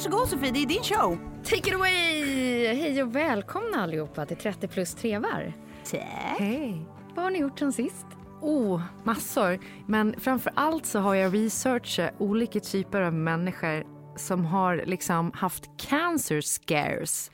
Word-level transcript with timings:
Varsågod 0.00 0.28
Sofie, 0.28 0.50
det 0.50 0.62
är 0.62 0.66
din 0.66 0.82
show. 0.82 1.18
Take 1.44 1.68
it 1.70 1.74
away! 1.74 2.66
Hej 2.66 3.02
och 3.02 3.16
välkomna 3.16 3.82
allihopa 3.82 4.26
till 4.26 4.36
30 4.36 4.68
plus 4.68 4.94
trevar. 4.94 5.52
Tack. 5.90 6.00
Hej! 6.38 6.86
Vad 7.14 7.24
har 7.24 7.30
ni 7.30 7.38
gjort 7.38 7.58
sen 7.58 7.72
sist? 7.72 8.06
Oh, 8.40 8.82
massor. 9.04 9.58
Men 9.86 10.20
framför 10.20 10.52
allt 10.56 10.86
så 10.86 10.98
har 10.98 11.14
jag 11.14 11.34
researchat 11.34 12.14
olika 12.18 12.60
typer 12.60 13.00
av 13.00 13.12
människor 13.12 13.84
som 14.16 14.44
har 14.44 14.82
liksom 14.86 15.32
haft 15.34 15.64
cancer 15.76 16.40
scares. 16.40 17.30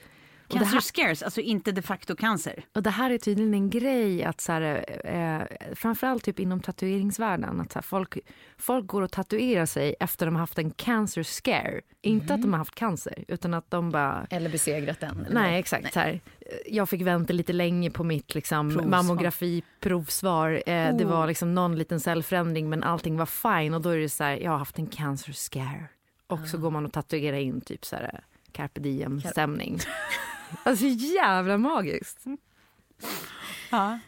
Det 0.48 0.55
Cancer 0.58 0.72
här- 0.75 0.80
scares, 0.80 1.22
alltså 1.22 1.41
inte 1.41 1.72
de 1.72 1.83
facto 1.83 2.16
cancer. 2.16 2.64
Och 2.75 2.83
det 2.83 2.91
här 2.91 3.11
är 3.11 3.19
tydligen 3.19 3.55
en 3.55 3.70
grej 3.70 4.25
att 4.25 4.41
så 4.41 4.52
här, 4.52 4.84
eh, 5.05 5.75
framförallt 5.75 6.24
typ 6.24 6.40
inom 6.40 6.61
tatueringsvärlden 6.61 7.61
att 7.61 7.73
så 7.73 7.79
här, 7.79 7.83
folk, 7.83 8.18
folk 8.58 8.86
går 8.86 9.02
och 9.02 9.11
tatuerar 9.12 9.67
sig 9.67 9.95
efter 10.01 10.27
de 10.27 10.34
har 10.34 10.40
haft 10.40 10.58
en 10.58 10.70
cancer 10.70 11.23
scare. 11.23 11.80
Inte 12.02 12.34
att 12.34 12.42
de 12.42 12.52
har 12.52 12.58
haft 12.58 12.74
cancer 12.74 13.24
utan 13.29 13.55
att 13.55 13.70
de 13.70 13.90
bara 13.90 14.27
Eller 14.30 14.51
besegrat 14.51 15.01
den? 15.01 15.20
eller 15.27 15.34
Nej 15.34 15.58
exakt. 15.58 15.92
Så 15.95 16.01
här. 16.01 16.20
Jag 16.67 16.89
fick 16.89 17.02
vänta 17.02 17.33
lite 17.33 17.52
länge 17.52 17.90
på 17.90 18.05
mitt 18.05 18.34
liksom, 18.34 18.70
Provsvar. 18.70 18.90
mammografiprovsvar. 18.90 20.63
Eh, 20.67 20.96
Det 20.96 21.05
Oh. 21.05 21.11
var 21.11 21.27
liksom 21.27 21.55
någon 21.55 21.78
liten 21.78 22.01
cellförändring 22.01 22.68
men 22.68 22.83
allting 22.83 23.17
var 23.17 23.27
fine 23.27 23.74
och 23.74 23.80
då 23.80 23.89
är 23.90 23.98
det 23.98 24.08
så 24.08 24.24
här, 24.24 24.36
jag 24.36 24.51
har 24.51 24.58
haft 24.58 24.78
en 24.78 24.86
cancer 24.86 25.33
scare. 25.33 25.89
Och 26.27 26.39
Ah. 26.42 26.46
så 26.46 26.58
går 26.58 26.70
man 26.70 26.86
och 26.86 26.92
tatuerar 26.92 27.36
in 27.36 27.61
typ 27.61 27.84
så 27.84 27.96
här 27.96 28.24
carpe 28.52 28.80
diem 28.80 29.20
stämning. 29.20 29.78
Alltså 30.62 30.84
jävla 30.86 31.58
magiskt. 31.58 32.24
Ja. 33.70 33.98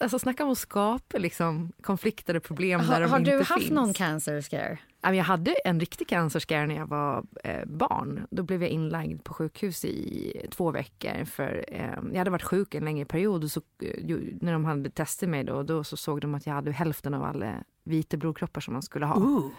Alltså 0.00 0.18
snacka 0.18 0.44
om 0.44 0.50
att 0.52 0.58
skapa 0.58 1.18
liksom, 1.18 1.72
konflikter 1.82 2.36
och 2.36 2.42
problem 2.42 2.80
där 2.80 2.86
Har, 2.86 3.00
de 3.00 3.10
har 3.10 3.18
inte 3.18 3.30
du 3.30 3.38
haft 3.38 3.60
finns. 3.60 3.70
någon 3.70 3.94
cancer 3.94 4.40
scare? 4.40 4.78
Jag 5.02 5.24
hade 5.24 5.54
en 5.64 5.80
riktig 5.80 6.08
cancerscare 6.08 6.66
när 6.66 6.74
jag 6.74 6.86
var 6.86 7.24
eh, 7.44 7.64
barn. 7.66 8.26
Då 8.30 8.42
blev 8.42 8.62
jag 8.62 8.70
inlagd 8.70 9.24
på 9.24 9.34
sjukhus 9.34 9.84
i 9.84 10.46
två 10.50 10.70
veckor. 10.70 11.24
För 11.24 11.64
eh, 11.68 11.98
Jag 12.12 12.18
hade 12.18 12.30
varit 12.30 12.42
sjuk 12.42 12.74
en 12.74 12.84
längre 12.84 13.04
period 13.04 13.44
och 13.44 13.50
så, 13.50 13.60
eh, 13.82 14.16
när 14.40 14.52
de 14.52 14.64
hade 14.64 14.90
testat 14.90 15.28
mig 15.28 15.44
då, 15.44 15.62
då 15.62 15.84
så 15.84 15.96
såg 15.96 16.20
de 16.20 16.34
att 16.34 16.46
jag 16.46 16.54
hade 16.54 16.72
hälften 16.72 17.14
av 17.14 17.24
alla 17.24 17.64
vita 17.84 18.16
blodkroppar 18.16 18.60
som 18.60 18.72
man 18.72 18.82
skulle 18.82 19.06
ha. 19.06 19.16
Ooh. 19.16 19.50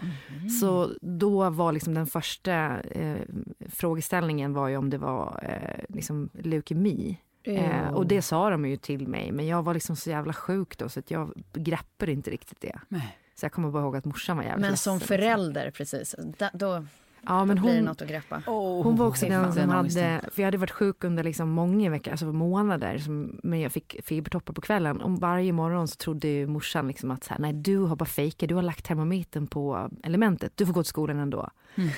Så 0.62 0.92
då 1.02 1.50
var 1.50 1.72
liksom 1.72 1.94
den 1.94 2.08
första 2.08 2.82
eh, 2.82 3.22
frågeställningen 3.70 4.54
var 4.54 4.68
ju 4.68 4.78
om 4.78 4.90
det 4.90 4.98
var 4.98 5.40
eh, 5.44 5.86
liksom 5.90 6.30
leukemi. 6.34 7.18
Eh, 7.44 7.88
och 7.88 8.08
det 8.08 8.22
sa 8.22 8.50
de 8.50 8.66
ju 8.66 8.78
till 8.78 9.08
mig, 9.08 9.32
men 9.32 9.48
jag 9.48 9.64
var 9.64 9.74
liksom 9.74 9.96
så 9.96 10.10
jävla 10.10 10.34
sjuk 10.34 10.78
då 10.78 10.90
så 10.90 11.00
att 11.00 11.12
jag 11.12 11.34
greppade 11.54 12.12
inte 12.12 12.32
riktigt 12.32 12.62
det. 12.62 12.80
Nej. 12.88 13.18
Så 13.36 13.46
jag 13.46 13.52
kommer 13.52 13.72
bara 13.72 13.84
ihåg 13.84 13.96
att 13.96 14.06
morsan 14.06 14.38
var 14.38 14.44
jävligt 14.44 14.62
Men 14.68 14.78
som 14.78 14.94
ledsen. 14.94 15.08
förälder, 15.08 15.72
precis. 15.72 16.16
Da, 16.38 16.50
då 16.54 16.86
Ja, 17.26 17.46
men 17.46 17.56
blir 17.62 17.72
det 17.72 17.78
hon, 17.78 17.86
något 17.86 18.02
att 18.02 18.08
greppa. 18.08 18.42
hon 18.46 18.96
var 18.96 19.08
också 19.08 19.26
den 19.26 19.54
som 19.54 19.70
hade, 19.70 20.22
för 20.32 20.42
jag 20.42 20.48
hade 20.48 20.58
varit 20.58 20.72
sjuk 20.72 21.04
under 21.04 21.24
liksom 21.24 21.50
många 21.50 21.90
veckor, 21.90 22.12
alltså 22.12 22.26
månader, 22.26 22.98
som, 22.98 23.40
men 23.44 23.60
jag 23.60 23.72
fick 23.72 23.96
febertoppar 24.06 24.54
på 24.54 24.62
kvällen. 24.62 25.02
Och 25.02 25.20
varje 25.20 25.54
morgon 25.54 25.88
så 25.88 25.96
trodde 25.96 26.28
ju 26.28 26.48
morsan 26.48 26.88
liksom 26.88 27.12
att 27.12 27.24
så 27.24 27.34
här, 27.34 27.40
nej 27.40 27.54
du 27.54 27.78
har 27.78 27.96
bara 27.96 28.06
fejkat, 28.06 28.50
du 28.50 28.56
har 28.56 28.62
lagt 28.62 28.86
termometern 28.86 29.48
på 29.48 29.90
elementet, 30.04 30.52
du 30.56 30.66
får 30.66 30.74
gå 30.74 30.84
till 30.84 30.90
skolan 30.90 31.20
ändå. 31.20 31.50
Mm. 31.76 31.90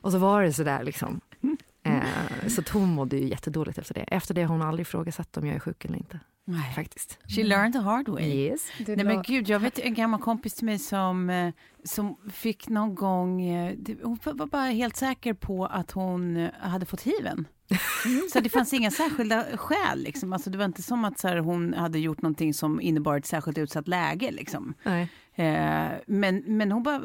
Och 0.00 0.12
så 0.12 0.18
var 0.18 0.42
det 0.42 0.52
sådär 0.52 0.84
liksom. 0.84 1.20
Eh, 1.84 2.48
så 2.48 2.62
hon 2.72 2.88
mådde 2.88 3.16
ju 3.16 3.28
jättedåligt 3.28 3.78
efter 3.78 3.94
det. 3.94 4.00
Efter 4.00 4.34
det 4.34 4.42
har 4.42 4.48
hon 4.48 4.62
aldrig 4.62 4.86
ifrågasatt 4.86 5.36
om 5.36 5.46
jag 5.46 5.56
är 5.56 5.60
sjuk 5.60 5.84
eller 5.84 5.96
inte. 5.96 6.20
Nej. 6.46 6.72
Faktiskt. 6.74 7.18
She 7.36 7.44
learned 7.44 7.72
the 7.72 7.78
hard 7.78 8.08
way. 8.08 8.24
Yes. 8.24 8.60
Nej 8.86 9.04
men 9.04 9.22
gud, 9.22 9.48
jag 9.48 9.60
vet 9.60 9.78
en 9.78 9.94
gammal 9.94 10.20
kompis 10.20 10.54
till 10.54 10.64
mig 10.66 10.78
som, 10.78 11.30
eh, 11.30 11.52
som 11.84 12.16
fick 12.32 12.68
någon 12.68 12.94
gång, 12.94 13.42
eh, 13.42 13.74
det- 13.78 14.02
hon 14.02 14.18
var 14.24 14.46
bara 14.46 14.62
helt 14.66 14.96
säker 14.96 15.34
på 15.34 15.66
att 15.66 15.90
hon 15.90 16.36
eh, 16.36 16.50
hade 16.60 16.86
fått 16.86 17.02
hiven. 17.02 17.48
Så 18.32 18.40
det 18.40 18.48
fanns 18.48 18.72
inga 18.72 18.90
särskilda 18.90 19.44
skäl 19.56 19.98
liksom. 20.02 20.32
Alltså 20.32 20.50
det 20.50 20.58
var 20.58 20.64
inte 20.64 20.82
som 20.82 21.04
att 21.04 21.18
så 21.18 21.28
här, 21.28 21.36
hon 21.36 21.74
hade 21.74 21.98
gjort 21.98 22.22
någonting 22.22 22.54
som 22.54 22.80
innebar 22.80 23.16
ett 23.18 23.26
särskilt 23.26 23.58
utsatt 23.58 23.88
läge 23.88 24.30
liksom. 24.30 24.74
Nej. 24.82 25.08
Eh, 25.34 25.90
men, 26.06 26.42
men 26.46 26.72
hon 26.72 26.82
bara 26.82 26.98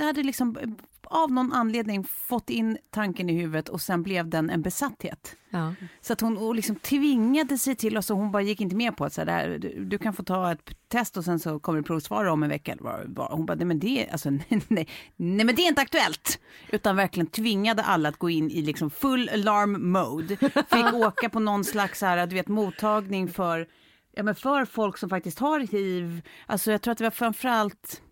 hade 0.00 0.22
liksom 0.22 0.76
av 1.10 1.32
någon 1.32 1.52
anledning 1.52 2.04
fått 2.04 2.50
in 2.50 2.78
tanken 2.90 3.30
i 3.30 3.32
huvudet 3.32 3.68
och 3.68 3.80
sen 3.80 4.02
blev 4.02 4.28
den 4.28 4.50
en 4.50 4.62
besatthet. 4.62 5.36
Ja. 5.50 5.74
Så 6.00 6.12
att 6.12 6.20
hon 6.20 6.38
och 6.38 6.54
liksom 6.54 6.76
tvingade 6.76 7.58
sig 7.58 7.74
till, 7.74 7.96
och 7.96 8.04
så 8.04 8.14
hon 8.14 8.32
bara 8.32 8.42
gick 8.42 8.60
inte 8.60 8.76
med 8.76 8.96
på 8.96 9.04
att 9.04 9.12
så 9.12 9.24
där, 9.24 9.58
du, 9.58 9.84
du 9.84 9.98
kan 9.98 10.12
få 10.12 10.22
ta 10.22 10.52
ett 10.52 10.70
test 10.88 11.16
och 11.16 11.24
sen 11.24 11.38
så 11.38 11.60
kommer 11.60 11.78
det 11.78 11.86
provsvar 11.86 12.24
om 12.24 12.42
en 12.42 12.48
vecka. 12.48 12.72
Eller 12.72 12.82
vad, 12.82 13.00
vad. 13.06 13.30
Hon 13.30 13.46
bara, 13.46 13.54
nej 13.54 13.66
men, 13.66 13.78
det, 13.78 14.08
alltså, 14.12 14.30
nej, 14.30 14.46
nej, 14.48 14.88
nej 15.16 15.46
men 15.46 15.54
det 15.54 15.62
är 15.62 15.68
inte 15.68 15.82
aktuellt. 15.82 16.40
Utan 16.70 16.96
verkligen 16.96 17.26
tvingade 17.26 17.82
alla 17.82 18.08
att 18.08 18.18
gå 18.18 18.30
in 18.30 18.50
i 18.50 18.62
liksom 18.62 18.90
full 18.90 19.28
alarm 19.28 19.92
mode. 19.92 20.36
Fick 20.36 20.94
åka 20.94 21.28
på 21.28 21.40
någon 21.40 21.64
slags 21.64 21.98
så 21.98 22.06
här, 22.06 22.26
du 22.26 22.34
vet, 22.34 22.48
mottagning 22.48 23.28
för, 23.28 23.68
ja, 24.12 24.22
men 24.22 24.34
för 24.34 24.64
folk 24.64 24.98
som 24.98 25.08
faktiskt 25.08 25.38
har 25.38 25.60
hiv. 25.60 26.22
Alltså 26.46 26.70
jag 26.70 26.82
tror 26.82 26.92
att 26.92 26.98
det 26.98 27.04
var 27.04 27.10
framförallt 27.10 28.02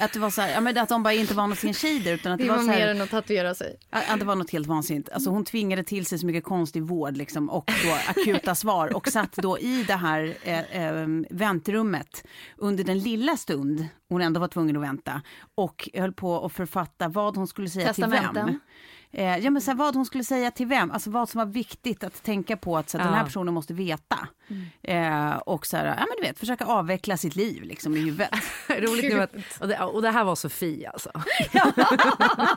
att 0.00 0.12
det 0.12 0.18
var 0.18 0.30
så 0.30 0.40
här, 0.40 0.52
ja, 0.52 0.60
men 0.60 0.78
att 0.78 0.88
de 0.88 1.02
bara 1.02 1.14
inte 1.14 1.34
var 1.34 1.46
någon 1.46 1.56
shade 1.56 2.10
utan 2.10 2.32
att 2.32 2.38
det, 2.38 2.44
Det 2.44 2.50
var, 2.50 2.56
var 2.56 2.64
så 2.64 2.70
här, 2.70 2.78
mer 2.78 2.88
än 2.88 3.00
att 3.00 3.10
tatuera 3.10 3.54
sig. 3.54 3.76
Ja, 3.90 4.16
det 4.16 4.24
var 4.24 4.36
något 4.36 4.50
helt 4.50 4.66
vansinnigt. 4.66 5.08
Alltså 5.08 5.30
hon 5.30 5.44
tvingade 5.44 5.84
till 5.84 6.06
sig 6.06 6.18
så 6.18 6.26
mycket 6.26 6.44
konstig 6.44 6.82
vård 6.82 7.16
liksom, 7.16 7.50
och 7.50 7.72
då 7.84 7.92
akuta 8.08 8.54
svar 8.54 8.96
och 8.96 9.08
satt 9.08 9.32
då 9.32 9.58
i 9.58 9.82
det 9.82 9.94
här 9.94 10.36
eh, 10.42 10.84
eh, 10.84 11.06
väntrummet 11.30 12.24
under 12.56 12.84
den 12.84 12.98
lilla 12.98 13.36
stund 13.36 13.86
hon 14.08 14.22
ändå 14.22 14.40
var 14.40 14.48
tvungen 14.48 14.76
att 14.76 14.82
vänta 14.82 15.22
och 15.54 15.88
höll 15.94 16.12
på 16.12 16.44
att 16.46 16.52
författa 16.52 17.08
vad 17.08 17.36
hon 17.36 17.46
skulle 17.46 17.68
säga 17.68 17.92
till 17.92 18.04
Testamenten? 18.04 18.46
vem. 18.46 18.60
Eh, 19.12 19.38
ja, 19.38 19.50
men 19.50 19.62
så 19.62 19.70
här, 19.70 19.78
vad 19.78 19.94
hon 19.94 20.04
skulle 20.06 20.24
säga 20.24 20.50
till 20.50 20.66
vem, 20.66 20.90
alltså 20.90 21.10
vad 21.10 21.28
som 21.28 21.38
var 21.38 21.46
viktigt 21.46 22.04
att 22.04 22.22
tänka 22.22 22.56
på 22.56 22.76
att 22.76 22.90
så 22.90 22.98
här, 22.98 23.04
den 23.04 23.14
här 23.14 23.20
Ja. 23.20 23.24
personen 23.26 23.54
måste 23.54 23.74
veta. 23.74 24.28
Eh, 24.82 25.30
och 25.36 25.66
så 25.66 25.76
här, 25.76 25.84
ja 25.86 25.94
men 25.96 26.16
du 26.20 26.22
vet, 26.22 26.38
försöka 26.38 26.64
avveckla 26.64 27.16
sitt 27.16 27.36
liv 27.36 27.62
liksom 27.62 27.96
i 27.96 28.00
huvudet. 28.00 28.30
Roligt 28.68 29.12
nu 29.14 29.20
att, 29.20 29.32
och, 29.60 29.68
det, 29.68 29.78
och 29.80 30.02
det 30.02 30.10
här 30.10 30.24
var 30.24 30.34
Sofie 30.34 30.90
alltså. 30.90 31.10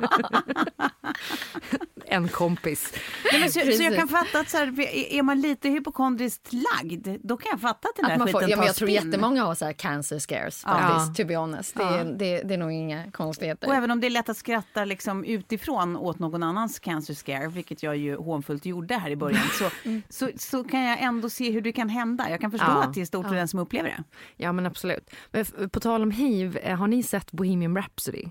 kompis. 2.33 2.94
Nej, 3.31 3.39
men 3.41 3.51
så, 3.51 3.59
så 3.59 3.83
jag 3.83 3.95
kan 3.95 4.07
fatta 4.07 4.39
att 4.39 4.50
så 4.50 4.57
här, 4.57 4.80
är 5.13 5.21
man 5.24 5.41
lite 5.41 5.69
hypokondriskt 5.69 6.50
lagd, 6.53 7.07
då 7.24 7.38
kan 7.38 7.50
jag 7.51 7.62
fatta 7.62 7.88
att 7.89 7.95
den 7.95 8.06
där 8.06 8.12
Att 8.13 8.18
man 8.19 8.27
skiten 8.27 8.41
får, 8.41 8.50
ja, 8.50 8.57
men 8.57 8.65
jag 8.65 8.75
tror 8.75 8.88
spinn. 8.88 8.95
jättemånga 9.06 9.44
har 9.44 9.56
så 9.56 9.65
här 9.65 9.74
cancer 9.74 10.19
scares 10.19 10.63
Ja. 10.65 10.77
faktiskt, 10.80 11.15
to 11.15 11.27
be 11.27 11.35
honest. 11.35 11.75
Det, 11.75 11.83
Ja. 11.83 11.89
är, 11.97 12.06
det, 12.06 12.41
det 12.44 12.53
är 12.53 12.57
nog 12.57 12.71
inga 12.71 13.12
konstigheter. 13.12 13.68
Och 13.68 13.75
även 13.75 13.91
om 13.91 14.00
det 14.00 14.07
är 14.07 14.12
lätt 14.12 14.30
att 14.30 14.38
skratta 14.38 14.85
liksom 14.85 15.24
utifrån 15.24 15.97
åt 15.97 16.19
någon 16.19 16.44
annans 16.44 16.80
cancer 16.80 17.13
scare, 17.13 17.47
vilket 17.47 17.83
jag 17.83 17.97
ju 17.97 18.15
hånfullt 18.18 18.65
gjorde 18.65 18.95
här 18.95 19.09
i 19.09 19.15
början, 19.15 19.44
så, 19.59 19.69
så, 20.09 20.30
så 20.38 20.63
kan 20.63 20.81
jag 20.81 21.01
ändå 21.01 21.30
se 21.30 21.51
hur 21.51 21.62
det 21.62 21.71
kan 21.71 21.89
hända. 21.89 22.30
Jag 22.30 22.41
kan 22.41 22.51
förstå 22.51 22.68
Ja. 22.68 22.83
att 22.83 22.94
det 22.94 23.01
är 23.01 23.06
stort 23.06 23.27
för 23.27 23.35
den 23.35 23.47
som 23.47 23.59
upplever 23.59 23.89
det. 23.89 24.03
Ja 24.38 24.51
men 24.51 24.65
absolut. 24.65 25.09
Men 25.31 25.69
på 25.69 25.80
tal 25.80 26.01
om 26.03 26.12
hiv, 26.12 26.57
eh, 26.57 26.75
har 26.77 26.88
ni 26.88 27.03
sett 27.03 27.31
Bohemian 27.31 27.75
Rhapsody? 27.77 28.25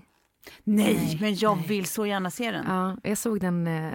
Nej, 0.63 1.17
men 1.21 1.35
jag 1.35 1.55
vill 1.67 1.85
så 1.85 2.05
gärna 2.05 2.31
se 2.31 2.51
den. 2.51 2.65
Ja, 2.67 2.97
jag 3.03 3.17
såg 3.17 3.39
den 3.39 3.67
eh, 3.67 3.91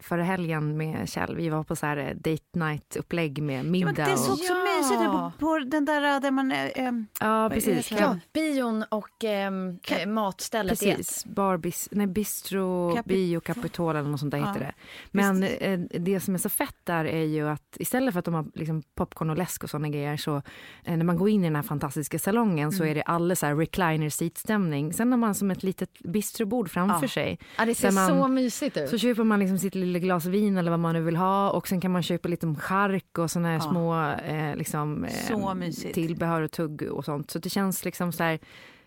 förra 0.00 0.22
helgen 0.24 0.76
med 0.76 1.08
Kjell. 1.08 1.36
Vi 1.36 1.48
var 1.48 1.64
på 1.64 1.76
så 1.76 1.86
här 1.86 1.96
eh, 1.96 2.14
date 2.16 2.42
night 2.58 2.96
upplägg 2.96 3.42
med 3.42 3.58
Ja, 3.58 3.62
middag. 3.70 3.92
men 3.92 4.10
det 4.10 4.16
såg 4.16 4.32
och, 4.32 4.38
så 4.38 4.54
mysigt 4.54 5.00
ut 5.00 5.06
på, 5.06 5.32
på 5.38 5.58
den 5.58 5.84
där 5.84 6.20
där 6.20 6.30
man... 6.30 6.52
eh, 6.52 6.70
ehm, 6.74 7.06
ja, 7.20 7.50
precis. 7.52 7.92
Ja, 7.92 8.18
bion 8.32 8.84
och 8.88 9.24
ehm, 9.24 9.78
eh, 9.88 10.06
matstället 10.08 10.82
i 10.82 10.90
ett. 10.90 10.96
Precis, 10.96 11.24
bar, 11.26 11.56
bis, 11.56 11.88
nej, 11.92 12.06
bistro, 12.06 12.90
Capi- 12.96 13.08
bio, 13.08 13.40
Capitol 13.40 13.96
eller 13.96 14.10
något 14.10 14.20
sånt 14.20 14.30
där 14.30 14.38
Ja, 14.38 14.46
heter 14.46 14.60
det. 14.60 14.72
Men 15.10 15.42
eh, 15.42 15.78
det 16.00 16.20
som 16.20 16.34
är 16.34 16.38
så 16.38 16.48
fett 16.48 16.76
där 16.84 17.04
är 17.04 17.24
ju 17.24 17.48
att 17.48 17.76
istället 17.80 18.12
för 18.12 18.18
att 18.18 18.24
de 18.24 18.34
har 18.34 18.46
liksom 18.54 18.82
popcorn 18.94 19.30
och 19.30 19.36
läsk 19.38 19.64
och 19.64 19.70
såna 19.70 19.88
grejer 19.88 20.16
så 20.16 20.36
eh, 20.84 20.96
när 20.96 21.04
man 21.04 21.16
går 21.16 21.28
in 21.28 21.40
i 21.40 21.44
den 21.46 21.56
här 21.56 21.62
fantastiska 21.62 22.18
salongen 22.18 22.72
så 22.72 22.84
är 22.84 22.94
det 22.94 23.02
alla 23.02 23.36
så 23.36 23.46
här 23.46 23.54
recliner 23.56 24.10
seat-stämning. 24.10 24.92
Sen 24.92 25.12
har 25.12 25.18
man 25.18 25.33
som 25.34 25.50
ett 25.50 25.62
litet 25.62 25.90
bistrobord 25.98 26.70
framför 26.70 27.04
Ja. 27.04 27.08
sig. 27.08 27.38
Ja, 27.58 27.64
det 27.64 27.74
ser 27.74 27.90
man- 27.92 28.08
så 28.08 28.28
mysigt 28.28 28.76
ut. 28.76 28.88
Så 28.90 28.98
köper 28.98 29.24
man 29.24 29.38
liksom 29.40 29.58
sitt 29.58 29.74
lilla 29.74 29.98
glas 29.98 30.24
vin 30.26 30.56
eller 30.56 30.70
vad 30.70 30.80
man 30.80 30.94
nu 30.94 31.00
vill 31.02 31.16
ha 31.16 31.50
och 31.50 31.68
sen 31.68 31.80
kan 31.80 31.90
man 31.92 32.02
köpa 32.02 32.28
lite 32.28 32.54
chark 32.58 33.18
och 33.18 33.30
såna 33.30 33.48
här 33.48 33.54
Ja. 33.54 33.60
små 33.60 34.10
eh, 34.10 34.56
liksom, 34.56 35.04
eh, 35.04 35.92
tillbehör 35.92 36.42
och 36.42 36.50
tugg 36.50 36.82
och 36.82 37.04
sånt. 37.04 37.30
Så 37.30 37.38
det 37.38 37.50
känns 37.50 37.84
liksom 37.84 38.12
så 38.12 38.22
här 38.22 38.38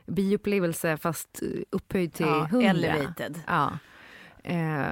bioupplevelse 0.05 0.97
fast 0.97 1.41
eh, 1.44 1.49
upphöjd 1.69 2.13
till 2.13 2.25
ja, 2.25 2.61
elevated. 2.61 3.39
Ja. 3.47 3.71
Eh, 4.43 4.88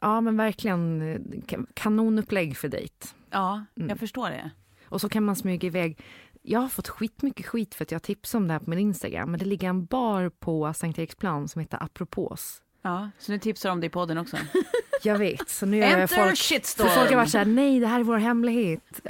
ja 0.00 0.20
men 0.20 0.36
verkligen 0.36 1.02
eh, 1.02 1.18
ka- 1.46 1.66
kanonupplägg 1.74 2.56
för 2.56 2.68
dejt. 2.68 3.06
Ja, 3.30 3.64
Mm. 3.76 3.88
jag 3.88 3.98
förstår 3.98 4.30
det. 4.30 4.50
Och 4.84 5.00
så 5.00 5.08
kan 5.08 5.24
man 5.24 5.36
smyga 5.36 5.66
iväg. 5.66 5.98
Jag 6.42 6.60
har 6.60 6.68
fått 6.68 6.88
skitmycket 6.88 7.46
skit 7.46 7.74
för 7.74 7.84
att 7.84 7.92
jag 7.92 8.02
tipsade 8.02 8.42
om 8.42 8.48
det 8.48 8.54
här 8.54 8.60
på 8.60 8.70
min 8.70 8.78
Instagram. 8.78 9.30
Men 9.30 9.40
det 9.40 9.46
ligger 9.46 9.68
en 9.68 9.84
bar 9.84 10.28
på 10.28 10.72
Sankt 10.74 10.98
Eriksplan 10.98 11.48
som 11.48 11.60
heter 11.60 11.82
Apropos. 11.82 12.62
Ja, 12.82 13.10
så 13.18 13.32
nu 13.32 13.38
tipsar 13.38 13.70
om 13.70 13.80
det 13.80 13.86
i 13.86 13.90
podden 13.90 14.18
också. 14.18 14.36
Jag 15.02 15.18
vet, 15.18 15.48
så 15.48 15.66
nu 15.66 15.82
är 15.82 16.00
Enter 16.00 16.24
folk... 16.24 16.38
shitstorm! 16.38 16.88
För 16.88 16.94
folk 16.96 17.10
har 17.10 17.16
varit 17.16 17.30
såhär, 17.30 17.44
nej 17.44 17.80
det 17.80 17.86
här 17.86 18.00
är 18.00 18.04
vår 18.04 18.16
hemlighet. 18.16 19.00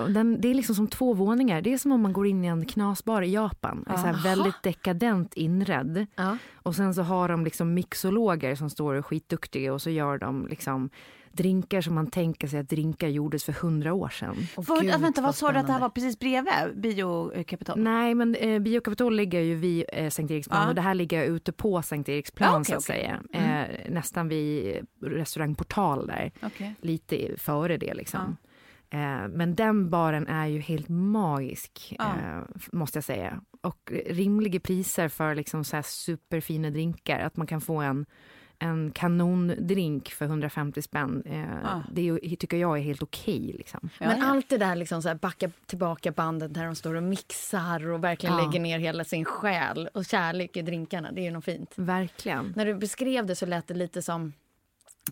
Och 0.00 0.10
den, 0.10 0.40
det 0.40 0.48
är 0.48 0.54
liksom 0.54 0.74
som 0.74 0.88
två 0.88 1.14
våningar. 1.14 1.62
Det 1.62 1.72
är 1.72 1.78
som 1.78 1.92
om 1.92 2.02
man 2.02 2.12
går 2.12 2.26
in 2.26 2.44
i 2.44 2.48
en 2.48 2.66
knasbar 2.66 3.22
i 3.22 3.32
Japan. 3.32 3.84
Det 3.86 3.92
är 3.92 3.96
så 3.96 4.06
här 4.06 4.22
väldigt 4.22 4.62
dekadent 4.62 5.34
inredd. 5.34 6.06
Ja. 6.14 6.36
Och 6.54 6.76
sen 6.76 6.94
så 6.94 7.02
har 7.02 7.28
de 7.28 7.44
liksom 7.44 7.74
mixologer 7.74 8.54
som 8.54 8.70
står 8.70 8.92
och 8.92 8.98
är 8.98 9.02
skitduktiga 9.02 9.72
och 9.72 9.82
så 9.82 9.90
gör 9.90 10.18
de 10.18 10.46
liksom 10.46 10.90
drinkar 11.32 11.80
som 11.80 11.94
man 11.94 12.06
tänker 12.10 12.48
sig 12.48 12.60
att 12.60 12.68
drinkar 12.68 13.08
gjordes 13.08 13.44
för 13.44 13.52
hundra 13.52 13.92
år 13.94 14.08
sedan. 14.08 14.36
För, 14.66 14.80
gud, 14.82 15.00
vänta, 15.00 15.22
vad 15.22 15.34
sa 15.34 15.52
du 15.52 15.58
att 15.58 15.66
det 15.66 15.72
här 15.72 15.80
var 15.80 15.88
precis 15.88 16.18
bredvid 16.18 16.52
Biokapital? 16.74 17.78
Nej, 17.80 18.14
men 18.14 18.34
eh, 18.34 18.58
Biokapitol 18.58 19.16
ligger 19.16 19.40
ju 19.40 19.54
vid 19.54 19.84
eh, 19.92 20.10
Sankt 20.10 20.30
Eriksplan 20.30 20.62
Ja. 20.62 20.68
och 20.68 20.74
det 20.74 20.80
här 20.80 20.94
ligger 20.94 21.24
ute 21.24 21.52
på 21.52 21.82
Sankt 21.82 22.08
Eriksplan 22.08 22.50
Ja, 22.52 22.60
okej, 22.60 22.64
så 22.64 22.74
att 22.74 22.82
okej. 22.98 23.20
säga. 23.32 23.66
Eh, 23.86 23.92
nästan 23.92 24.28
vid 24.28 24.76
restaurang 25.02 25.54
Portal 25.54 26.06
där. 26.06 26.32
Okej. 26.42 26.74
lite 26.80 27.28
före 27.36 27.76
det 27.76 27.94
liksom. 27.94 28.36
Eh, 28.92 29.28
men 29.28 29.54
den 29.54 29.90
baren 29.90 30.26
är 30.26 30.46
ju 30.46 30.58
helt 30.60 30.88
magisk, 30.88 31.96
Ja. 31.98 32.04
eh, 32.04 32.42
måste 32.72 32.96
jag 32.96 33.04
säga. 33.04 33.40
Och 33.62 33.92
rimliga 34.06 34.60
priser 34.60 35.08
för 35.08 35.34
liksom 35.34 35.64
så 35.64 35.76
här 35.76 35.82
superfina 35.86 36.70
drinkar. 36.70 37.18
Att 37.18 37.36
man 37.36 37.46
kan 37.46 37.60
få 37.60 37.76
en, 37.80 38.06
en 38.62 38.90
kanondrink 38.90 40.08
för 40.10 40.24
150 40.24 40.82
spänn. 40.82 41.22
Eh, 41.26 41.40
Ja. 41.62 41.82
Det 41.92 42.08
är, 42.08 42.36
tycker 42.36 42.56
jag 42.56 42.78
är 42.78 42.82
helt 42.82 43.02
okej. 43.02 43.54
liksom. 43.58 43.90
Men 43.98 44.18
Ja, 44.18 44.24
allt 44.26 44.48
det 44.48 44.58
där 44.58 44.76
liksom 44.76 45.02
så 45.02 45.08
här 45.08 45.14
backa 45.14 45.50
tillbaka 45.66 46.12
bandet 46.12 46.54
där 46.54 46.64
de 46.64 46.74
står 46.74 46.94
och 46.94 47.02
mixar 47.02 47.88
och 47.90 48.04
verkligen 48.04 48.36
Ja. 48.38 48.44
lägger 48.46 48.60
ner 48.60 48.78
hela 48.78 49.04
sin 49.04 49.24
själ 49.24 49.88
och 49.94 50.04
kärlek 50.04 50.56
i 50.56 50.62
drinkarna. 50.62 51.12
Det 51.12 51.20
är 51.20 51.24
ju 51.24 51.30
något 51.30 51.44
fint. 51.44 51.72
Verkligen. 51.76 52.52
När 52.56 52.66
du 52.66 52.74
beskrev 52.74 53.26
det 53.26 53.36
så 53.36 53.46
lät 53.46 53.66
det 53.66 53.74
lite 53.74 54.02
som 54.02 54.32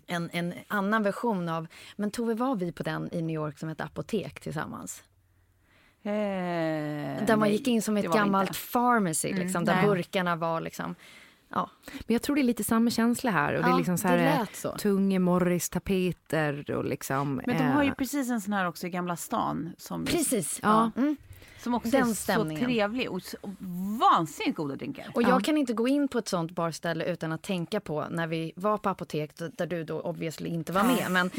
en, 0.07 0.29
en 0.33 0.53
annan 0.67 1.03
version 1.03 1.49
av... 1.49 1.67
Men 1.95 2.11
Tove, 2.11 2.33
var 2.33 2.55
vi 2.55 2.71
på 2.71 2.83
den 2.83 3.09
i 3.11 3.21
New 3.21 3.33
York 3.35 3.59
som 3.59 3.69
hette 3.69 3.83
Apotek 3.83 4.39
tillsammans? 4.39 5.03
Eh, 6.03 6.11
Där 6.11 7.27
man 7.27 7.39
nej, 7.39 7.51
gick 7.51 7.67
in 7.67 7.81
som 7.81 7.95
det 7.95 8.01
ett 8.01 8.13
gammalt 8.13 8.49
inte. 8.49 8.59
pharmacy, 8.73 9.33
liksom, 9.33 9.65
där 9.65 9.75
nej. 9.75 9.85
burkarna 9.85 10.35
var 10.35 10.61
liksom... 10.61 10.95
Ja, 11.51 11.69
Men 12.07 12.13
jag 12.13 12.21
tror 12.21 12.35
det 12.35 12.41
är 12.41 12.43
lite 12.43 12.63
samma 12.63 12.89
känsla 12.89 13.31
här. 13.31 13.53
Och 13.53 13.63
det 13.63 13.69
Ja, 13.69 13.73
är 13.73 13.77
liksom 13.77 13.97
så 13.97 14.07
här, 14.07 14.17
det 14.17 14.23
eh, 14.23 14.45
så. 14.53 14.71
tunga 14.77 15.19
Morris-tapeter 15.19 16.71
och 16.71 16.85
liksom... 16.85 17.41
Men 17.45 17.57
de 17.57 17.63
har 17.63 17.83
ju 17.83 17.89
eh, 17.89 17.95
precis 17.95 18.29
en 18.29 18.41
sån 18.41 18.53
här 18.53 18.67
också 18.67 18.87
i 18.87 18.89
Gamla 18.89 19.15
stan. 19.15 19.69
Som, 19.77 20.05
precis. 20.05 20.59
Ja. 20.63 20.91
Mm. 20.97 21.17
Som 21.63 21.73
också 21.73 21.89
Den 21.89 22.01
är 22.01 22.05
så 22.05 22.15
stämningen. 22.15 22.65
trevlig 22.65 23.11
och 23.11 23.21
så, 23.21 23.37
vansinnigt 23.99 24.57
goda 24.57 24.75
drinkar. 24.75 25.11
Och 25.15 25.23
jag 25.23 25.43
kan 25.43 25.57
inte 25.57 25.73
gå 25.73 25.87
in 25.87 26.07
på 26.07 26.17
ett 26.17 26.27
sånt 26.27 26.51
barställe 26.51 27.05
utan 27.05 27.31
att 27.31 27.41
tänka 27.41 27.79
på 27.79 28.05
när 28.09 28.27
vi 28.27 28.53
var 28.55 28.77
på 28.77 28.89
apotek 28.89 29.31
där 29.57 29.67
du 29.67 29.83
då 29.83 30.01
obviously 30.01 30.49
inte 30.49 30.71
var 30.73 30.83
med. 30.83 31.11
Men, 31.11 31.29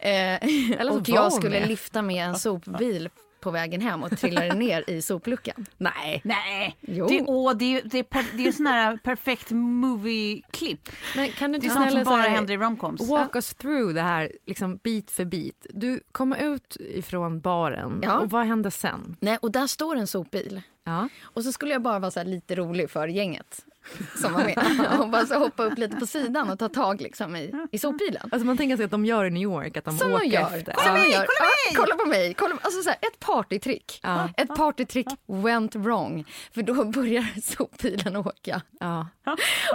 eh, 0.00 0.88
så 0.88 0.98
och 0.98 1.08
jag 1.08 1.32
skulle 1.32 1.60
med. 1.60 1.68
lyfta 1.68 2.02
med 2.02 2.26
en 2.28 2.34
sopbil 2.34 3.08
på 3.46 3.50
vägen 3.50 3.80
hem 3.80 4.02
och 4.02 4.18
trillade 4.18 4.54
ner 4.54 4.90
i 4.90 5.02
sopluckan. 5.02 5.66
Nej. 5.78 6.20
Nej, 6.24 6.76
Jo. 6.80 7.06
det, 7.06 7.22
åh, 7.26 7.54
det, 7.56 7.64
är 7.64 7.70
ju- 7.70 7.80
det, 7.88 7.98
är 7.98 8.02
per, 8.02 8.24
det 8.36 8.46
är 8.48 8.52
sån 8.52 8.66
här 8.66 8.96
perfekt 8.96 9.50
movie-klipp. 9.50 10.88
Men 11.16 11.28
kan 11.32 11.52
du 11.52 11.58
Det 11.58 11.64
inte 11.64 11.74
är 11.74 11.78
sånt 11.78 11.90
snälla 11.90 12.04
som 12.04 12.12
bara 12.14 12.22
händer 12.22 12.54
i 12.54 12.56
romcoms. 12.56 13.08
Walk 13.10 13.34
us 13.36 13.54
through 13.54 13.94
det 13.94 14.00
här 14.02 14.32
liksom 14.46 14.76
bit 14.76 15.10
för 15.10 15.24
bit. 15.24 15.66
Du 15.70 16.00
kommer 16.12 16.54
ut 16.54 16.76
ifrån 16.80 17.40
baren 17.40 18.00
Ja. 18.02 18.18
och 18.18 18.30
vad 18.30 18.46
händer 18.46 18.70
sen? 18.70 19.16
Nej, 19.20 19.38
och 19.42 19.52
där 19.52 19.66
står 19.66 19.96
en 19.96 20.06
sopbil. 20.06 20.62
Ja. 20.84 21.08
Och 21.22 21.44
så 21.44 21.52
skulle 21.52 21.72
jag 21.72 21.82
bara 21.82 21.98
vara 21.98 22.10
så 22.10 22.20
här 22.20 22.26
lite 22.26 22.54
rolig 22.54 22.90
för 22.90 23.08
gänget 23.08 23.64
som 24.16 24.32
var 24.32 24.44
med. 24.44 24.86
Och 25.00 25.08
bara 25.08 25.26
så 25.26 25.34
hoppa 25.38 25.64
upp 25.64 25.78
lite 25.78 25.96
på 25.96 26.06
sidan 26.06 26.50
och 26.50 26.58
ta 26.58 26.68
tag 26.68 27.00
liksom 27.00 27.36
i, 27.36 27.52
i 27.72 27.78
sopbilen. 27.78 28.28
Alltså 28.32 28.46
man 28.46 28.56
tänker 28.56 28.76
sig 28.76 28.84
att 28.84 28.90
de 28.90 29.04
gör 29.04 29.24
i 29.24 29.30
New 29.30 29.42
York, 29.42 29.76
att 29.76 29.84
de 29.84 29.98
Som 29.98 30.12
åker 30.12 30.24
gör. 30.24 30.40
efter. 30.56 30.72
Som 30.72 30.96
Ja. 30.96 31.04
de 31.04 31.10
gör. 31.10 31.22
Ah, 31.22 31.74
kolla 31.76 31.94
på 31.96 32.04
mig! 32.08 32.34
Kolla, 32.34 32.56
alltså 32.62 32.82
så 32.82 32.88
här, 32.88 32.98
ett 33.02 33.18
partytrick. 33.20 34.00
Ja. 34.02 34.30
Ett 34.36 34.56
partytrick 34.56 35.06
went 35.26 35.74
wrong. 35.74 36.24
För 36.54 36.62
då 36.62 36.84
börjar 36.84 37.40
sopbilen 37.56 38.16
åka. 38.16 38.62
Ja. 38.80 39.06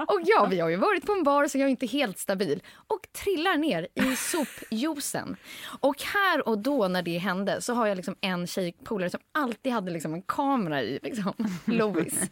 Och 0.07 0.19
ja, 0.25 0.47
vi 0.49 0.59
har 0.59 0.69
ju 0.69 0.75
varit 0.75 1.05
på 1.05 1.11
en 1.13 1.23
bar 1.23 1.47
så 1.47 1.57
jag 1.57 1.65
är 1.65 1.69
inte 1.71 1.85
helt 1.87 2.19
stabil. 2.19 2.63
Och 2.87 2.99
trillar 3.23 3.57
ner 3.57 3.87
i 3.95 4.15
sopjuicen. 4.15 5.35
Och 5.79 5.95
här 6.01 6.47
och 6.47 6.57
då 6.57 6.87
när 6.87 7.01
det 7.01 7.17
hände 7.17 7.61
så 7.61 7.73
har 7.73 7.87
jag 7.87 7.95
liksom 7.95 8.15
en 8.21 8.47
tjejpolare 8.47 9.09
som 9.09 9.19
alltid 9.33 9.73
hade 9.73 9.91
liksom 9.91 10.13
en 10.13 10.21
kamera 10.21 10.81
i. 10.81 10.99
Liksom. 11.03 11.33
Lovis. 11.65 12.29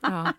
Ja. 0.00 0.32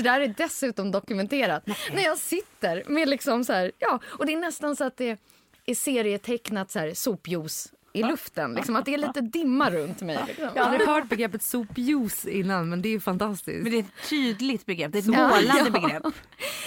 Så 0.00 0.04
det 0.04 0.10
här 0.10 0.20
är 0.20 0.34
dessutom 0.36 0.90
dokumenterat. 0.90 1.66
När 1.92 2.02
jag 2.02 2.18
sitter 2.18 2.84
med 2.88 3.08
liksom 3.08 3.44
så 3.44 3.52
här, 3.52 3.72
ja, 3.78 4.00
och 4.04 4.26
det 4.26 4.32
är 4.32 4.36
nästan 4.36 4.76
så 4.76 4.84
att 4.84 4.96
det 4.96 5.18
är 5.66 5.74
serietecknat 5.74 6.70
så 6.70 6.78
här 6.78 6.94
sopjuice 6.94 7.72
i 7.92 8.02
luften. 8.02 8.54
Liksom, 8.54 8.76
att 8.76 8.84
det 8.84 8.94
är 8.94 8.98
lite 8.98 9.20
dimma 9.20 9.70
runt 9.70 10.00
mig. 10.02 10.18
Liksom. 10.26 10.48
Jag 10.54 10.62
har 10.64 10.70
aldrig 10.70 10.88
hört 10.88 11.08
begreppet 11.08 11.42
sopjuice 11.42 12.26
innan 12.26 12.68
men 12.68 12.82
det 12.82 12.88
är 12.88 12.90
ju 12.90 13.00
fantastiskt. 13.00 13.62
Men 13.62 13.72
det 13.72 13.78
är 13.78 13.82
ett 13.82 14.08
tydligt 14.08 14.66
begrepp, 14.66 14.92
det 14.92 14.98
är 14.98 15.00
ett 15.00 15.06
Ja, 15.06 15.28
målande 15.28 15.70
ja. 15.80 15.80
begrepp. 15.88 16.14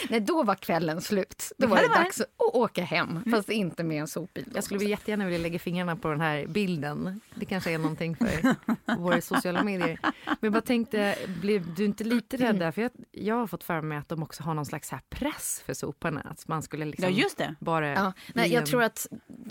Nej, 0.09 0.19
då 0.19 0.43
var 0.43 0.55
kvällen 0.55 1.01
slut. 1.01 1.51
Då 1.57 1.67
var 1.67 1.75
det 1.77 1.81
det 1.83 1.87
var 1.87 1.95
dags 1.95 2.21
att 2.21 2.27
åka 2.37 2.83
hem, 2.83 3.23
fast 3.31 3.49
inte 3.49 3.83
med 3.83 4.01
en 4.01 4.07
sopbil. 4.07 4.45
Jag 4.55 4.63
skulle 4.63 4.85
jättegärna 4.85 5.25
vilja 5.25 5.39
lägga 5.39 5.59
fingrarna 5.59 5.95
på 5.95 6.07
den 6.09 6.21
här 6.21 6.45
bilden. 6.47 7.21
Det 7.35 7.45
kanske 7.45 7.71
är 7.71 7.77
någonting 7.77 8.15
för 8.15 8.55
våra 8.97 9.21
sociala 9.21 9.63
medier. 9.63 9.99
Men 10.25 10.37
jag 10.39 10.53
bara 10.53 10.61
tänkte, 10.61 11.15
blev 11.41 11.73
du 11.75 11.85
inte 11.85 12.03
lite 12.03 12.37
rädd 12.37 12.59
där? 12.59 12.71
För 12.71 12.81
jag, 12.81 12.91
jag 13.11 13.35
har 13.35 13.47
fått 13.47 13.63
för 13.63 13.81
mig 13.81 13.97
att 13.97 14.09
de 14.09 14.23
också 14.23 14.43
har 14.43 14.53
någon 14.53 14.65
slags 14.65 14.91
här 14.91 15.01
press 15.09 15.63
för 15.65 15.73
soporna. 15.73 16.21
Att 16.21 16.47
man 16.47 16.61
skulle 16.63 16.85
liksom 16.85 17.05
Ja, 17.05 17.09
just 17.23 17.37
det. 17.37 17.55
bara... 17.59 17.89
Ja, 17.93 18.13
nej, 18.33 18.51
jag 18.53 18.61
en- 18.61 18.67
tror 18.67 18.83
att 18.83 19.07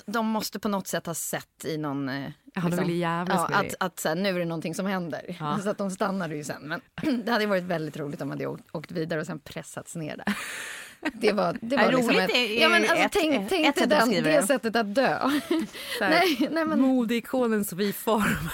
de 0.06 0.26
måste 0.26 0.58
på 0.58 0.68
något 0.68 0.86
sätt 0.86 1.06
ha 1.06 1.14
sett 1.14 1.61
i 1.64 1.78
någon... 1.78 2.08
eh, 2.08 2.30
Ja, 2.54 2.60
de 2.62 2.70
ville 2.76 2.92
jävlas 2.92 3.46
ja, 3.50 3.56
att, 3.56 3.74
att 3.80 4.00
så 4.00 4.08
här, 4.08 4.16
nu 4.16 4.28
är 4.28 4.38
det 4.38 4.44
någonting 4.44 4.74
som 4.74 4.86
händer. 4.86 5.36
Ja. 5.40 5.58
Så 5.62 5.70
att 5.70 5.78
de 5.78 5.90
stannade 5.90 6.36
ju 6.36 6.44
sen. 6.44 6.62
Men 6.62 6.80
det 7.24 7.32
hade 7.32 7.46
varit 7.46 7.62
väldigt 7.64 7.96
roligt 7.96 8.20
om 8.20 8.28
de 8.28 8.30
hade 8.30 8.46
åkt, 8.46 8.64
åkt 8.72 8.90
vidare 8.92 9.20
och 9.20 9.26
sen 9.26 9.38
pressats 9.38 9.94
ner 9.96 10.16
där. 10.16 10.34
Det 11.12 11.32
var, 11.32 11.56
det 11.60 11.76
var 11.76 11.92
liksom 11.92 12.08
roligt 12.08 12.20
ett, 12.30 12.30
är- 12.36 12.60
ja, 12.60 12.68
men 12.68 12.82
alltså, 12.82 12.96
ett- 12.96 13.12
tänk, 13.12 13.34
ett 13.34 13.48
tänk 13.48 13.66
sätt 13.78 13.82
att 13.84 13.90
den, 13.90 14.10
det 14.10 14.20
det. 14.20 14.42
sättet 14.42 14.76
att 14.76 14.94
dö. 14.94 15.18
Här, 16.00 16.10
nej, 16.10 16.48
nej, 16.52 16.64
men, 16.64 16.80
Modeikonen 16.80 17.64
Sofie 17.64 17.92
Form. 17.92 18.48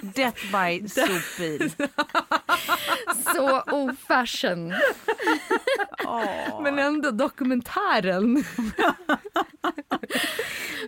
Death 0.00 0.40
by 0.52 0.88
sopbil. 0.88 1.70
Så 3.34 3.60
ofashion. 3.60 4.74
Men 6.62 6.78
ändå 6.78 7.10
dokumentären. 7.10 8.44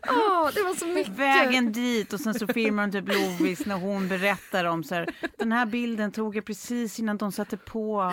Åh, 0.09 0.51
det 0.55 0.63
var 0.63 0.75
så 0.75 0.87
mycket. 0.87 1.13
Vägen 1.13 1.73
dit 1.73 2.13
och 2.13 2.21
sen 2.21 2.35
så 2.35 2.47
filmar 2.47 2.83
hon 2.83 2.93
typ 2.93 3.09
Lovis 3.09 3.67
när 3.67 3.77
hon 3.77 4.09
berättar 4.09 4.65
om 4.65 4.85
så 4.85 4.95
här, 4.95 5.15
den 5.39 5.53
här 5.53 5.67
bilden 5.67 6.13
tog 6.13 6.37
jag 6.37 6.45
precis 6.45 6.99
innan 7.01 7.17
de 7.17 7.33
satte 7.33 7.57
på. 7.57 8.13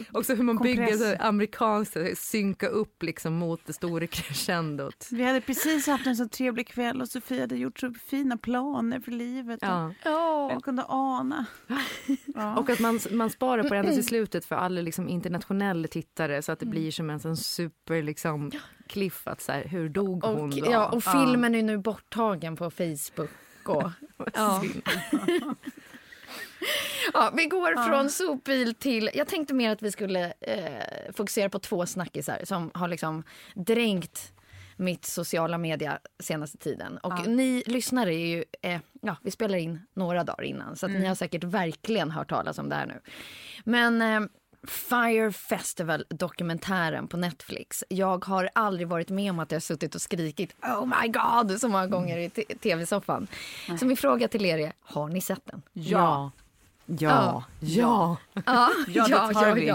Också 0.12 0.34
hur 0.34 0.44
man 0.44 0.56
Kompress. 0.58 0.76
bygger 0.76 1.16
så 1.16 1.22
amerikanskt, 1.22 1.96
synka 2.16 2.66
upp 2.68 3.02
liksom 3.02 3.34
mot 3.34 3.60
det 3.66 3.72
stora 3.72 4.06
crescendot. 4.06 5.08
Vi 5.10 5.24
hade 5.24 5.40
precis 5.40 5.86
haft 5.86 6.06
en 6.06 6.16
så 6.16 6.28
trevlig 6.28 6.68
kväll 6.68 7.00
och 7.00 7.08
Sofia 7.08 7.40
hade 7.40 7.56
gjort 7.56 7.80
så 7.80 7.92
fina 8.06 8.36
planer 8.36 9.00
för 9.00 9.10
livet. 9.12 9.58
Ja. 9.62 9.86
Och 9.86 10.52
jag 10.52 10.62
kunde 10.64 10.84
ana. 10.88 11.46
Och 12.56 12.70
att 12.70 12.80
man, 12.80 13.00
man 13.10 13.30
sparar 13.30 13.62
på 13.62 13.68
det 13.68 13.76
ända 13.76 13.92
till 13.92 14.06
slutet 14.06 14.44
för 14.44 14.56
alla 14.56 14.80
liksom 14.80 15.08
internationella 15.08 15.88
tittare 15.88 16.42
så 16.42 16.52
att 16.52 16.58
det 16.60 16.66
blir 16.66 16.90
som 16.90 17.10
en 17.10 17.20
sån 17.20 17.36
super 17.36 18.02
liksom 18.02 18.50
cliff 18.88 19.22
att 19.26 19.40
så 19.40 19.52
här, 19.52 19.64
hur 19.64 19.88
dog 19.88 20.24
hon 20.24 20.40
Och, 20.40 20.50
då? 20.50 20.70
ja, 20.70 20.88
och 20.88 21.04
filmen 21.04 21.54
är 21.54 21.62
nu 21.62 21.78
borttagen 21.78 22.56
på 22.56 22.70
Facebook. 22.70 23.30
Och, 23.64 23.90
ja. 24.34 24.62
Ja, 27.12 27.32
vi 27.36 27.46
går 27.46 27.88
från 27.88 28.10
sopbil 28.10 28.74
till... 28.74 29.10
Jag 29.14 29.28
tänkte 29.28 29.54
mer 29.54 29.70
att 29.70 29.82
vi 29.82 29.92
skulle 29.92 30.32
eh, 30.40 31.12
fokusera 31.12 31.48
på 31.48 31.58
två 31.58 31.86
snackisar 31.86 32.40
som 32.44 32.70
har 32.74 32.88
liksom 32.88 33.22
dränkt 33.54 34.32
mitt 34.76 35.04
sociala 35.04 35.58
media 35.58 35.98
senaste 36.18 36.58
tiden. 36.58 36.98
Och 36.98 37.28
ni 37.28 37.62
lyssnare 37.66 38.14
är 38.14 38.26
ju... 38.26 38.44
Eh, 38.62 38.80
ja, 39.02 39.16
vi 39.22 39.30
spelar 39.30 39.58
in 39.58 39.80
några 39.94 40.24
dagar 40.24 40.44
innan 40.44 40.76
så 40.76 40.86
att 40.86 40.92
ni 40.92 41.06
har 41.06 41.14
säkert 41.14 41.44
verkligen 41.44 42.10
hört 42.10 42.28
talas 42.28 42.58
om 42.58 42.68
det 42.68 42.74
här 42.74 42.86
nu. 42.86 43.00
Men... 43.64 44.02
Eh, 44.02 44.20
Fire 44.66 45.32
Festival-dokumentären 45.32 47.08
på 47.08 47.16
Netflix. 47.16 47.84
Jag 47.88 48.24
har 48.24 48.50
aldrig 48.54 48.88
varit 48.88 49.10
med 49.10 49.30
om 49.30 49.38
att 49.38 49.50
jag 49.50 49.56
har 49.56 49.60
suttit 49.60 49.94
och 49.94 50.00
skrikit 50.00 50.56
oh 50.62 50.86
my 50.86 51.08
god 51.08 51.60
så 51.60 51.68
många 51.68 51.86
gånger 51.86 52.18
i 52.18 52.30
tv-soffan. 52.54 53.26
Så 53.78 53.86
min 53.86 53.96
fråga 53.96 54.28
till 54.28 54.44
er 54.44 54.58
är, 54.58 54.72
har 54.80 55.08
ni 55.08 55.20
sett 55.20 55.46
den? 55.46 55.62
Ja. 55.72 56.30
Ja. 56.86 57.44
Ja. 57.60 58.16
Ja, 58.46 58.70
Ja, 58.88 59.04
det 59.28 59.34
tar 59.34 59.54
vi. 59.54 59.72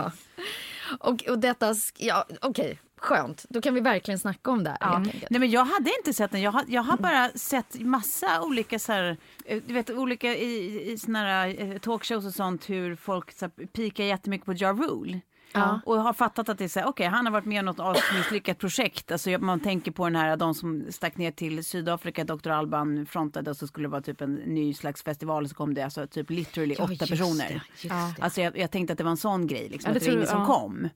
Och, 0.99 1.23
och 1.29 1.39
detta, 1.39 1.75
ja 1.97 2.25
okej, 2.41 2.79
skönt. 2.97 3.45
Då 3.49 3.61
kan 3.61 3.73
vi 3.73 3.79
verkligen 3.79 4.19
snacka 4.19 4.51
om 4.51 4.63
det 4.63 4.69
här. 4.69 4.77
Ja. 4.81 4.99
Nej, 5.29 5.39
men 5.39 5.49
jag 5.49 5.65
hade 5.65 5.91
inte 5.97 6.13
sett 6.13 6.31
den. 6.31 6.41
Jag 6.41 6.51
har, 6.51 6.63
jag 6.67 6.81
har 6.83 6.97
bara 6.97 7.29
sett 7.29 7.79
massa 7.79 8.41
olika 8.41 8.79
så 8.79 8.91
här, 8.91 9.17
eh, 9.45 9.61
du 9.67 9.73
vet, 9.73 9.89
olika 9.89 10.35
i, 10.35 10.91
i 10.91 10.97
såna 10.97 11.19
här 11.19 11.55
eh, 11.59 11.77
talkshows 11.77 12.25
och 12.25 12.33
sånt 12.33 12.69
hur 12.69 12.95
folk 12.95 13.31
så 13.31 13.45
här, 13.45 13.65
pikar 13.65 14.03
jättemycket 14.03 14.45
på 14.45 14.53
Ja 14.53 14.73
Rule. 14.73 15.19
Ja. 15.53 15.79
Och 15.85 16.01
har 16.01 16.13
fattat 16.13 16.49
att 16.49 16.57
det 16.57 16.63
är 16.63 16.67
så 16.67 16.79
här, 16.79 16.87
okej 16.87 17.07
han 17.07 17.25
har 17.25 17.33
varit 17.33 17.45
med 17.45 17.59
i 17.59 17.65
något 17.65 17.79
asmisslyckat 17.79 18.57
projekt. 18.57 19.11
Alltså 19.11 19.29
man 19.29 19.59
tänker 19.59 19.91
på 19.91 20.03
den 20.05 20.15
här, 20.15 20.37
de 20.37 20.53
som 20.53 20.85
stack 20.89 21.17
ner 21.17 21.31
till 21.31 21.63
Sydafrika, 21.63 22.23
Dr. 22.23 22.49
Alban 22.49 23.05
frontade 23.05 23.49
och 23.51 23.57
så 23.57 23.67
skulle 23.67 23.87
det 23.87 23.91
vara 23.91 24.01
typ 24.01 24.21
en 24.21 24.33
ny 24.35 24.73
slags 24.73 25.03
festival 25.03 25.49
så 25.49 25.55
kom 25.55 25.73
det 25.73 25.81
alltså 25.81 26.07
typ 26.07 26.29
literally 26.29 26.75
Ja, 26.77 26.83
åtta 26.83 27.07
personer. 27.07 27.63
det. 27.83 27.91
Alltså 28.19 28.41
jag, 28.41 28.57
jag 28.57 28.71
tänkte 28.71 28.91
att 28.91 28.97
det 28.97 29.03
var 29.03 29.11
en 29.11 29.17
sån 29.17 29.47
grej, 29.47 29.69
liksom, 29.69 29.91
att 29.91 29.99
det 29.99 30.07
var 30.07 30.13
ingen 30.13 30.27
som 30.27 30.45
kom. 30.45 30.89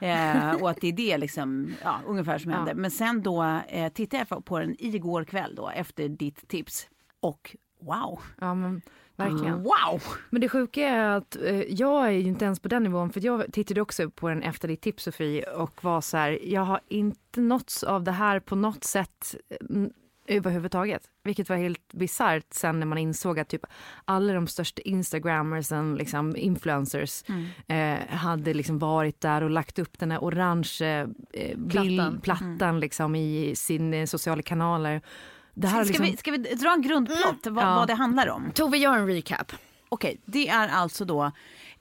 Eh, 0.00 0.54
och 0.62 0.70
att 0.70 0.80
det 0.80 0.88
är 0.88 0.92
det 0.92 1.18
liksom, 1.18 1.74
ja, 1.82 2.00
ungefär 2.06 2.38
som 2.38 2.50
hände. 2.50 2.74
Men 2.74 2.90
sen 2.90 3.22
då 3.22 3.42
eh, 3.68 3.92
tittade 3.92 4.26
jag 4.28 4.44
på 4.44 4.58
den 4.58 4.76
igår 4.78 5.24
kväll 5.24 5.54
då 5.54 5.68
efter 5.70 6.08
ditt 6.08 6.48
tips. 6.48 6.88
Och 7.20 7.56
wow! 7.80 8.20
ja, 8.40 8.54
men 8.54 8.82
verkligen. 9.16 9.62
Wow! 9.62 10.02
Men 10.30 10.40
det 10.40 10.48
sjuka 10.48 10.88
är 10.88 11.08
att 11.08 11.36
eh, 11.36 11.60
jag 11.60 12.06
är 12.06 12.10
ju 12.10 12.28
inte 12.28 12.44
ens 12.44 12.60
på 12.60 12.68
den 12.68 12.82
nivån 12.82 13.10
för 13.10 13.24
jag 13.24 13.52
tittade 13.52 13.80
också 13.80 14.10
på 14.10 14.28
den 14.28 14.42
efter 14.42 14.68
ditt 14.68 14.80
tips 14.80 15.04
Sofie 15.04 15.44
och 15.44 15.84
var 15.84 16.00
så 16.00 16.16
här, 16.16 16.38
jag 16.42 16.60
har 16.60 16.80
inte 16.88 17.40
nåtts 17.40 17.82
av 17.82 18.04
det 18.04 18.12
här 18.12 18.40
på 18.40 18.56
något 18.56 18.84
sätt 18.84 19.34
mm, 19.70 19.90
överhuvudtaget. 20.26 21.10
Vilket 21.24 21.48
var 21.48 21.56
helt 21.56 21.92
bisarrt 21.92 22.46
sen 22.50 22.80
när 22.80 22.86
man 22.86 22.98
insåg 22.98 23.38
att 23.38 23.48
typ 23.48 23.66
alla 24.04 24.32
de 24.32 24.46
största 24.46 24.82
instagrammersen, 24.82 25.94
liksom 25.94 26.36
influencers, 26.36 27.24
eh, 27.66 28.16
hade 28.16 28.54
liksom 28.54 28.78
varit 28.78 29.20
där 29.20 29.42
och 29.42 29.50
lagt 29.50 29.78
upp 29.78 29.98
den 29.98 30.10
här 30.10 30.18
orange 30.18 31.06
eh, 31.32 31.56
bild, 31.56 32.22
plattan 32.22 32.80
liksom 32.80 33.14
i 33.14 33.52
sina 33.56 33.96
eh, 33.96 34.06
sociala 34.06 34.42
kanaler. 34.42 35.00
Det 35.54 35.66
här 35.68 35.84
Ska, 35.84 35.88
liksom, 35.88 36.06
vi, 36.06 36.16
ska 36.16 36.30
vi 36.30 36.38
dra 36.38 36.72
en 36.72 36.82
grundplott 36.82 37.46
vad, 37.46 37.64
Ja. 37.64 37.74
vad 37.74 37.88
det 37.88 37.94
handlar 37.94 38.28
om? 38.28 38.50
Tove, 38.54 38.78
gör 38.78 38.96
en 38.98 39.06
recap. 39.06 39.52
Okej, 39.88 40.20
det 40.24 40.48
är 40.48 40.68
alltså 40.68 41.04
då 41.04 41.32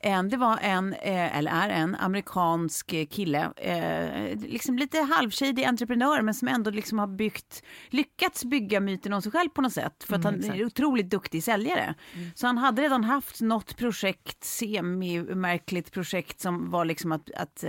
en, 0.05 0.29
det 0.29 0.37
var 0.37 0.59
en, 0.61 0.93
eh, 0.93 1.37
eller 1.37 1.51
är 1.51 1.69
en 1.69 1.95
amerikansk 1.95 2.87
kille, 3.09 3.49
eh, 3.57 4.37
liksom 4.37 4.77
lite 4.77 4.99
halvshady 4.99 5.63
entreprenör 5.63 6.21
men 6.21 6.33
som 6.33 6.47
ändå 6.47 6.71
liksom 6.71 6.99
har 6.99 7.07
byggt, 7.07 7.63
lyckats 7.89 8.45
bygga 8.45 8.79
myten 8.79 9.13
om 9.13 9.21
sig 9.21 9.31
själv 9.31 9.49
på 9.49 9.61
något 9.61 9.73
sätt 9.73 10.03
för 10.03 10.15
att 10.15 10.23
han 10.23 10.43
är 10.43 10.65
otroligt 10.65 11.09
duktig 11.09 11.43
säljare. 11.43 11.93
Så 12.35 12.47
han 12.47 12.57
hade 12.57 12.81
redan 12.81 13.03
haft 13.03 13.41
något 13.41 13.77
projekt, 13.77 14.43
semi-märkligt 14.43 15.91
projekt 15.91 16.41
som 16.41 16.69
var 16.69 16.85
liksom 16.85 17.11
att, 17.11 17.31
att 17.35 17.63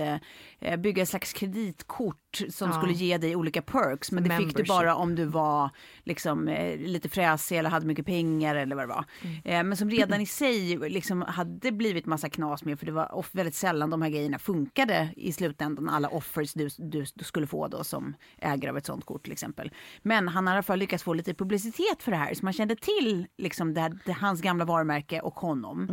eh, 0.60 0.76
bygga 0.76 1.02
ett 1.02 1.08
slags 1.08 1.32
kreditkort 1.32 2.23
som 2.36 2.70
Ja. 2.70 2.76
skulle 2.78 2.92
ge 2.92 3.18
dig 3.18 3.36
olika 3.36 3.62
perks 3.62 4.12
men 4.12 4.24
det 4.24 4.30
fick 4.30 4.38
du 4.38 4.44
Membership. 4.46 4.68
bara 4.68 4.94
om 4.96 5.14
du 5.14 5.24
var 5.24 5.70
liksom, 6.04 6.48
eh, 6.48 6.78
lite 6.78 7.08
fräsig 7.08 7.56
eller 7.58 7.70
hade 7.70 7.86
mycket 7.86 8.06
pengar 8.06 8.56
eller 8.56 8.76
vad 8.76 8.84
det 8.84 8.88
var. 8.94 9.04
Eh, 9.44 9.62
men 9.64 9.76
som 9.76 9.90
redan 9.90 10.20
i 10.20 10.26
sig 10.26 10.76
liksom 10.90 11.22
hade 11.22 11.72
blivit 11.72 12.06
massa 12.06 12.28
knas 12.28 12.64
med 12.64 12.78
för 12.78 12.86
det 12.86 12.92
var 12.92 13.24
väldigt 13.32 13.54
sällan 13.54 13.90
de 13.90 14.02
här 14.02 14.10
grejerna 14.10 14.38
funkade 14.38 15.08
i 15.16 15.32
slutändan. 15.32 15.88
Alla 15.88 16.08
offers 16.08 16.52
du, 16.52 16.68
du, 16.78 17.04
du 17.14 17.24
skulle 17.24 17.46
få 17.46 17.68
då 17.68 17.84
som 17.84 18.14
ägare 18.38 18.70
av 18.70 18.76
ett 18.78 18.86
sånt 18.86 19.04
kort 19.04 19.22
till 19.22 19.32
exempel. 19.32 19.70
Men 20.02 20.28
han 20.28 20.46
har 20.46 20.54
i 20.54 20.56
alla 20.56 20.62
fall 20.62 20.78
lyckats 20.78 21.02
få 21.04 21.14
lite 21.14 21.34
publicitet 21.34 22.02
för 22.02 22.10
det 22.10 22.16
här 22.16 22.34
så 22.34 22.44
man 22.44 22.52
kände 22.52 22.76
till 22.76 23.26
liksom 23.38 23.74
det, 23.74 23.80
här- 23.80 23.98
det, 24.04 24.12
hans 24.12 24.40
gamla 24.40 24.64
varumärke 24.64 25.20
och 25.20 25.34
honom. 25.34 25.88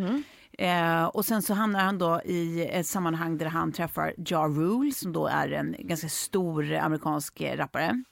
Eh, 0.61 1.05
och 1.05 1.25
sen 1.25 1.41
så 1.41 1.53
hamnar 1.53 1.79
han 1.79 1.97
då 1.97 2.21
i 2.25 2.67
ett 2.71 2.87
sammanhang 2.87 3.37
där 3.37 3.45
han 3.45 3.71
träffar 3.71 4.13
Ja 4.17 4.39
Rule 4.39 4.91
som 4.91 5.13
då 5.13 5.27
är 5.27 5.51
en 5.51 5.75
ganska 5.79 6.09
stor 6.09 6.73
amerikansk 6.73 7.41
eh, 7.41 7.57
rappare 7.57 8.03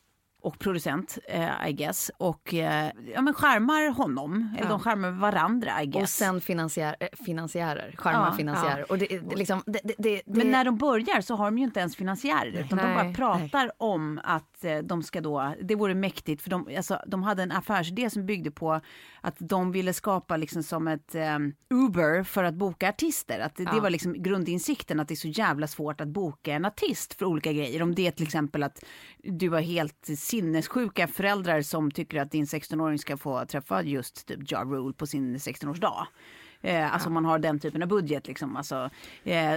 och 0.41 0.59
producent, 0.59 1.17
eh, 1.27 1.69
I 1.69 1.73
guess. 1.73 2.11
Och 2.17 2.53
eh, 2.53 2.91
ja, 3.13 3.21
men 3.21 3.33
skärmar 3.33 3.93
honom, 3.93 4.55
eller 4.57 4.69
de 4.69 4.79
skärmar 4.79 5.11
varandra, 5.11 5.83
I 5.83 5.85
guess. 5.85 6.03
Och 6.03 6.09
sen 6.09 6.41
finansiär, 6.41 6.95
eh, 6.99 7.07
finansiärer, 7.25 7.95
charmar 7.97 8.27
Ja, 8.27 8.33
finansiärer. 8.37 8.91
Och 8.91 8.97
det, 8.97 9.07
det, 9.07 9.35
liksom, 9.35 9.63
det, 9.65 9.81
det, 9.97 10.21
Men 10.25 10.51
när 10.51 10.65
de 10.65 10.77
börjar 10.77 11.21
så 11.21 11.35
har 11.35 11.45
de 11.45 11.57
ju 11.57 11.63
inte 11.63 11.79
ens 11.79 11.95
finansiärer 11.95 12.51
utan 12.51 12.77
de 12.77 12.93
bara 12.93 13.03
Nej, 13.03 13.15
pratar 13.15 13.71
om 13.77 14.21
att 14.23 14.63
eh, 14.63 14.77
de 14.77 15.03
ska 15.03 15.21
då, 15.21 15.53
det 15.61 15.75
vore 15.75 15.95
mäktigt 15.95 16.41
för 16.41 16.49
de, 16.49 16.69
alltså, 16.77 16.99
de 17.07 17.23
hade 17.23 17.43
en 17.43 17.51
affärsidé 17.51 18.09
som 18.09 18.25
byggde 18.25 18.51
på 18.51 18.81
att 19.21 19.35
de 19.39 19.71
ville 19.71 19.93
skapa 19.93 20.37
liksom 20.37 20.63
som 20.63 20.87
ett 20.87 21.15
eh, 21.15 21.37
Uber 21.69 22.23
för 22.23 22.43
att 22.43 22.55
boka 22.55 22.89
artister. 22.89 23.39
Att 23.39 23.55
det, 23.55 23.65
det 23.65 23.79
var 23.79 23.89
liksom 23.89 24.13
grundinsikten 24.13 24.99
att 24.99 25.07
det 25.07 25.13
är 25.13 25.15
så 25.15 25.27
jävla 25.27 25.67
svårt 25.67 26.01
att 26.01 26.07
boka 26.07 26.53
en 26.53 26.65
artist 26.65 27.13
för 27.13 27.25
olika 27.25 27.53
grejer. 27.53 27.81
Om 27.81 27.95
det 27.95 28.07
är 28.07 28.11
till 28.11 28.25
exempel 28.25 28.63
att 28.63 28.83
du 29.23 29.49
har 29.49 29.61
helt 29.61 30.09
sinnessjuka 30.17 31.07
föräldrar 31.07 31.61
som 31.61 31.91
tycker 31.91 32.21
att 32.21 32.31
din 32.31 32.45
16-åring 32.45 32.99
ska 32.99 33.17
få 33.17 33.45
träffa 33.45 33.83
just 33.83 34.27
typ 34.27 34.39
Ja 34.51 34.63
Rule 34.63 34.93
på 34.93 35.07
sin 35.07 35.37
16-årsdag. 35.37 36.07
Eh, 36.61 36.93
alltså 36.93 37.07
om 37.07 37.13
man 37.13 37.25
har 37.25 37.39
den 37.39 37.59
typen 37.59 37.81
av 37.83 37.87
budget 37.87 38.27
liksom. 38.27 38.55
Alltså, 38.55 38.89
eh, 39.23 39.51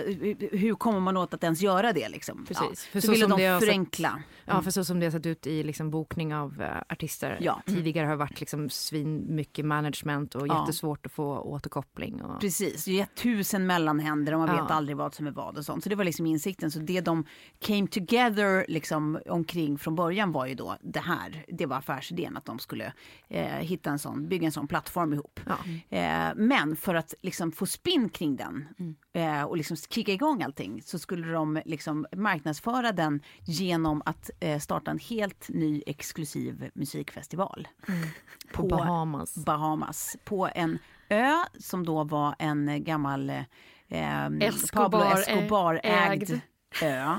hur 0.52 0.75
kommer 0.75 1.00
man 1.00 1.16
åt 1.16 1.35
att 1.35 1.44
ens 1.44 1.61
göra 1.61 1.92
det 1.92 2.09
liksom? 2.09 2.44
Precis. 2.49 2.88
Ja. 2.88 2.92
För 2.92 3.00
Så, 3.00 3.06
så 3.06 3.12
ville 3.12 3.26
de 3.26 3.38
det 3.40 3.47
har 3.47 3.61
sett- 3.61 3.68
förenkla. 3.68 4.23
Ja, 4.44 4.62
för 4.62 4.71
så 4.71 4.85
som 4.85 5.00
det 5.00 5.06
har 5.06 5.11
sett 5.11 5.26
ut 5.26 5.47
i 5.47 5.62
liksom 5.62 5.90
bokning 5.90 6.35
av 6.35 6.62
eh, 6.62 6.68
artister 6.88 7.38
Ja. 7.40 7.62
tidigare 7.66 8.06
har 8.06 8.16
varit 8.16 8.40
liksom 8.40 8.71
svin 8.71 9.25
mycket 9.35 9.64
management 9.64 10.35
och 10.35 10.49
Ja. 10.49 10.61
jättesvårt 10.61 11.06
att 11.06 11.12
få 11.12 11.38
återkoppling. 11.38 12.23
Och... 12.23 12.40
Precis, 12.40 12.85
det 12.85 13.00
är 13.00 13.06
tusen 13.06 13.66
mellanhänder 13.66 14.32
och 14.32 14.38
man 14.40 14.49
Ja. 14.56 14.62
vet 14.62 14.71
aldrig 14.71 14.97
vad 14.97 15.14
som 15.14 15.26
är 15.26 15.30
vad 15.30 15.59
och 15.59 15.64
sånt. 15.64 15.82
Så 15.82 15.88
det 15.90 15.97
var 15.97 16.04
liksom 16.04 16.26
insikten. 16.26 16.71
Så 16.71 16.78
det 16.78 17.00
de 17.00 17.25
came 17.59 17.87
together 17.87 18.64
liksom 18.68 19.18
omkring 19.26 19.78
från 19.78 19.94
början 19.94 20.32
var 20.32 20.47
ju 20.47 20.54
då 20.54 20.76
det 20.80 21.00
här. 21.00 21.44
Det 21.49 21.66
var 21.66 21.76
affärsidén 21.76 22.37
att 22.37 22.44
de 22.44 22.59
skulle 22.59 22.92
eh, 23.28 23.44
hitta 23.47 23.90
en 23.90 23.99
sån, 23.99 24.28
bygga 24.28 24.47
en 24.47 24.52
sån 24.52 24.68
plattform 24.68 25.12
ihop. 25.12 25.40
Ja. 25.47 25.97
Eh, 25.99 26.32
men 26.37 26.76
för 26.76 26.92
att 26.95 27.15
liksom 27.23 27.53
få 27.53 27.67
spinn 27.67 28.09
kring 28.09 28.37
den 28.37 28.69
Mm. 28.79 28.95
eh, 29.13 29.43
och 29.45 29.57
liksom 29.57 29.77
kicka 29.77 30.13
igång 30.13 30.43
allting 30.43 30.83
så 30.83 30.99
skulle 30.99 31.33
de 31.33 31.63
liksom 31.65 32.07
marknadsföra 32.17 32.93
den 32.93 33.21
genom 33.45 34.03
att 34.07 34.31
eh, 34.41 34.59
starta 34.59 34.91
en 34.91 34.99
helt 34.99 35.49
ny 35.49 35.83
exklusiv 35.87 36.71
musikfestival. 36.75 37.69
Mm. 37.89 38.09
På 38.53 38.63
Bahamas. 38.67 39.35
Bahamas. 39.35 40.17
På 40.25 40.49
en 40.55 40.79
ö 41.09 41.37
som 41.59 41.87
då 41.87 42.05
var 42.05 42.35
en 42.39 42.85
gammal 42.85 43.31
eh, 43.31 43.43
Escobar- 43.89 44.73
Pablo 44.73 45.01
Escobar-ägd 45.01 46.31
ägd. 46.31 46.41
ö. 46.83 47.15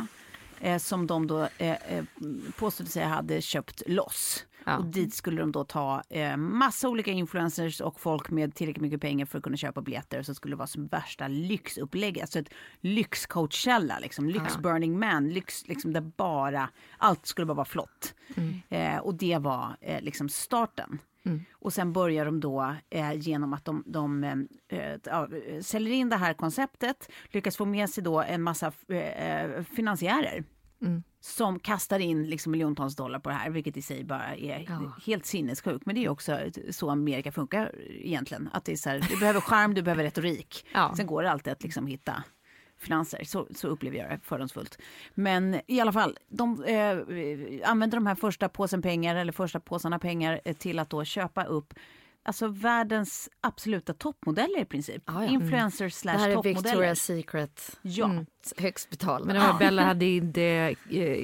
eh, 0.60 0.78
som 0.78 1.08
de 1.08 1.28
då 1.28 1.42
eh, 1.58 1.72
eh, 1.98 2.04
påstod 2.60 2.88
sig 2.88 3.04
hade 3.04 3.42
köpt 3.42 3.82
loss. 3.88 4.46
Ja. 4.66 4.78
Och 4.78 4.86
dit 4.86 5.14
skulle 5.14 5.42
de 5.42 5.52
då 5.52 5.64
ta 5.64 6.02
eh, 6.10 6.38
massa 6.38 6.90
olika 6.90 7.12
influencers 7.12 7.82
och 7.82 8.00
folk 8.00 8.30
med 8.30 8.56
tillräckligt 8.56 8.82
mycket 8.82 9.02
pengar 9.02 9.26
för 9.26 9.38
att 9.38 9.44
kunna 9.44 9.58
köpa 9.58 9.82
biljetter. 9.82 10.24
Så 10.24 10.34
skulle 10.34 10.52
det 10.54 10.58
vara 10.58 10.68
som 10.68 10.88
värsta 10.88 11.28
lyxupplägg, 11.28 12.20
alltså 12.22 12.40
ett 12.40 12.50
lyxcoachella, 12.82 14.00
liksom, 14.00 14.30
lyx 14.30 14.58
burning 14.58 15.00
man, 15.00 15.30
lyx 15.30 15.68
liksom 15.68 15.94
där 15.94 16.02
bara, 16.02 16.70
allt 16.98 17.26
skulle 17.26 17.46
bara 17.46 17.54
vara 17.54 17.66
flott. 17.66 18.16
Eh, 18.70 18.98
och 18.98 19.16
det 19.16 19.38
var 19.38 19.78
eh, 19.82 20.02
liksom 20.02 20.30
starten. 20.30 21.00
Och 21.52 21.74
sen 21.74 21.94
börjar 21.94 22.26
de 22.26 22.40
då 22.40 22.76
eh, 22.90 23.14
genom 23.14 23.54
att 23.54 23.66
de, 23.66 23.84
de 23.86 24.24
eh, 24.24 24.80
eh, 24.80 25.62
säljer 25.62 25.94
in 25.94 26.10
det 26.10 26.16
här 26.16 26.34
konceptet, 26.34 27.10
lyckas 27.32 27.58
få 27.58 27.66
med 27.66 27.90
sig 27.90 28.04
då 28.04 28.22
en 28.22 28.42
massa 28.42 28.72
eh, 28.88 28.98
eh, 28.98 29.64
finansiärer. 29.64 30.44
Som 31.26 31.60
kastar 31.60 32.00
in 32.00 32.30
liksom 32.30 32.52
miljontals 32.52 32.96
dollar 32.96 33.20
på 33.20 33.30
det 33.30 33.36
här, 33.36 33.50
vilket 33.50 33.78
i 33.78 33.82
sig 33.82 34.04
bara 34.04 34.36
är 34.36 34.68
helt 35.06 35.26
sinnessjukt. 35.26 35.86
Men 35.86 35.96
det 35.96 36.06
är 36.06 36.10
också 36.10 36.40
så 36.72 36.90
Amerika 36.90 37.32
funkar 37.32 37.72
egentligen. 37.90 38.50
Att 38.54 38.66
det 38.66 38.72
är 38.72 38.76
så 38.76 38.90
här, 38.90 39.06
du 39.10 39.18
behöver 39.20 39.42
charm, 39.42 39.74
du 39.74 39.82
behöver 39.82 40.04
retorik. 40.04 40.66
Ja. 40.74 40.94
Sen 40.98 41.08
går 41.08 41.24
det 41.24 41.32
alltid 41.32 41.54
att 41.54 41.64
liksom 41.64 41.88
hitta 41.88 42.24
finanser. 42.78 43.24
Så, 43.24 43.48
så 43.56 43.68
upplever 43.68 43.98
jag 43.98 44.10
det 44.10 44.20
fördomsfullt. 44.24 44.78
Men 45.14 45.62
i 45.68 45.80
alla 45.80 45.92
fall, 45.94 46.18
de 46.28 46.64
eh, 46.64 47.70
använder 47.70 47.98
de 47.98 48.08
här 48.08 48.16
första 48.16 48.50
påsen 48.50 48.82
pengar 48.82 49.16
eller 49.16 49.32
första 49.32 49.60
påsarna 49.60 50.00
pengar 50.00 50.42
eh, 50.46 50.56
till 50.56 50.80
att 50.80 50.90
då 50.90 51.04
köpa 51.04 51.44
upp 51.44 51.74
Alltså 52.26 52.48
världens 52.48 53.30
absoluta 53.42 53.94
toppmodeller 53.94 54.60
i 54.62 54.66
princip. 54.66 55.04
Ja, 55.06 55.24
ja. 55.24 55.30
Influencers 55.32 55.94
Det 55.94 56.00
slash 56.00 56.18
här 56.18 56.30
är 56.30 56.34
toppmodeller. 56.34 56.82
Victoria's 56.84 56.96
Secret. 56.96 57.80
Ja. 57.82 58.06
Mm. 58.06 58.26
Högst 58.58 58.90
betalda. 58.90 59.26
Men 59.28 59.36
det 59.36 59.42
var 59.42 59.60
Bella 59.60 59.84
Hadid, 59.86 60.38
eh, 60.38 60.72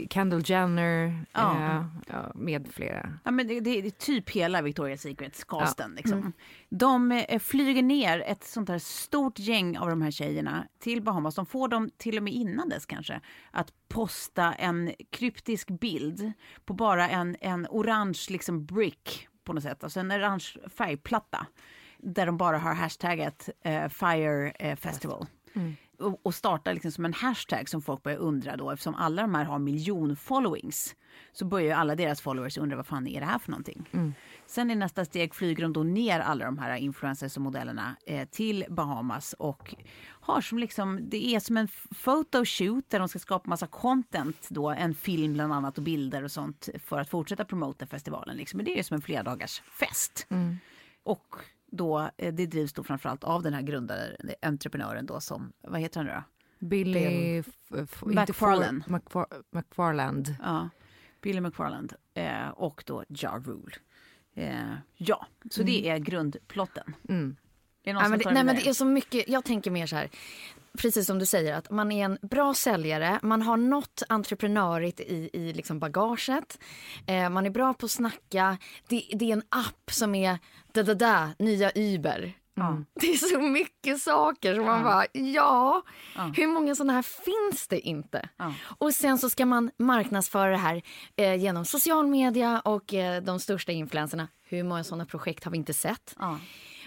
Kendall 0.10 0.42
Jenner 0.46 1.26
Ja. 1.34 1.86
eh, 2.10 2.16
med 2.36 2.68
flera. 2.74 3.14
Ja, 3.24 3.32
men 3.32 3.48
det, 3.48 3.60
det 3.60 3.70
är 3.70 3.90
typ 3.90 4.30
hela 4.30 4.62
Victoria's 4.62 4.98
Secret-casten. 4.98 5.96
Liksom. 5.96 6.34
De 6.70 7.12
eh, 7.12 7.40
flyger 7.40 7.84
ner 7.84 8.24
ett 8.28 8.44
sånt 8.44 8.70
här 8.70 8.80
stort 8.80 9.40
gäng 9.40 9.78
av 9.78 9.90
de 9.90 10.02
här 10.02 10.12
tjejerna 10.12 10.68
till 10.80 11.02
Bahamas. 11.02 11.36
De 11.36 11.46
får 11.46 11.68
dem 11.68 11.90
till 11.98 12.18
och 12.18 12.24
med 12.24 12.34
innan 12.34 12.70
dess 12.70 12.86
kanske 12.86 13.22
att 13.52 13.74
posta 13.88 14.54
en 14.54 14.92
kryptisk 15.10 15.68
bild 15.68 16.32
på 16.66 16.74
bara 16.74 17.10
en, 17.10 17.36
en 17.42 17.68
orange 17.70 18.26
liksom 18.30 18.66
brick 18.66 19.28
på 19.50 19.54
något 19.54 19.64
sätt. 19.64 19.84
Alltså 19.84 20.00
en 20.00 20.12
orange 20.12 20.46
färgplatta 20.68 21.46
där 21.98 22.26
de 22.26 22.38
bara 22.38 22.58
har 22.58 22.74
hashtaggat 22.74 23.50
eh, 23.64 23.88
Fire 23.88 24.52
eh, 24.60 24.76
Festival. 24.76 25.26
Och, 26.00 26.20
och 26.24 26.36
startar 26.36 26.74
liksom 26.74 26.92
som 26.92 27.06
en 27.06 27.14
hashtag 27.14 27.70
som 27.70 27.82
folk 27.82 28.04
börjar 28.04 28.18
undra 28.18 28.58
då 28.58 28.72
eftersom 28.72 28.96
alla 28.96 29.22
de 29.22 29.36
här 29.36 29.44
har 29.44 29.60
miljon 29.60 30.16
followings. 30.16 30.96
Så 31.32 31.46
börjar 31.46 31.66
ju 31.68 31.72
alla 31.72 31.96
deras 31.96 32.22
followers 32.22 32.58
undra 32.58 32.76
vad 32.78 32.88
fan 32.88 33.08
är 33.08 33.20
det 33.20 33.26
här 33.26 33.40
för 33.40 33.52
någonting. 33.52 33.90
Sen 34.50 34.72
i 34.72 34.76
nästa 34.76 35.06
steg 35.06 35.36
flyger 35.36 35.64
de 35.64 35.74
då 35.74 35.84
ner 35.84 36.20
alla 36.20 36.46
de 36.46 36.58
här 36.58 36.76
influencers 36.76 37.36
och 37.38 37.42
modellerna 37.42 37.96
eh, 38.06 38.28
till 38.30 38.66
Bahamas 38.70 39.34
och 39.34 39.76
har 40.06 40.42
som 40.42 40.60
liksom, 40.60 41.00
det 41.10 41.36
är 41.36 41.40
som 41.40 41.58
en 41.58 41.68
photoshoot 42.04 42.90
där 42.90 43.00
de 43.00 43.10
ska 43.10 43.20
skapa 43.20 43.50
massa 43.50 43.68
content 43.68 44.48
då, 44.50 44.70
en 44.70 44.96
film 44.96 45.34
bland 45.34 45.54
annat 45.54 45.78
och 45.78 45.84
bilder 45.84 46.24
och 46.24 46.32
sånt 46.32 46.70
för 46.86 47.00
att 47.00 47.10
fortsätta 47.10 47.46
promota 47.46 47.86
festivalen. 47.88 48.38
Liksom. 48.38 48.58
Men 48.58 48.66
det 48.66 48.80
är 48.80 48.84
som 48.84 48.96
en 48.96 49.02
flerdagars 49.02 49.62
fest. 49.62 50.28
Och 51.04 51.36
då, 51.72 52.10
eh, 52.18 52.34
det 52.34 52.46
drivs 52.46 52.74
då 52.74 52.84
framförallt 52.84 53.24
av 53.24 53.44
den 53.44 53.54
här 53.54 53.62
grundaren, 53.62 54.16
entreprenören 54.42 55.06
då 55.06 55.20
som, 55.20 55.52
vad 55.62 55.82
heter 55.82 56.00
han 56.00 56.06
nu 56.06 56.12
då? 56.12 56.24
Billy... 56.68 57.38
F- 57.40 57.46
f- 57.78 58.04
inte 58.06 58.16
McFarlane. 58.22 58.84
For- 58.88 59.00
McFar- 59.00 59.44
McFarland. 59.52 60.36
Ja, 60.44 60.70
Billy 61.22 61.42
McFarland 61.42 61.94
eh, 62.14 62.48
och 62.50 62.84
då 62.86 63.04
Ja 63.08 63.42
Rule. 63.46 63.76
Eh, 64.40 64.76
ja, 64.98 65.28
så 65.52 65.64
det 65.64 65.90
är 65.90 65.98
grundplotten. 65.98 66.96
Mm. 67.10 67.36
Är 67.84 67.94
det 67.94 68.00
Ja, 68.00 68.10
men 68.10 68.20
det, 68.20 68.32
nej, 68.32 68.44
men 68.44 68.56
det 68.56 68.68
är 68.68 68.74
så 68.74 68.86
mycket, 68.86 69.30
jag 69.30 69.46
tänker 69.46 69.72
mer 69.72 69.88
så 69.88 69.96
här, 69.96 70.10
precis 70.78 71.06
som 71.08 71.20
du 71.20 71.26
säger, 71.26 71.54
att 71.54 71.70
man 71.70 71.92
är 71.92 72.06
en 72.06 72.18
bra 72.22 72.54
säljare, 72.54 73.20
man 73.22 73.42
har 73.42 73.58
något 73.58 74.04
entreprenörigt 74.10 75.00
i, 75.00 75.30
i 75.34 75.54
liksom 75.54 75.80
bagaget, 75.80 76.60
eh, 77.08 77.30
man 77.30 77.46
är 77.46 77.50
bra 77.50 77.74
på 77.74 77.86
att 77.86 77.92
snacka, 77.92 78.58
det, 78.88 79.04
det 79.14 79.26
är 79.26 79.34
en 79.34 79.44
app 79.50 79.92
som 79.92 80.16
är 80.16 80.40
da 80.72 80.84
da 80.84 80.94
da, 80.94 81.30
nya 81.40 81.72
Uber. 81.76 82.34
Det 82.94 83.12
är 83.14 83.18
så 83.18 83.40
mycket 83.40 84.02
saker 84.02 84.56
som 84.56 84.66
man 84.66 84.84
bara, 84.84 85.06
ja, 85.14 85.84
hur 86.36 86.48
många 86.48 86.76
sådana 86.76 86.94
här 86.94 87.02
finns 87.02 87.68
det 87.68 87.80
inte? 87.80 88.30
Och 88.78 88.94
sen 88.94 89.18
så 89.18 89.30
ska 89.30 89.46
man 89.46 89.72
marknadsföra 89.78 90.50
det 90.50 90.58
här 90.58 90.82
eh, 91.16 91.36
genom 91.36 91.66
social 91.66 92.08
media 92.08 92.60
och 92.60 92.94
eh, 92.94 93.24
de 93.24 93.40
största 93.40 93.72
influenserna. 93.72 94.28
Hur 94.44 94.64
många 94.64 94.84
sådana 94.84 95.06
projekt 95.06 95.44
har 95.44 95.52
vi 95.52 95.58
inte 95.58 95.74
sett? 95.74 96.16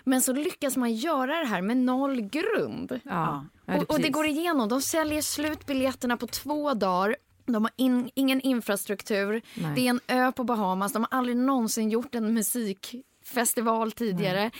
Men 0.04 0.22
så 0.22 0.32
lyckas 0.32 0.76
man 0.76 0.94
göra 0.94 1.38
det 1.38 1.46
här 1.46 1.62
med 1.62 1.76
noll 1.76 2.20
grund. 2.20 3.00
Ja. 3.04 3.44
Ja, 3.66 3.76
och, 3.76 3.90
och 3.90 4.00
det 4.00 4.08
går 4.08 4.26
igenom. 4.26 4.68
De 4.68 4.82
säljer 4.82 5.22
slut 5.22 5.66
biljetterna 5.66 6.16
på 6.16 6.26
två 6.26 6.74
dagar. 6.74 7.16
De 7.46 7.64
har 7.64 7.72
in, 7.76 8.10
ingen 8.14 8.40
infrastruktur. 8.40 9.42
Nej. 9.54 9.72
Det 9.74 9.86
är 9.86 9.90
en 9.90 10.00
ö 10.08 10.32
på 10.32 10.44
Bahamas. 10.44 10.92
De 10.92 11.06
har 11.10 11.18
aldrig 11.18 11.36
någonsin 11.36 11.90
gjort 11.90 12.14
en 12.14 12.34
musikfestival 13.22 13.92
tidigare. 13.92 14.50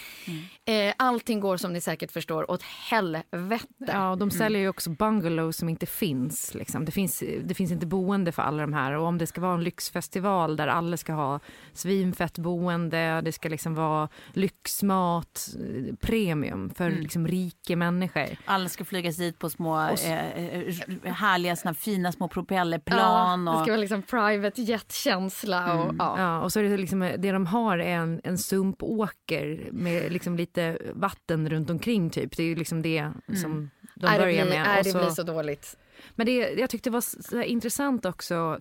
Eh, 0.65 0.95
allting 0.97 1.41
går 1.41 1.57
som 1.57 1.73
ni 1.73 1.81
säkert 1.81 2.13
förstår 2.13 2.51
åt 2.51 2.63
helvete. 2.63 3.67
Ja, 3.79 4.11
och 4.11 4.19
de 4.19 4.31
säljer 4.31 4.61
ju 4.61 4.69
också 4.69 4.91
bungalows 4.91 5.57
som 5.57 5.69
inte 5.69 5.87
finns. 5.87 6.55
Liksom. 6.55 6.85
Det, 6.85 6.93
finns 6.93 7.23
det 7.45 7.55
finns 7.55 7.73
inte 7.73 7.87
boende 7.87 8.33
för 8.33 8.43
alla 8.43 8.63
de 8.63 8.73
här. 8.73 8.93
Och 8.93 9.07
om 9.07 9.19
det 9.19 9.27
ska 9.27 9.41
vara 9.41 9.55
en 9.55 9.65
lyxfestival 9.65 10.57
där 10.57 10.69
alla 10.69 10.97
ska 10.97 11.13
ha 11.13 11.41
svinfett 11.73 12.39
boende, 12.39 13.21
det 13.21 13.33
ska 13.33 13.49
liksom 13.49 13.75
vara 13.75 14.09
lyxmat, 14.33 15.49
eh, 15.55 15.95
premium 15.95 16.71
för 16.75 16.91
liksom 16.91 17.27
rika 17.27 17.77
människor. 17.77 18.27
Alla 18.45 18.69
ska 18.69 18.85
flygas 18.85 19.17
dit 19.17 19.39
på 19.39 19.51
små 19.51 19.81
eh, 19.81 20.39
eh, 20.39 20.75
härliga 21.05 21.57
såna 21.57 21.75
fina 21.75 22.13
små 22.13 22.29
propellerplan. 22.29 23.47
Ja, 23.47 23.53
det 23.53 23.59
och, 23.59 23.65
ska 23.65 23.73
vara 23.73 23.81
liksom 23.81 24.03
private 24.03 24.63
jet-känsla. 24.63 25.75
Och, 25.75 25.95
ja. 25.99 26.15
Ja, 26.19 26.41
och 26.41 26.53
så 26.53 26.61
är 26.61 26.65
det 26.65 26.77
liksom, 26.77 27.01
det 27.19 27.33
de 27.33 27.47
har 27.47 27.79
är 27.79 27.97
en, 27.97 28.21
en 28.25 28.39
sumpåker 28.63 29.69
med 29.73 30.13
liksom 30.13 30.37
lite 30.37 30.79
vatten 30.95 31.49
runt 31.51 31.71
omkring 31.71 32.11
typ. 32.11 32.37
Det 32.37 32.43
är 32.43 32.47
ju 32.47 32.55
liksom 32.55 32.83
det 32.83 33.11
som 33.43 33.71
de 33.95 34.07
det 34.13 34.19
börjar 34.19 34.45
blir, 34.45 34.55
med. 34.55 34.63
nej, 34.67 34.79
Och 34.79 34.85
det 34.85 34.91
så- 34.91 34.99
blir 34.99 35.09
så 35.11 35.23
dåligt. 35.23 35.77
Men 36.15 36.27
det, 36.27 36.33
jag 36.37 36.71
tyckte 36.71 36.91
det 36.91 36.95
var 36.95 37.01
så 37.01 37.23
så 37.23 37.37
här 37.37 37.45
intressant 37.45 38.07
också 38.07 38.61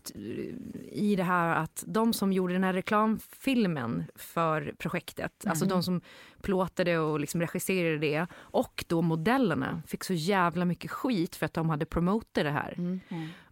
i 0.92 1.16
det 1.16 1.24
här 1.24 1.56
att 1.56 1.84
de 1.88 2.14
som 2.14 2.34
gjorde 2.34 2.54
den 2.54 2.64
här 2.64 2.74
reklamfilmen 2.74 4.04
för 4.16 4.74
projektet, 4.78 5.32
alltså 5.48 5.66
de 5.66 5.84
som 5.84 6.02
plåtade 6.42 7.00
och 7.00 7.20
liksom 7.20 7.42
regisserade 7.42 7.98
det 7.98 8.28
och 8.34 8.86
då 8.88 9.02
modellerna 9.02 9.82
fick 9.88 10.04
så 10.04 10.14
jävla 10.14 10.66
mycket 10.66 10.92
skit 10.92 11.36
för 11.36 11.46
att 11.46 11.54
de 11.54 11.70
hade 11.70 11.86
promotat 11.86 12.34
det 12.44 12.50
här. 12.52 13.00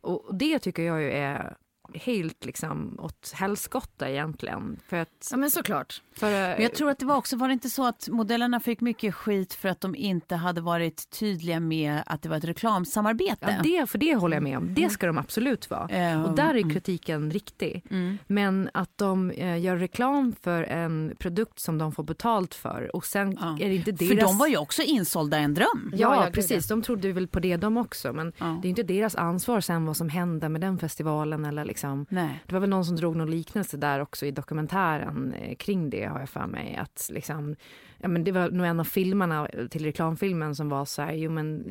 Och 0.01 0.35
det 0.39 0.59
tycker 0.59 0.83
jag 0.83 1.01
ju 1.01 1.12
är 1.12 1.55
helt 1.93 2.45
liksom 2.45 2.95
åt 2.99 3.32
helskotta 3.36 4.10
egentligen. 4.10 4.80
För 4.88 4.97
att... 4.97 5.28
Ja, 5.32 5.38
men 5.38 5.52
såklart. 5.52 6.02
För, 6.15 6.32
Men 6.32 6.62
jag 6.62 6.73
tror 6.73 6.89
att 6.89 6.99
det 6.99 7.06
var 7.06 7.15
också, 7.15 7.38
var 7.38 7.47
det 7.47 7.54
inte 7.54 7.69
så 7.69 7.88
att 7.88 8.08
modellerna 8.12 8.60
fick 8.60 8.82
mycket 8.82 9.15
skit 9.15 9.54
för 9.54 9.69
att 9.69 9.82
de 9.82 9.95
inte 9.95 10.36
hade 10.36 10.62
varit 10.62 11.10
tydliga 11.10 11.60
med 11.60 12.02
att 12.06 12.21
det 12.21 12.30
var 12.30 12.38
ett 12.38 12.43
reklamsamarbete? 12.43 13.38
Ja, 13.58 13.63
det, 13.63 13.89
för 13.89 13.97
det 13.97 14.15
håller 14.15 14.36
jag 14.38 14.43
med 14.43 14.58
om. 14.58 14.73
Det 14.73 14.89
ska 14.89 15.08
de 15.08 15.17
absolut 15.17 15.69
vara. 15.69 15.89
Eh, 15.89 16.23
Och 16.23 16.36
där 16.36 16.56
är 16.56 16.69
kritiken 16.73 17.32
riktig. 17.32 17.84
Men 18.28 18.69
att 18.73 18.97
de 18.97 19.32
eh, 19.32 19.60
gör 19.60 19.78
reklam 19.78 20.36
för 20.41 20.63
en 20.63 21.13
produkt 21.19 21.60
som 21.60 21.78
de 21.78 21.91
får 21.91 22.04
betalt 22.04 22.54
för 22.56 22.95
och 22.95 23.06
sen 23.06 23.38
Ja. 23.41 23.58
är 23.60 23.69
det 23.69 23.75
inte 23.75 23.91
deras... 23.91 24.10
För 24.10 24.15
de 24.28 24.38
var 24.38 24.47
ju 24.47 24.58
också 24.58 24.82
insålda 24.82 25.38
en 25.38 25.54
dröm. 25.54 25.91
Ja, 25.93 26.15
Ja, 26.15 26.25
ja, 26.25 26.32
precis. 26.32 26.67
De 26.67 26.82
trodde 26.82 27.12
väl 27.12 27.28
på 27.28 27.39
det 27.39 27.58
de 27.58 27.78
också. 27.78 28.13
Men 28.13 28.34
Ja. 28.38 28.60
det 28.62 28.67
är 28.67 28.69
inte 28.69 28.84
deras 28.84 29.15
ansvar 29.15 29.62
sen 29.62 29.86
vad 29.86 29.97
som 29.97 30.10
hände 30.10 30.49
med 30.49 30.62
den 30.62 30.78
festivalen. 30.78 31.45
Eller 31.45 31.65
liksom. 31.65 31.78
Nej. 32.09 32.43
Det 32.45 32.53
var 32.53 32.59
väl 32.59 32.69
någon 32.69 32.85
som 32.85 32.95
drog 32.95 33.15
någon 33.15 33.31
liknelse 33.31 33.77
där 33.77 33.99
också 33.99 34.25
i 34.25 34.31
dokumentären 34.31 35.33
eh, 35.33 35.55
kring 35.55 35.89
det 35.89 36.05
har 36.05 36.19
jag 36.19 36.29
för 36.29 36.47
mig. 36.47 36.75
Att 36.75 37.09
liksom, 37.13 37.55
ja, 37.99 38.07
men 38.07 38.23
det 38.23 38.31
var 38.31 38.49
nog 38.49 38.65
en 38.67 38.79
av 38.79 38.83
filmerna 38.83 39.47
till 39.69 39.83
reklamfilmen 39.83 40.55
som 40.55 40.69
var 40.69 40.85
så 40.85 41.01
här, 41.01 41.13
jo 41.13 41.31
men 41.31 41.63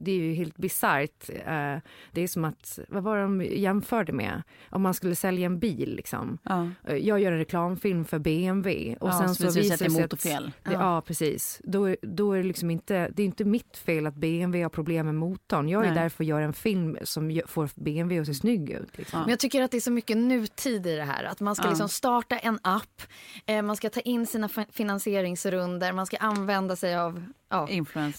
det 0.00 0.10
är 0.10 0.16
ju 0.16 0.34
helt 0.34 0.56
bisarrt. 0.56 1.28
Eh, 1.30 1.76
det 2.12 2.20
är 2.22 2.26
som 2.28 2.44
att, 2.44 2.78
vad 2.88 3.02
var 3.02 3.16
det 3.16 3.22
de 3.22 3.42
jämförde 3.42 4.12
med? 4.12 4.42
Om 4.70 4.82
man 4.82 4.94
skulle 4.94 5.14
sälja 5.16 5.46
en 5.46 5.58
bil 5.58 5.94
liksom. 5.96 6.38
Ja. 6.42 6.68
Eh, 6.86 6.96
Jag 6.96 7.20
gör 7.20 7.32
en 7.32 7.38
reklamfilm 7.38 8.04
för 8.04 8.18
BMW 8.18 8.96
och 9.00 9.08
Ja, 9.08 9.18
sen 9.18 9.34
så 9.34 9.34
så 9.34 9.60
visar 9.60 9.70
det 9.74 9.78
sig 9.78 9.88
visar 9.88 10.04
att 10.04 10.10
det 10.10 10.14
att 10.14 10.40
motorfel. 10.42 10.52
det, 10.62 10.72
ja. 10.72 11.02
precis. 11.06 11.60
Då, 11.64 11.84
är- 11.88 11.96
då 12.02 12.32
är 12.32 12.36
det 12.36 12.42
liksom 12.44 12.70
inte, 12.70 13.08
det 13.14 13.22
är 13.22 13.26
inte 13.26 13.44
mitt 13.44 13.76
fel 13.76 14.06
att 14.06 14.14
BMW 14.14 14.62
har 14.62 14.70
problem 14.70 15.06
med 15.06 15.14
motorn. 15.14 15.68
Jag 15.68 15.82
är 15.84 15.86
Nej. 15.92 16.02
därför 16.02 16.24
gör 16.24 16.40
en 16.40 16.52
film 16.52 16.96
som 17.02 17.40
får 17.46 17.70
BMW 17.74 18.20
att 18.20 18.26
se 18.26 18.34
snygg 18.34 18.70
ut. 18.70 18.98
Liksom. 18.98 19.20
Men 19.20 19.30
jag 19.30 19.38
tycker 19.38 19.62
att 19.62 19.70
det 19.70 19.76
är 19.76 19.80
så 19.80 19.90
mycket 19.92 20.16
nutid 20.16 20.86
i 20.86 20.96
det 20.96 21.04
här. 21.04 21.24
Att 21.24 21.40
man 21.40 21.54
ska 21.54 21.64
Ja. 21.64 21.70
liksom 21.70 21.88
starta 21.88 22.38
en 22.38 22.58
app, 22.62 23.02
eh, 23.46 23.62
man 23.62 23.76
ska 23.76 23.90
ta 23.90 24.00
in 24.00 24.26
sina 24.26 24.48
fi- 24.48 24.66
finansieringsrunder, 25.44 25.92
man 25.92 26.06
ska 26.06 26.16
använda 26.16 26.76
sig 26.76 26.96
av 26.96 27.22
ja, 27.48 27.68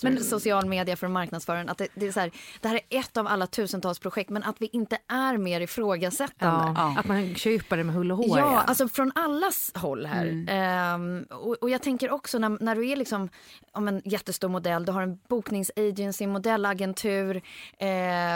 men 0.03 0.23
social 0.23 0.65
media 0.65 0.95
för 0.95 1.07
att 1.07 1.13
marknadsföra 1.13 1.57
den. 1.57 1.69
Att 1.69 1.77
det, 1.77 1.87
det, 1.95 2.07
är 2.07 2.11
så 2.11 2.19
här, 2.19 2.31
det 2.61 2.67
här 2.67 2.79
är 2.89 2.99
ett 2.99 3.17
av 3.17 3.27
alla 3.27 3.47
tusentals 3.47 3.99
projekt 3.99 4.29
men 4.29 4.43
att 4.43 4.55
vi 4.61 4.69
inte 4.73 4.97
är 5.07 5.37
mer 5.37 5.61
ifrågasättande. 5.61 6.73
Ja, 6.75 6.95
Att 6.97 7.07
man 7.07 7.35
köper 7.35 7.77
det 7.77 7.83
med 7.83 7.95
hull 7.95 8.11
och 8.11 8.17
hår. 8.17 8.39
Ja, 8.39 8.61
alltså 8.61 8.87
från 8.87 9.11
allas 9.15 9.71
håll 9.75 10.05
här. 10.05 10.25
Mm. 10.25 10.47
Ehm, 10.49 11.25
och, 11.29 11.55
och 11.61 11.69
jag 11.69 11.81
tänker 11.81 12.11
också 12.11 12.39
när, 12.39 12.57
när 12.63 12.75
du 12.75 12.89
är 12.89 12.95
liksom 12.95 13.29
om 13.71 13.87
en 13.87 14.01
jättestor 14.05 14.49
modell, 14.49 14.85
du 14.85 14.91
har 14.91 15.01
en 15.01 15.19
bokningsagency, 15.27 16.27
modellagentur, 16.27 17.41
eh, 17.77 17.87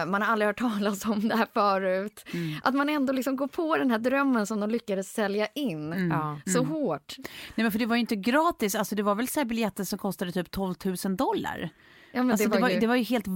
man 0.08 0.22
har 0.22 0.32
aldrig 0.32 0.48
hört 0.48 0.60
talas 0.60 1.06
om 1.06 1.28
det 1.28 1.36
här 1.36 1.48
förut. 1.54 2.26
Mm. 2.34 2.60
Att 2.64 2.76
man 2.76 2.90
ändå 2.90 3.14
liksom 3.14 3.36
går 3.36 3.48
på 3.48 3.78
den 3.78 3.92
här 3.92 4.00
drömmen 4.00 4.48
som 4.48 4.60
de 4.60 4.70
lyckades 4.70 5.14
sälja 5.14 5.48
in 5.56 5.80
Mm. 5.90 6.12
Ja. 6.12 6.40
så 6.54 6.64
hårt. 6.64 7.16
Nej, 7.56 7.64
men 7.64 7.72
för 7.72 7.80
det 7.80 7.86
var 7.86 7.96
ju 7.96 8.00
inte 8.00 8.16
gratis, 8.16 8.76
alltså 8.80 8.96
det 8.96 9.04
var 9.04 9.16
väl 9.16 9.28
så 9.28 9.40
här 9.40 9.46
biljetter 9.46 9.84
som 9.84 10.00
kostade 10.00 10.32
typ 10.32 10.52
12 10.52 10.76
000 11.06 11.18
dollar. 11.18 11.70
Ja, 12.12 12.24
men 12.24 12.32
Alltså 12.32 12.50
det, 12.50 12.60
var, 12.60 12.70
ju... 12.70 12.80
det 12.80 12.88
var 12.88 12.96
ju 12.96 13.04
helt 13.04 13.28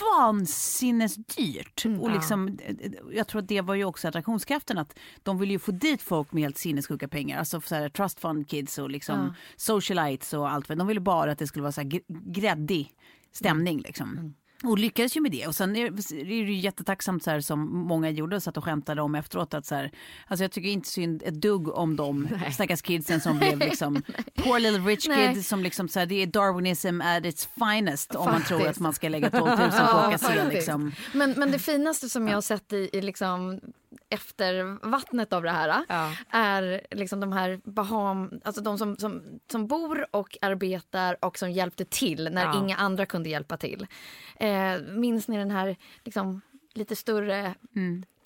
vansinnesdyrt. 0.00 1.84
Mm, 1.84 2.00
och 2.00 2.10
liksom, 2.10 2.58
Jag 3.12 3.28
tror 3.28 3.42
att 3.42 3.48
det 3.48 3.60
var 3.60 3.74
ju 3.74 3.84
också 3.84 4.08
attraktionskraften 4.08 4.78
att 4.78 4.98
de 5.22 5.38
ville 5.38 5.52
ju 5.52 5.58
få 5.58 5.72
dit 5.72 6.02
folk 6.02 6.32
med 6.32 6.42
helt 6.42 6.58
sinnessjuka 6.58 7.08
pengar. 7.08 7.38
Alltså 7.38 7.60
så 7.60 7.74
här, 7.74 7.88
trust 7.88 8.20
fund 8.20 8.48
kids 8.48 8.78
och 8.78 8.90
liksom 8.90 9.34
socialites 9.56 10.32
och 10.32 10.50
allt. 10.50 10.68
De 10.68 10.86
ville 10.86 11.00
bara 11.00 11.32
att 11.32 11.38
det 11.38 11.46
skulle 11.46 11.62
vara 11.62 11.72
så 11.72 11.80
här 11.80 11.88
gr- 11.88 12.32
gräddig 12.32 12.90
stämning 13.32 13.80
liksom. 13.80 14.34
Och 14.64 14.78
lyckades 14.78 15.16
ju 15.16 15.20
med 15.20 15.32
det. 15.32 15.46
Och 15.46 15.54
sen 15.54 15.76
är, 15.76 15.90
det 16.24 16.34
ju 16.34 16.54
jättetacksamt 16.54 17.22
så 17.22 17.30
här, 17.30 17.40
som 17.40 17.78
många 17.78 18.10
gjorde 18.10 18.40
satt 18.40 18.56
och 18.56 18.64
skämtade 18.64 19.02
om 19.02 19.14
efteråt. 19.14 19.54
Att 19.54 19.66
så 19.66 19.74
här, 19.74 19.90
alltså 20.26 20.44
jag 20.44 20.52
tycker 20.52 20.68
inte 20.68 20.88
synd 20.88 21.22
ett 21.22 21.34
dugg 21.34 21.68
om 21.68 21.96
de 21.96 22.28
stackars 22.52 22.82
kidsen 22.82 23.20
som 23.20 23.38
blev 23.38 23.58
liksom 23.58 24.02
poor 24.34 24.58
little 24.58 24.78
rich 24.78 25.08
Nej. 25.08 25.34
kids 25.34 25.48
som 25.48 25.62
liksom 25.62 25.88
så 25.88 25.98
här, 25.98 26.06
det 26.06 26.22
är 26.22 26.26
darwinism 26.26 27.00
at 27.00 27.24
its 27.24 27.48
finest 27.58 28.14
om 28.14 28.24
man 28.24 28.42
tror 28.42 28.68
att 28.68 28.78
man 28.78 28.92
ska 28.92 29.08
lägga 29.08 29.30
12 29.30 29.44
000 29.46 29.56
på 29.56 29.64
att 29.64 30.08
åka 30.08 30.18
faktiskt. 30.18 30.52
liksom. 30.52 30.92
men, 31.12 31.34
men 31.36 31.50
det 31.50 31.58
finaste 31.58 32.08
som 32.08 32.28
jag 32.28 32.34
har 32.34 32.42
sett 32.42 32.72
i, 32.72 32.90
i 32.92 33.00
liksom 33.00 33.60
efter 34.08 34.78
vattnet 34.88 35.32
av 35.32 35.42
det 35.42 35.50
här 35.50 35.84
Ja. 35.88 36.12
är 36.30 36.80
liksom 36.90 37.20
de 37.20 37.32
här 37.32 37.60
Baham, 37.64 38.40
alltså 38.44 38.62
de 38.62 38.78
som, 38.78 38.96
som, 38.96 39.22
som 39.50 39.66
bor 39.66 40.06
och 40.10 40.36
arbetar 40.40 41.24
och 41.24 41.38
som 41.38 41.50
hjälpte 41.52 41.84
till 41.84 42.28
när 42.32 42.44
Ja. 42.44 42.58
inga 42.58 42.76
andra 42.76 43.06
kunde 43.06 43.28
hjälpa 43.28 43.56
till. 43.56 43.86
Eh, 44.36 44.78
minns 44.88 45.28
ni 45.28 45.36
den 45.38 45.50
här 45.50 45.76
liksom, 46.04 46.40
lite 46.74 46.96
större 46.96 47.54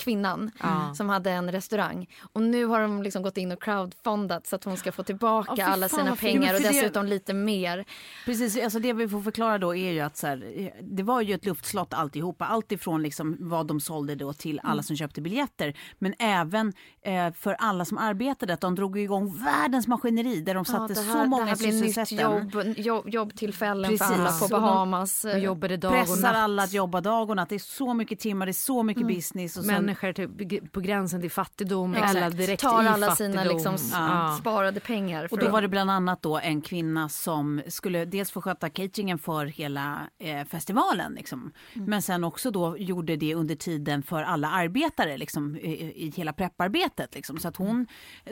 kvinnan 0.01 0.51
Ja. 0.61 0.95
som 0.95 1.09
hade 1.09 1.31
en 1.31 1.53
restaurang. 1.53 2.07
Och 2.33 2.43
nu 2.43 2.65
har 2.65 2.81
de 2.81 3.03
liksom 3.03 3.23
gått 3.23 3.37
in 3.37 3.53
och 3.53 3.63
crowdfundat 3.63 4.47
så 4.47 4.57
att 4.57 4.65
hon 4.65 4.77
ska 4.77 4.93
få 4.93 5.03
tillbaka 5.03 5.53
Ja, 5.57 5.57
fy 5.57 5.63
alla 5.63 5.89
fan, 5.89 5.99
sina 6.01 6.17
pengar 6.17 6.37
och 6.41 6.45
Men 6.45 6.55
för 6.55 6.63
det- 6.63 6.69
dessutom 6.81 7.07
lite 7.07 7.35
mer. 7.35 7.85
Precis, 8.25 8.65
alltså 8.65 8.79
det 8.79 8.93
vi 8.93 9.09
får 9.09 9.21
förklara 9.21 9.59
då 9.59 9.77
är 9.77 9.93
ju 9.93 10.01
att 10.01 10.17
så 10.17 10.27
här, 10.27 10.73
det 10.83 11.03
var 11.03 11.21
ju 11.21 11.35
ett 11.35 11.45
luftslott 11.45 11.95
alltihopa. 11.95 12.45
Allt 12.47 12.73
ifrån 12.73 13.03
liksom 13.03 13.37
vad 13.41 13.67
de 13.67 13.81
sålde 13.81 14.15
då 14.15 14.33
till 14.33 14.61
alla 14.63 14.83
som 14.83 14.97
köpte 14.97 15.21
biljetter. 15.21 15.75
Men 15.99 16.15
även 16.19 16.73
eh, 17.03 17.33
för 17.33 17.55
alla 17.59 17.85
som 17.85 17.99
arbetade, 17.99 18.55
att 18.55 18.61
de 18.61 18.75
drog 18.75 18.99
igång 18.99 19.45
världens 19.45 19.87
maskineri 19.87 20.41
där 20.41 20.55
de 20.55 20.65
satte 20.65 20.95
det 20.95 21.01
här, 21.01 21.23
så 21.23 21.29
många 21.29 21.57
sysselsättning. 21.57 22.21
jobb, 22.21 22.55
jobb, 22.77 23.09
jobbtillfällen 23.09 23.91
Precis. 23.91 24.07
för 24.07 24.15
alla 24.15 24.31
på 24.39 24.45
Och 24.45 24.51
de- 24.51 24.61
Bahamas. 24.61 25.25
Och 25.25 25.39
jobbade 25.39 25.77
dag 25.77 25.93
och 25.93 25.99
Pressar 25.99 26.23
natt. 26.23 26.37
alla 26.37 26.63
att 26.63 26.73
jobba 26.73 27.01
dag 27.01 27.31
och 27.31 27.37
natt. 27.37 27.49
Det 27.49 27.55
är 27.55 27.59
så 27.59 27.95
mycket 27.95 28.21
timmar, 28.21 28.47
det 28.47 28.51
är 28.51 28.53
så 28.53 28.83
mycket 28.83 29.07
business. 29.07 29.57
Och 29.57 29.65
sen, 29.65 29.90
Människor 29.91 30.13
typ, 30.13 30.73
på 30.73 30.81
gränsen 30.81 31.21
till 31.21 31.31
fattigdom 31.31 31.95
Exakt. 31.95 32.15
eller 32.17 32.31
direkt 32.31 32.63
Tar 32.63 32.83
i 32.83 32.87
alla 32.87 33.07
fattigdom. 33.07 33.33
sina 33.33 33.45
liksom 33.45 33.77
Ja. 33.93 34.37
sparade 34.41 34.81
pengar. 34.81 35.29
Och 35.31 35.39
då 35.39 35.47
att- 35.47 35.53
var 35.53 35.63
det 35.63 35.69
bland 35.69 35.91
annat 35.91 36.23
då 36.23 36.39
en 36.39 36.61
kvinna 36.63 37.09
som 37.09 37.63
skulle 37.69 38.05
dels 38.05 38.31
få 38.31 38.43
sköta 38.43 38.71
cateringen 38.71 39.19
för 39.19 39.47
hela 39.47 40.01
eh, 40.19 40.45
festivalen. 40.45 41.13
Liksom. 41.15 41.53
Men 41.75 42.03
sen 42.03 42.25
också 42.25 42.51
då 42.51 42.79
gjorde 42.79 43.17
det 43.17 43.35
under 43.35 43.55
tiden 43.55 44.03
för 44.03 44.23
alla 44.23 44.51
arbetare 44.51 45.19
liksom, 45.19 45.57
i, 45.57 45.93
i 46.07 46.13
hela 46.17 46.33
prepparbetet. 46.33 47.15
Liksom. 47.15 47.39
Så 47.39 47.49
att 47.49 47.57
hon 47.57 47.87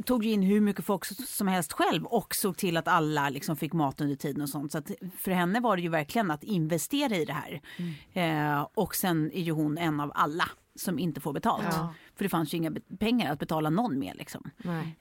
tog 0.05 0.25
ju 0.25 0.31
in 0.33 0.42
hur 0.42 0.61
mycket 0.61 0.85
folk 0.85 1.05
som 1.29 1.49
helst 1.49 1.73
själv 1.73 2.05
och 2.05 2.35
såg 2.35 2.57
till 2.57 2.77
att 2.77 2.88
alla 2.88 3.29
liksom, 3.29 3.57
fick 3.57 3.73
mat 3.73 4.01
under 4.01 4.16
tiden 4.16 4.42
och 4.42 4.49
sånt. 4.49 4.73
Så 4.73 4.79
att 4.79 4.90
för 5.18 5.31
henne 5.31 5.61
var 5.61 5.77
det 5.77 5.83
ju 5.83 5.88
verkligen 5.88 6.31
att 6.31 6.42
investera 6.44 7.16
i 7.16 7.25
det 7.25 7.33
här. 7.33 7.61
Eh, 8.12 8.66
och 8.75 8.94
sen 8.94 9.31
är 9.33 9.42
ju 9.42 9.53
hon 9.53 9.79
en 9.79 10.01
av 10.01 10.12
alla 10.14 10.44
som 10.79 10.99
inte 10.99 11.21
får 11.21 11.33
betalt. 11.33 11.67
Ja. 11.71 11.95
För 12.17 12.25
det 12.25 12.29
fanns 12.29 12.55
ju 12.55 12.57
inga 12.57 12.73
pengar 12.99 13.33
att 13.33 13.38
betala 13.38 13.71
någon 13.71 13.99
med. 13.99 14.17
Liksom. 14.17 14.51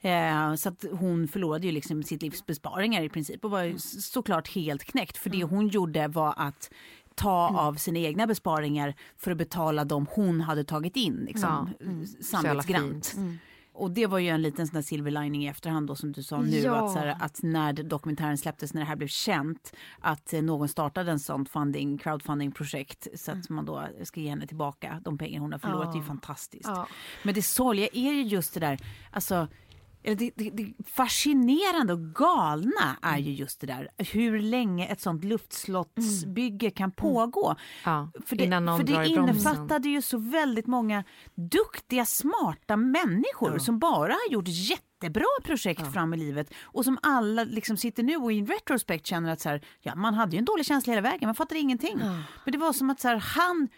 Eh, 0.00 0.54
så 0.54 0.68
att 0.68 0.84
hon 0.92 1.28
förlorade 1.28 1.66
ju 1.66 1.72
liksom 1.72 2.02
sitt 2.02 2.22
livs 2.22 2.46
besparingar 2.46 3.02
i 3.02 3.08
princip 3.08 3.44
och 3.44 3.50
var 3.50 3.62
ju 3.62 3.78
såklart 3.78 4.48
helt 4.48 4.84
knäckt. 4.84 5.16
För 5.16 5.30
det 5.30 5.44
hon 5.44 5.68
gjorde 5.68 6.08
var 6.08 6.34
att 6.36 6.70
ta 7.14 7.48
av 7.58 7.74
sina 7.74 7.98
egna 7.98 8.26
besparingar 8.26 8.94
för 9.16 9.30
att 9.30 9.38
betala 9.38 9.84
de 9.84 10.06
hon 10.10 10.40
hade 10.40 10.64
tagit 10.64 10.96
in. 10.96 11.24
Liksom, 11.26 11.74
mm. 11.80 12.00
Jävla 12.00 12.22
Samvetsgrant. 12.22 13.06
fint. 13.06 13.40
Och 13.78 13.90
det 13.90 14.06
var 14.06 14.18
ju 14.18 14.28
en 14.28 14.42
liten 14.42 14.66
sån 14.66 14.74
där 14.74 14.82
silver 14.82 15.10
lining 15.10 15.44
i 15.44 15.48
efterhand 15.48 15.86
då 15.86 15.94
som 15.94 16.12
du 16.12 16.22
sa 16.22 16.40
nu. 16.40 16.58
Ja. 16.58 16.90
Att, 16.90 16.96
här, 16.96 17.16
att 17.20 17.42
när 17.42 17.72
dokumentären 17.72 18.38
släpptes, 18.38 18.74
när 18.74 18.80
det 18.80 18.86
här 18.86 18.96
blev 18.96 19.08
känt, 19.08 19.72
att 20.00 20.32
eh, 20.32 20.42
någon 20.42 20.68
startade 20.68 21.10
en 21.10 21.20
sån 21.20 21.46
funding, 21.46 21.98
crowdfunding-projekt 21.98 23.06
så 23.14 23.32
att 23.32 23.48
man 23.48 23.64
då 23.64 23.86
ska 24.02 24.20
ge 24.20 24.30
henne 24.30 24.46
tillbaka 24.46 25.00
de 25.04 25.18
pengar 25.18 25.40
hon 25.40 25.52
har 25.52 25.58
förlorat. 25.58 25.92
Det 25.92 25.98
är 25.98 26.00
ju 26.00 26.06
fantastiskt. 26.06 26.68
Ja. 26.68 26.88
Men 27.22 27.34
det 27.34 27.42
sorgliga 27.42 27.88
är 27.92 28.12
ju 28.12 28.22
just 28.22 28.54
det 28.54 28.60
där, 28.60 28.78
alltså 29.10 29.48
det, 30.02 30.30
det, 30.36 30.50
det 30.50 30.72
fascinerande 30.86 31.92
och 31.92 32.14
galna 32.14 32.96
är 33.02 33.18
ju 33.18 33.32
just 33.32 33.60
det 33.60 33.66
där 33.66 33.88
hur 33.96 34.40
länge 34.40 34.86
ett 34.86 35.00
sånt 35.00 35.24
luftslottsbygge 35.24 36.70
kan 36.70 36.90
pågå. 36.90 37.54
Ja, 37.84 38.10
För 38.26 38.36
det, 38.36 38.44
för 38.76 38.82
det 38.84 38.92
innefattade 39.08 39.88
ju 39.88 40.02
så 40.02 40.18
väldigt 40.18 40.66
många 40.66 41.04
duktiga, 41.34 42.04
smarta 42.04 42.76
människor 42.76 43.58
som 43.58 43.78
bara 43.78 44.12
har 44.12 44.32
gjort 44.32 44.48
jättebra 44.48 45.24
projekt 45.44 45.92
fram 45.92 46.14
i 46.14 46.16
livet 46.16 46.54
och 46.62 46.84
som 46.84 46.98
alla 47.02 47.44
liksom 47.44 47.76
sitter 47.76 48.02
nu 48.02 48.16
och 48.16 48.32
i 48.32 48.42
retrospekt 48.42 49.06
känner 49.06 49.32
att 49.32 49.40
så 49.40 49.48
här, 49.48 49.62
ja, 49.80 49.94
man 49.94 50.14
hade 50.14 50.32
ju 50.36 50.38
en 50.38 50.44
dålig 50.44 50.66
känsla 50.66 50.92
hela 50.92 51.02
vägen, 51.10 51.26
man 51.28 51.34
fattade 51.34 51.60
ingenting. 51.60 51.98
Men 52.44 52.52
det 52.52 52.58
var 52.58 52.72
som 52.72 52.90
att 52.90 53.00
så 53.00 53.08
här, 53.08 53.16
han, 53.16 53.68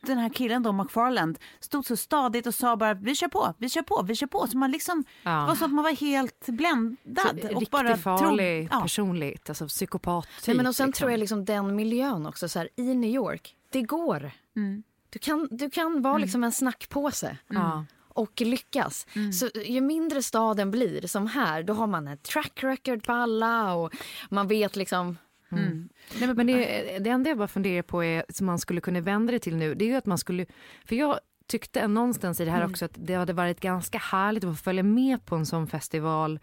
den 0.00 0.18
här 0.18 0.28
killen 0.28 0.62
då, 0.62 0.72
McFarland, 0.72 1.38
stod 1.60 1.86
så 1.86 1.96
stadigt 1.96 2.46
och 2.46 2.54
sa 2.54 2.76
bara 2.76 2.94
vi 2.94 3.14
kör 3.14 3.28
på, 3.28 3.54
vi 3.58 3.68
kör 3.68 3.82
på, 3.82 4.02
vi 4.02 4.14
kör 4.14 4.26
på. 4.26 4.46
Så 4.46 4.58
man 4.58 4.70
liksom, 4.70 5.04
Ja. 5.22 5.30
Det 5.30 5.46
var 5.46 5.54
som 5.54 5.64
att 5.66 5.72
man 5.72 5.84
var 5.84 5.90
helt 5.96 6.46
bländad. 6.46 7.38
och 7.38 7.48
Riktigt 7.48 7.70
bara 7.70 7.96
farlig 7.96 8.68
trodde- 8.68 8.68
ja. 8.70 9.48
alltså 9.48 9.68
psykopat 9.68 10.28
Nej, 10.46 10.56
men 10.56 10.66
och 10.66 10.76
sen 10.76 10.92
tror 10.92 11.10
jag 11.10 11.20
liksom 11.20 11.44
den 11.44 11.76
miljön 11.76 12.26
också, 12.26 12.48
så 12.48 12.58
här, 12.58 12.68
i 12.76 12.94
New 12.94 13.10
York, 13.10 13.56
det 13.70 13.82
går. 13.82 14.30
Mm. 14.56 14.82
Du, 15.10 15.18
kan, 15.18 15.48
du 15.50 15.70
kan 15.70 16.02
vara 16.02 16.18
liksom 16.18 16.44
en 16.44 16.52
snackpåse. 16.52 17.36
Ja. 17.48 17.84
och 18.14 18.40
lyckas. 18.40 19.06
Mm. 19.14 19.32
Så 19.32 19.48
ju 19.64 19.80
mindre 19.80 20.22
staden 20.22 20.70
blir, 20.70 21.06
som 21.06 21.26
här, 21.26 21.62
då 21.62 21.72
har 21.72 21.86
man 21.86 22.08
ett 22.08 22.22
track 22.22 22.64
record 22.64 23.02
på 23.04 23.12
alla 23.12 23.74
och 23.74 23.92
man 24.30 24.48
vet 24.48 24.76
liksom... 24.76 25.16
Nej, 26.20 26.34
men 26.34 26.46
det, 26.46 26.98
det 26.98 27.10
enda 27.10 27.30
jag 27.30 27.38
bara 27.38 27.48
funderar 27.48 27.82
på 27.82 28.04
är, 28.04 28.24
som 28.28 28.46
man 28.46 28.58
skulle 28.58 28.80
kunna 28.80 29.00
vända 29.00 29.32
det 29.32 29.38
till 29.38 29.56
nu, 29.56 29.74
det 29.74 29.84
är 29.84 29.88
ju 29.88 29.94
att 29.94 30.06
man 30.06 30.18
skulle, 30.18 30.46
för 30.84 30.96
jag 30.96 31.20
tyckte 31.46 31.88
någonstans 31.88 32.40
i 32.40 32.44
det 32.44 32.50
här 32.50 32.64
också 32.64 32.84
att 32.84 32.94
det 32.94 33.14
hade 33.14 33.32
varit 33.32 33.60
ganska 33.60 33.98
härligt 33.98 34.44
att 34.44 34.58
få 34.58 34.62
följa 34.62 34.82
med 34.82 35.24
på 35.26 35.36
en 35.36 35.46
sån 35.46 35.66
festival 35.66 36.40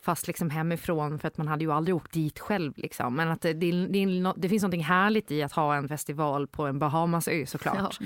fast 0.00 0.26
liksom 0.26 0.50
hemifrån 0.50 1.18
för 1.18 1.28
att 1.28 1.36
man 1.36 1.48
hade 1.48 1.64
ju 1.64 1.72
aldrig 1.72 1.96
åkt 1.96 2.12
dit 2.12 2.38
själv 2.38 2.72
liksom. 2.76 3.16
Men 3.16 3.28
att 3.28 3.40
det, 3.40 3.52
det, 3.52 3.86
det, 3.86 4.32
det 4.36 4.48
finns 4.48 4.62
något 4.62 4.84
härligt 4.84 5.30
i 5.30 5.42
att 5.42 5.52
ha 5.52 5.74
en 5.74 5.88
festival 5.88 6.46
på 6.46 6.66
en 6.66 6.78
Bahamasö 6.78 7.46
såklart. 7.46 7.98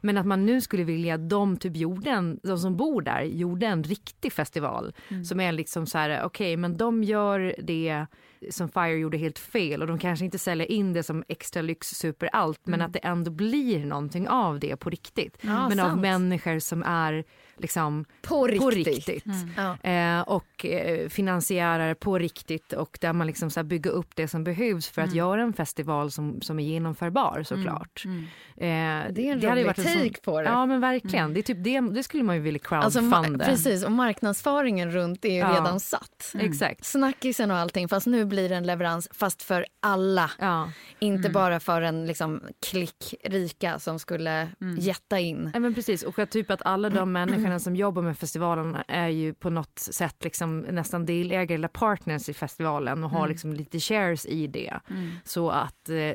Men 0.00 0.18
att 0.18 0.26
man 0.26 0.46
nu 0.46 0.60
skulle 0.60 0.84
vilja 0.84 1.14
att 1.14 1.28
de 1.28 1.56
typ 1.56 1.76
gjorde 1.76 2.10
en, 2.10 2.40
de 2.42 2.58
som 2.58 2.76
bor 2.76 3.02
där 3.02 3.22
gjorde 3.22 3.66
en 3.66 3.84
riktig 3.84 4.32
festival 4.32 4.92
som 5.24 5.40
är 5.40 5.52
liksom 5.52 5.86
så 5.86 5.98
här 5.98 6.22
okej 6.24 6.56
men 6.56 6.76
de 6.76 7.04
gör 7.04 7.54
det 7.62 8.06
som 8.50 8.68
Fire 8.68 8.96
gjorde 8.96 9.16
helt 9.16 9.38
fel 9.38 9.82
och 9.82 9.86
de 9.88 9.98
kanske 9.98 10.24
inte 10.24 10.38
säljer 10.38 10.72
in 10.72 10.92
det 10.92 11.02
som 11.02 11.24
extra 11.28 11.62
lyx 11.62 11.88
super 11.88 12.30
allt 12.32 12.66
men 12.66 12.82
att 12.82 12.92
det 12.92 12.98
ändå 12.98 13.30
blir 13.30 13.86
någonting 13.86 14.28
av 14.28 14.60
det 14.60 14.76
på 14.76 14.90
riktigt. 14.90 15.38
Ja, 15.40 15.68
men 15.68 15.80
av 15.80 15.88
sant. 15.88 16.00
människor 16.00 16.58
som 16.58 16.82
är 16.82 17.24
liksom 17.56 18.04
På 18.22 18.46
riktigt. 18.46 18.60
På 18.62 18.70
riktigt. 18.70 19.24
Ja. 19.56 19.90
Eh, 19.90 20.20
och 20.20 20.66
eh, 20.66 21.08
finansiärer 21.08 21.94
på 21.94 22.18
riktigt 22.18 22.72
och 22.72 22.98
där 23.00 23.12
man 23.12 23.26
liksom 23.26 23.50
så 23.50 23.60
här 23.60 23.64
bygger 23.64 23.90
upp 23.90 24.16
det 24.16 24.28
som 24.28 24.44
behövs 24.44 24.88
för 24.88 25.02
att 25.02 25.14
göra 25.14 25.42
en 25.42 25.52
festival 25.52 26.10
som, 26.10 26.40
som 26.40 26.58
är 26.58 26.64
genomförbar 26.64 27.42
såklart. 27.46 28.04
Eh, 28.06 28.12
Det 28.56 29.28
är 29.28 29.32
en 29.32 29.40
rolig 29.40 29.76
sån- 29.76 29.84
take 29.84 30.20
på 30.24 30.40
det. 30.42 30.48
Ja 30.48 30.66
men 30.66 30.80
verkligen, 30.80 31.34
det, 31.34 31.40
är 31.40 31.42
typ 31.42 31.64
det, 31.64 31.80
det 31.80 32.02
skulle 32.02 32.22
man 32.22 32.36
ju 32.36 32.42
vilja 32.42 32.60
Alltså, 32.70 33.00
crowdfunda. 33.00 33.44
ma- 33.44 33.48
precis, 33.48 33.84
och 33.84 33.92
marknadsföringen 33.92 34.90
runt 34.90 35.24
är 35.24 35.28
ju 35.28 35.36
Ja. 35.38 35.48
redan 35.52 35.80
satt. 35.80 36.32
Exakt. 36.40 36.84
Snackisen 36.84 37.50
och 37.50 37.56
allting, 37.56 37.88
fast 37.88 38.06
nu 38.06 38.24
blir 38.24 38.48
det 38.48 38.54
en 38.54 38.66
leverans 38.66 39.08
fast 39.12 39.42
för 39.42 39.66
alla. 39.80 40.30
Ja. 40.38 40.72
Inte 40.98 41.30
bara 41.30 41.60
för 41.60 41.82
en 41.82 42.06
liksom, 42.06 42.40
klick 42.66 43.14
rika 43.24 43.78
som 43.78 43.98
skulle 43.98 44.48
jätta 44.78 45.18
in. 45.18 45.50
Ja, 45.54 45.60
men 45.60 45.74
precis, 45.74 46.02
och 46.02 46.18
att 46.18 46.30
typ 46.30 46.50
att 46.50 46.62
alla 46.66 46.90
de 46.90 47.12
människorna 47.42 47.58
som 47.58 47.76
jobbar 47.76 48.02
med 48.02 48.18
festivalen 48.18 48.76
är 48.88 49.08
ju 49.08 49.34
på 49.34 49.50
något 49.50 49.78
sätt 49.78 50.24
liksom 50.24 50.60
nästan 50.60 51.06
delägare 51.06 51.54
eller 51.54 51.68
partners 51.68 52.28
i 52.28 52.34
festivalen 52.34 53.04
och 53.04 53.10
har 53.10 53.28
liksom 53.28 53.52
lite 53.52 53.80
shares 53.80 54.26
i 54.26 54.46
det. 54.46 54.80
Så 55.24 55.50
att 55.50 55.88
eh, 55.88 56.12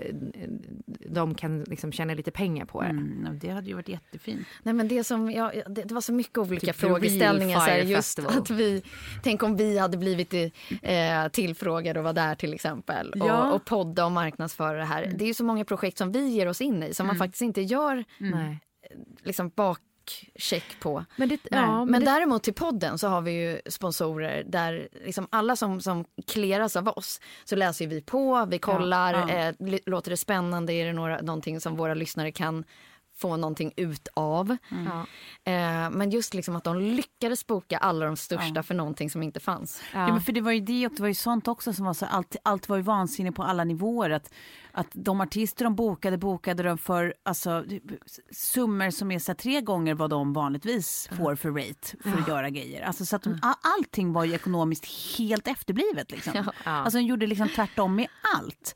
de 1.09 1.35
kan 1.35 1.63
liksom 1.63 1.91
tjäna 1.91 2.13
lite 2.13 2.31
pengar 2.31 2.65
på 2.65 2.81
det. 2.81 2.87
Mm, 2.87 3.39
det 3.41 3.49
hade 3.49 3.67
ju 3.67 3.73
varit 3.73 3.89
jättefint. 3.89 4.47
Nej, 4.63 4.73
men 4.73 4.87
det, 4.87 5.03
som, 5.03 5.31
ja, 5.31 5.51
det, 5.67 5.83
det 5.83 5.93
var 5.93 6.01
så 6.01 6.13
mycket 6.13 6.37
olika 6.37 6.65
Typ 6.65 6.75
frågeställningar. 6.75 7.59
Så 7.59 7.65
här, 7.65 7.77
just 7.77 8.19
att 8.19 8.49
vi, 8.49 8.83
tänk 9.23 9.43
om 9.43 9.57
vi 9.57 9.77
hade 9.77 9.97
blivit 9.97 10.33
eh, 10.33 11.27
tillfrågade 11.31 11.99
och 11.99 12.03
var 12.03 12.13
där 12.13 12.35
till 12.35 12.53
exempel. 12.53 13.13
Ja. 13.15 13.49
Och, 13.49 13.55
och 13.55 13.65
podda 13.65 14.05
och 14.05 14.11
marknadsföra 14.11 14.77
det 14.77 14.85
här. 14.85 15.13
Det 15.17 15.25
är 15.25 15.27
ju 15.27 15.33
så 15.33 15.43
många 15.43 15.65
projekt 15.65 15.97
som 15.97 16.11
vi 16.11 16.27
ger 16.27 16.47
oss 16.47 16.61
in 16.61 16.83
i 16.83 16.93
som 16.93 17.07
man 17.07 17.15
faktiskt 17.15 17.41
inte 17.41 17.61
gör 17.61 18.03
Nej. 18.17 18.59
liksom, 19.23 19.49
bakcheck 20.07 20.79
på. 20.79 21.05
Men, 21.15 21.29
det, 21.29 21.39
ja, 21.51 21.61
men 21.85 21.91
men 21.91 21.99
det, 21.99 22.05
däremot 22.11 22.43
till 22.43 22.53
podden 22.53 22.97
så 22.97 23.07
har 23.07 23.21
vi 23.21 23.31
ju 23.31 23.61
sponsorer 23.65 24.43
där 24.43 24.87
liksom 25.05 25.27
alla 25.29 25.55
som, 25.55 25.81
som 25.81 26.05
kleras 26.27 26.75
av 26.75 26.87
oss 26.87 27.21
så 27.45 27.55
läser 27.55 27.87
vi 27.87 28.01
på, 28.01 28.45
vi 28.49 28.59
kollar, 28.59 29.13
ja. 29.13 29.29
Eh, 29.29 29.55
li- 29.59 29.79
låter 29.85 30.11
det 30.11 30.17
spännande, 30.17 30.73
är 30.73 30.85
det 30.85 30.93
några, 30.93 31.21
någonting 31.21 31.59
som 31.61 31.75
våra 31.75 31.93
lyssnare 31.93 32.31
kan 32.31 32.63
få 33.17 33.37
någonting 33.37 33.73
ut 33.75 34.07
av. 34.13 34.57
ja. 34.69 35.05
Eh, 35.51 35.89
men 35.89 36.09
just 36.09 36.33
liksom 36.33 36.55
att 36.55 36.63
de 36.63 36.79
lyckades 36.79 37.47
boka 37.47 37.77
alla 37.77 38.05
de 38.05 38.17
största 38.17 38.63
för 38.63 38.75
någonting 38.75 39.09
som 39.09 39.23
inte 39.23 39.39
fanns. 39.39 39.81
Ja. 39.93 40.07
men 40.07 40.21
för 40.21 40.31
det 40.31 40.41
var 40.41 40.51
ju 40.51 40.59
det 40.59 40.87
och 40.87 40.93
det 40.95 41.01
var 41.01 41.07
ju 41.07 41.13
sånt 41.13 41.47
också 41.47 41.73
som 41.73 41.85
var 41.85 41.93
så 41.93 42.05
allt, 42.05 42.35
allt 42.43 42.69
var 42.69 42.77
ju 42.77 42.83
vansinne 42.83 43.31
på 43.31 43.43
alla 43.43 43.63
nivåer 43.63 44.09
att, 44.09 44.33
att 44.71 44.87
de 44.91 45.21
artister 45.21 45.63
de 45.65 45.75
bokade 45.75 46.17
bokade 46.17 46.63
de 46.63 46.77
för 46.77 47.13
alltså 47.23 47.65
summor 48.31 48.89
som 48.89 49.11
är 49.11 49.19
så 49.19 49.31
här, 49.31 49.37
tre 49.37 49.61
gånger 49.61 49.93
vad 49.93 50.09
de 50.09 50.33
vanligtvis 50.33 51.09
får 51.17 51.35
för 51.35 51.51
rate 51.51 51.97
för 52.03 52.21
att 52.21 52.27
göra 52.27 52.49
grejer. 52.49 52.81
Alltså 52.81 53.05
så 53.05 53.15
att 53.15 53.23
de, 53.23 53.39
all, 53.41 53.55
allting 53.77 54.13
var 54.13 54.23
ju 54.25 54.33
ekonomiskt 54.33 54.85
helt 55.17 55.47
efterblivet 55.47 56.11
liksom. 56.11 56.33
Ja. 56.35 56.71
Alltså 56.71 56.97
de 56.97 57.03
gjorde 57.03 57.27
liksom 57.27 57.49
tvärtom 57.49 57.95
med 57.95 58.07
allt. 58.35 58.75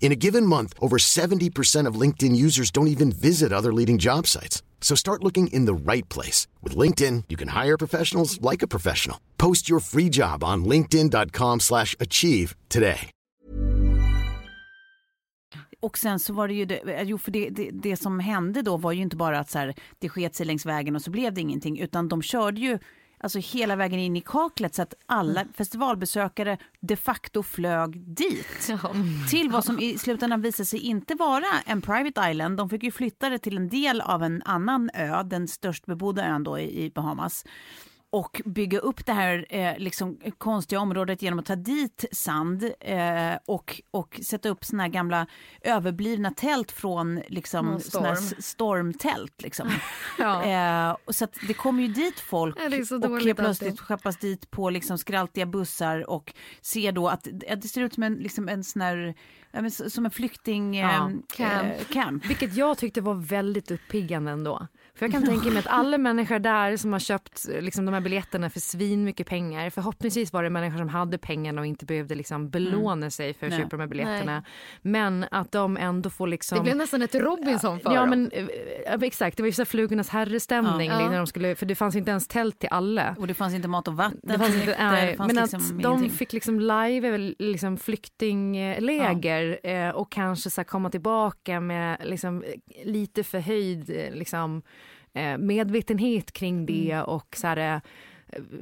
In 0.00 0.12
a 0.12 0.16
given 0.16 0.46
month, 0.46 0.72
over 0.78 0.98
70% 0.98 1.88
of 1.88 2.00
LinkedIn 2.00 2.36
users 2.36 2.70
don't 2.70 2.88
even 2.88 3.10
visit 3.12 3.52
other 3.52 3.72
leading 3.72 3.98
job 3.98 4.26
sites. 4.26 4.62
So 4.80 4.94
start 4.94 5.24
looking 5.24 5.48
in 5.48 5.66
the 5.66 5.92
right 5.92 6.08
place. 6.08 6.46
With 6.62 6.76
LinkedIn, 6.76 7.24
you 7.28 7.36
can 7.36 7.48
hire 7.48 7.76
professionals 7.76 8.40
like 8.40 8.62
a 8.62 8.68
professional. 8.68 9.18
Post 9.36 9.68
your 9.68 9.80
free 9.80 10.08
job 10.08 10.44
on 10.44 10.64
linkedin.com 10.64 11.60
slash 11.60 11.96
achieve 11.98 12.54
today. 12.68 13.10
Och 15.80 15.98
sen 15.98 16.18
så 16.18 16.32
var 16.32 16.48
det 16.48 16.54
ju, 16.54 16.64
det, 16.64 16.78
eh, 16.78 17.02
jo 17.02 17.18
för 17.18 17.30
det, 17.30 17.50
det, 17.50 17.70
det 17.70 17.96
som 17.96 18.20
hände 18.20 18.62
då 18.62 18.76
var 18.76 18.92
ju 18.92 19.02
inte 19.02 19.16
bara 19.16 19.38
att 19.38 19.50
så 19.50 19.58
här, 19.58 19.74
det 19.98 20.08
sket 20.08 20.34
sig 20.34 20.46
längs 20.46 20.66
vägen 20.66 20.96
och 20.96 21.02
så 21.02 21.10
blev 21.10 21.34
det 21.34 21.40
ingenting, 21.40 21.80
utan 21.80 22.08
de 22.08 22.22
körde 22.22 22.60
ju 22.60 22.78
alltså 23.26 23.58
hela 23.58 23.76
vägen 23.76 23.98
in 23.98 24.16
i 24.16 24.20
kaklet 24.20 24.74
så 24.74 24.82
att 24.82 24.94
alla 25.06 25.44
festivalbesökare 25.54 26.58
de 26.80 26.96
facto 26.96 27.42
flög 27.42 28.00
dit. 28.00 28.70
Till 29.30 29.50
vad 29.50 29.64
som 29.64 29.80
i 29.80 29.98
slutändan 29.98 30.42
visade 30.42 30.66
sig 30.66 30.80
inte 30.80 31.14
vara 31.14 31.46
en 31.66 31.82
private 31.82 32.30
island. 32.30 32.56
De 32.56 32.70
fick 32.70 32.82
ju 32.82 32.90
flytta 32.90 33.28
det 33.28 33.38
till 33.38 33.56
en 33.56 33.68
del 33.68 34.00
av 34.00 34.22
en 34.22 34.42
annan 34.44 34.90
ö, 34.94 35.22
den 35.22 35.48
störst 35.48 35.86
bebodda 35.86 36.26
ön 36.26 36.44
då 36.44 36.58
i 36.58 36.92
Bahamas 36.94 37.44
och 38.10 38.42
bygga 38.44 38.78
upp 38.78 39.06
det 39.06 39.12
här 39.12 39.46
eh, 39.48 39.78
liksom, 39.78 40.18
konstiga 40.38 40.80
området 40.80 41.22
genom 41.22 41.38
att 41.38 41.46
ta 41.46 41.56
dit 41.56 42.04
sand 42.12 42.70
eh, 42.80 43.34
och, 43.46 43.80
och 43.90 44.20
sätta 44.22 44.48
upp 44.48 44.64
såna 44.64 44.82
här 44.82 44.90
gamla 44.90 45.26
överblivna 45.60 46.30
tält 46.30 46.72
från 46.72 47.20
liksom, 47.28 47.80
storm. 47.80 48.16
stormtält. 48.38 49.42
Liksom. 49.42 49.68
Ja. 50.18 50.42
eh, 50.90 50.96
och 51.04 51.14
så 51.14 51.26
det 51.48 51.54
kommer 51.54 51.82
ju 51.82 51.88
dit 51.88 52.20
folk 52.20 52.56
och 52.56 52.62
helt 53.20 53.36
plötsligt 53.38 53.80
skeppas 53.80 54.16
dit 54.16 54.50
på 54.50 54.70
liksom, 54.70 54.98
skraltiga 54.98 55.46
bussar 55.46 56.10
och 56.10 56.34
ser 56.62 56.92
då 56.92 57.08
att 57.08 57.26
att 57.50 57.62
det 57.62 57.68
ser 57.68 57.82
ut 57.82 57.94
som 57.94 58.02
en, 58.02 58.14
liksom, 58.14 58.48
en 58.48 58.64
sån 58.64 58.82
här, 58.82 59.14
som 59.88 60.04
en 60.04 60.10
flykting 60.10 60.74
Ja, 60.74 60.88
eh, 60.88 61.08
camp. 61.36 61.64
eh, 61.64 61.84
camp. 61.92 62.26
Vilket 62.26 62.56
jag 62.56 62.78
tyckte 62.78 63.00
var 63.00 63.14
väldigt 63.14 63.70
uppiggande 63.70 64.30
ändå. 64.30 64.66
För 64.96 65.06
jag 65.06 65.12
kan 65.12 65.24
tänka 65.24 65.48
mig 65.48 65.58
att 65.58 65.66
alla 65.66 65.98
människor 65.98 66.38
där 66.38 66.76
som 66.76 66.92
har 66.92 67.00
köpt 67.00 67.46
liksom, 67.60 67.84
de 67.84 67.94
här 67.94 68.00
biljetterna 68.00 68.50
för 68.50 68.60
svin 68.60 69.04
mycket 69.04 69.26
pengar. 69.26 69.70
Förhoppningsvis 69.70 70.32
var 70.32 70.42
det 70.42 70.50
människor 70.50 70.78
som 70.78 70.88
hade 70.88 71.18
pengarna 71.18 71.60
och 71.60 71.66
inte 71.66 71.84
behövde 71.84 72.14
liksom, 72.14 72.50
belåna 72.50 73.10
sig 73.10 73.34
för 73.34 73.46
att 73.46 73.50
Nej. 73.50 73.60
köpa 73.60 73.70
de 73.76 73.80
här 73.80 73.88
biljetterna. 73.88 74.44
Men 74.82 75.24
att 75.30 75.52
de 75.52 75.76
ändå 75.76 76.10
får 76.10 76.26
liksom... 76.26 76.58
Det 76.58 76.64
blev 76.64 76.76
nästan 76.76 77.02
ett 77.02 77.14
Robinson 77.14 77.80
för 77.80 77.94
Ja 77.94 78.00
dem. 78.00 78.10
men 78.10 78.30
eh, 78.32 78.44
eh, 78.94 79.02
exakt, 79.02 79.36
det 79.36 79.42
var 79.42 79.46
ju 79.46 79.52
så 79.52 79.64
flugornas 79.64 80.08
herre-stämning. 80.08 80.88
Ja. 80.88 80.94
liksom, 80.94 81.10
när 81.10 81.18
de 81.18 81.26
skulle, 81.26 81.54
för 81.54 81.66
det 81.66 81.74
fanns 81.74 81.96
inte 81.96 82.10
ens 82.10 82.28
tält 82.28 82.58
till 82.58 82.68
alla. 82.72 83.16
Och 83.18 83.26
det 83.26 83.34
fanns 83.34 83.54
inte 83.54 83.68
mat 83.68 83.88
och 83.88 83.96
vatten. 83.96 84.20
Det 84.22 84.38
fanns 84.38 84.54
inte, 84.54 84.76
nej, 84.78 85.10
det 85.10 85.16
fanns 85.16 85.32
men 85.34 85.42
liksom 85.42 85.60
att 85.60 85.82
de 85.82 85.92
ingenting. 85.92 86.10
fick 86.10 86.32
liksom 86.32 86.60
live 86.60 87.18
liksom 87.38 87.76
flyktingläger 87.76 89.58
eh, 89.62 89.90
och 89.90 90.12
kanske 90.12 90.50
så 90.50 90.64
komma 90.64 90.90
tillbaka 90.90 91.60
med 91.60 91.96
liksom 92.04 92.42
eh, 92.42 92.86
lite 92.86 93.24
förhöjd 93.24 93.90
eh, 93.90 94.14
liksom, 94.14 94.56
eh, 94.56 94.62
medvetenhet 95.38 96.32
kring 96.32 96.66
det 96.66 96.90
Mm. 96.92 97.04
och 97.04 97.36
så 97.36 97.46
här, 97.46 97.56
eh, 97.56 97.80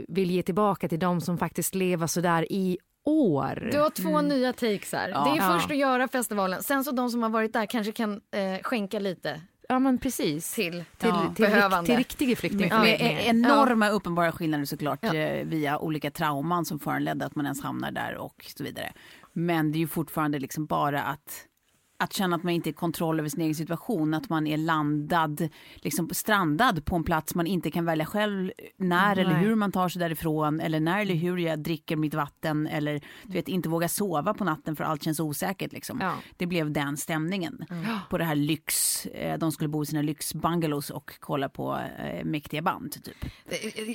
vill 0.09 0.31
ge 0.31 0.43
tillbaka 0.43 0.88
till 0.88 0.99
de 0.99 1.21
som 1.21 1.38
faktiskt 1.38 1.75
lever 1.75 2.07
så 2.07 2.21
där 2.21 2.53
i 2.53 2.79
år. 3.05 3.69
Du 3.73 3.81
har 3.81 3.90
två 3.90 4.21
nya 4.23 4.53
takes 4.53 4.93
här. 4.93 5.09
Ja. 5.09 5.25
Det 5.25 5.31
är 5.31 5.37
Ja. 5.37 5.55
först 5.59 5.71
att 5.71 5.77
göra 5.77 6.09
festivalen, 6.09 6.62
sen 6.62 6.85
så 6.85 6.90
de 6.90 7.11
som 7.11 7.23
har 7.23 7.31
varit 7.31 7.53
där 7.53 7.67
kanske 7.67 7.93
kan 7.93 8.12
eh, 8.12 8.62
skänka 8.62 8.99
lite 8.99 9.40
Ja 9.69 9.79
men 9.79 9.99
precis. 9.99 10.55
till, 10.55 10.71
till, 10.99 11.09
Ja. 11.09 11.33
till, 11.37 11.45
behövande. 11.45 11.87
till 11.87 11.97
riktiga 11.97 12.29
Med, 12.29 12.38
flyktingförläggningar. 12.38 13.14
med 13.14 13.27
enorma 13.27 13.88
uppenbara 13.88 14.33
skillnader 14.33 14.64
såklart 14.64 14.99
Ja. 15.03 15.14
eh, 15.14 15.45
via 15.47 15.79
olika 15.79 16.11
trauman 16.11 16.64
som 16.64 16.79
föranledde 16.79 17.27
att 17.27 17.35
man 17.37 17.47
ens 17.47 17.62
hamnar 17.62 17.90
där 17.90 18.17
och 18.17 18.45
så 18.57 18.64
vidare. 18.64 18.93
Men 19.33 19.73
det 19.73 19.79
är 19.79 19.81
ju 19.81 19.87
fortfarande 19.88 20.38
liksom 20.38 20.67
bara 20.67 21.03
att 21.03 21.47
att 21.96 22.12
känna 22.12 22.37
att 22.37 22.42
man 22.42 22.52
inte 22.52 22.70
är 22.70 22.72
kontroll 22.72 23.18
över 23.20 23.28
sin 23.28 23.40
egen 23.40 23.54
situation, 23.54 24.14
att 24.14 24.28
man 24.28 24.46
är 24.46 24.57
landad, 24.57 25.48
liksom 25.74 26.09
strandad 26.12 26.85
på 26.85 26.96
en 26.96 27.04
plats 27.04 27.35
man 27.35 27.46
inte 27.46 27.70
kan 27.70 27.85
välja 27.85 28.07
själv 28.07 28.52
när 28.76 29.18
eller 29.18 29.33
Nej. 29.33 29.44
hur 29.44 29.54
man 29.54 29.72
tar 29.72 29.88
sig 29.88 30.00
därifrån 30.00 30.61
eller 30.61 30.80
när 30.80 31.00
eller 31.00 31.14
hur 31.14 31.37
jag 31.38 31.59
dricker 31.59 31.96
mitt 31.96 32.14
vatten 32.14 32.66
eller 32.66 33.00
du 33.22 33.33
vet 33.33 33.48
inte 33.48 33.68
våga 33.68 33.88
sova 33.88 34.35
på 34.35 34.44
natten 34.44 34.76
för 34.76 34.85
allt 34.85 35.02
känns 35.02 35.20
osäkert 35.20 35.72
liksom. 35.72 35.98
Ja. 36.00 36.14
Det 36.37 36.46
blev 36.46 36.70
den 36.72 36.96
stämningen 36.96 37.64
på 38.11 38.18
det 38.18 38.24
här 38.24 38.35
lyx, 38.35 39.07
eh, 39.07 39.38
de 39.38 39.52
skulle 39.52 39.68
bo 39.68 39.83
i 39.83 39.87
sina 39.87 40.02
lyxbungalows 40.02 40.90
och 40.90 41.12
kolla 41.20 41.48
på 41.48 41.78
eh, 41.98 42.24
mäktiga 42.24 42.62
band 42.62 43.04
typ. 43.04 43.16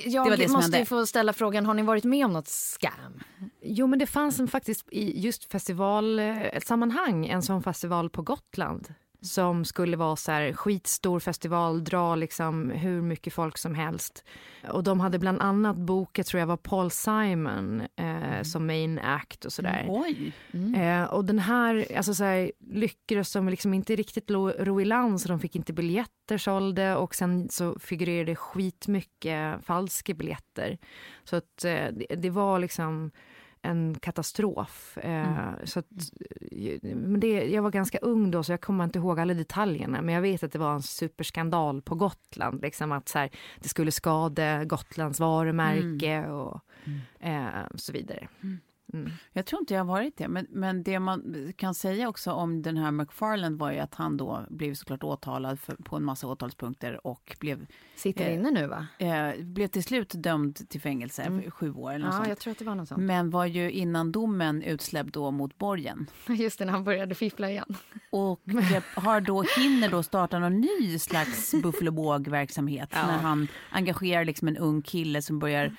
Jag 0.04 0.26
Det 0.26 0.30
var 0.30 0.36
det 0.36 0.44
som 0.44 0.52
måste 0.52 0.70
ju 0.70 0.76
hände. 0.76 0.86
få 0.86 1.06
ställa 1.06 1.32
frågan, 1.32 1.66
har 1.66 1.74
ni 1.74 1.82
varit 1.82 2.04
med 2.04 2.26
om 2.26 2.32
något 2.32 2.48
scam? 2.48 3.20
Jo, 3.62 3.86
men 3.86 3.98
det 3.98 4.06
fanns 4.06 4.40
en, 4.40 4.48
faktiskt 4.48 4.88
i 4.92 5.20
just 5.20 5.52
festivalsammanhang 5.52 7.26
en 7.26 7.42
sån 7.42 7.62
festival 7.62 7.89
på 8.10 8.22
Gotland 8.22 8.94
som 9.22 9.64
skulle 9.64 9.96
vara 9.96 10.16
så 10.16 10.32
här 10.32 10.52
skitstor 10.52 11.20
festival, 11.20 11.84
dra 11.84 12.14
liksom 12.14 12.70
hur 12.70 13.02
mycket 13.02 13.32
folk 13.32 13.58
som 13.58 13.74
helst. 13.74 14.24
Och 14.72 14.84
de 14.84 15.00
hade 15.00 15.18
bland 15.18 15.40
annat 15.40 15.76
bokat, 15.76 16.26
tror 16.26 16.40
jag 16.40 16.46
var 16.46 16.56
Paul 16.56 16.90
Simon 16.90 17.82
eh, 17.96 18.42
som 18.42 18.66
main 18.66 18.98
act 18.98 19.44
och 19.44 19.52
sådär. 19.52 19.86
Oj! 19.88 20.32
Eh, 20.76 21.04
och 21.04 21.24
den 21.24 21.38
här, 21.38 21.96
alltså 21.96 22.14
så 22.14 22.24
här, 22.24 22.52
lyckades 22.70 23.32
de 23.32 23.48
liksom 23.48 23.74
inte 23.74 23.96
riktigt 23.96 24.30
lo- 24.30 24.52
ro 24.58 24.80
i 24.80 24.84
land 24.84 25.20
så 25.20 25.28
de 25.28 25.40
fick 25.40 25.56
inte 25.56 25.72
biljetter 25.72 26.38
sålde 26.38 26.96
och 26.96 27.14
sen 27.14 27.48
så 27.48 27.78
figurerade 27.78 28.36
skitmycket 28.36 29.64
falska 29.64 30.14
biljetter. 30.14 30.78
Så 31.24 31.36
att 31.36 31.64
eh, 31.64 31.86
det, 31.92 32.16
det 32.16 32.30
var 32.30 32.58
liksom 32.58 33.10
en 33.62 33.94
katastrof. 34.00 34.98
Eh, 34.98 35.50
så 35.64 35.78
att, 35.78 35.86
men 36.82 37.20
det, 37.20 37.28
jag 37.28 37.62
var 37.62 37.70
ganska 37.70 37.98
ung 37.98 38.30
då 38.30 38.42
så 38.42 38.52
jag 38.52 38.60
kommer 38.60 38.84
inte 38.84 38.98
ihåg 38.98 39.20
alla 39.20 39.34
detaljerna 39.34 40.02
men 40.02 40.14
jag 40.14 40.22
vet 40.22 40.42
att 40.42 40.52
det 40.52 40.58
var 40.58 40.74
en 40.74 40.82
superskandal 40.82 41.82
på 41.82 41.94
Gotland. 41.94 42.62
Liksom 42.62 42.92
att 42.92 43.08
så 43.08 43.18
här, 43.18 43.30
det 43.60 43.68
skulle 43.68 43.92
skada 43.92 44.64
Gotlands 44.64 45.20
varumärke 45.20 46.28
och 46.28 46.60
eh, 47.20 47.46
så 47.74 47.92
vidare. 47.92 48.28
Jag 49.32 49.46
tror 49.46 49.60
inte 49.62 49.74
jag 49.74 49.80
har 49.80 49.84
varit 49.92 50.16
det, 50.16 50.28
men, 50.28 50.46
men 50.50 50.82
det 50.82 50.98
man 50.98 51.52
kan 51.56 51.74
säga 51.74 52.08
också 52.08 52.32
om 52.32 52.62
den 52.62 52.76
här 52.76 52.90
McFarland 52.90 53.58
var 53.58 53.72
ju 53.72 53.78
att 53.78 53.94
han 53.94 54.16
då 54.16 54.46
blev 54.50 54.74
såklart 54.74 55.02
åtalad 55.04 55.60
för, 55.60 55.74
på 55.74 55.96
en 55.96 56.04
massa 56.04 56.26
åtalspunkter 56.26 57.06
och 57.06 57.36
blev, 57.40 57.66
Sitter 57.96 58.26
Eh, 58.28 58.34
inne 58.34 58.50
nu 58.50 58.66
va? 58.66 58.86
eh, 58.98 59.44
blev 59.44 59.66
till 59.68 59.84
slut 59.84 60.12
dömd 60.14 60.68
till 60.68 60.80
fängelse, 60.80 61.24
för 61.24 61.50
sju 61.50 61.72
år 61.72 61.92
eller 61.92 62.04
något 62.04 62.14
Ja, 62.14 62.16
sånt. 62.16 62.28
jag 62.28 62.38
tror 62.38 62.50
att 62.52 62.58
det 62.58 62.64
var 62.64 62.74
något 62.74 62.88
sånt. 62.88 63.00
Men 63.02 63.30
var 63.30 63.44
ju 63.44 63.70
innan 63.70 64.12
domen 64.12 64.62
utsläppt 64.62 65.12
då 65.14 65.30
mot 65.30 65.58
borgen. 65.58 66.06
Just 66.28 66.58
det, 66.58 66.64
när 66.64 66.72
han 66.72 66.84
började 66.84 67.14
fiffla 67.14 67.50
igen. 67.50 67.74
Och 68.10 68.40
har 68.94 69.20
då, 69.20 69.42
hinner 69.56 69.88
då 69.90 70.02
starta 70.02 70.38
någon 70.38 70.60
ny 70.60 70.98
slags 70.98 71.54
Buffalo 71.62 71.90
Båg-verksamhet 71.90 72.90
när 72.92 73.18
han 73.18 73.48
engagerar 73.70 74.24
liksom 74.24 74.48
en 74.48 74.56
ung 74.56 74.82
kille 74.82 75.22
som 75.22 75.38
börjar 75.38 75.76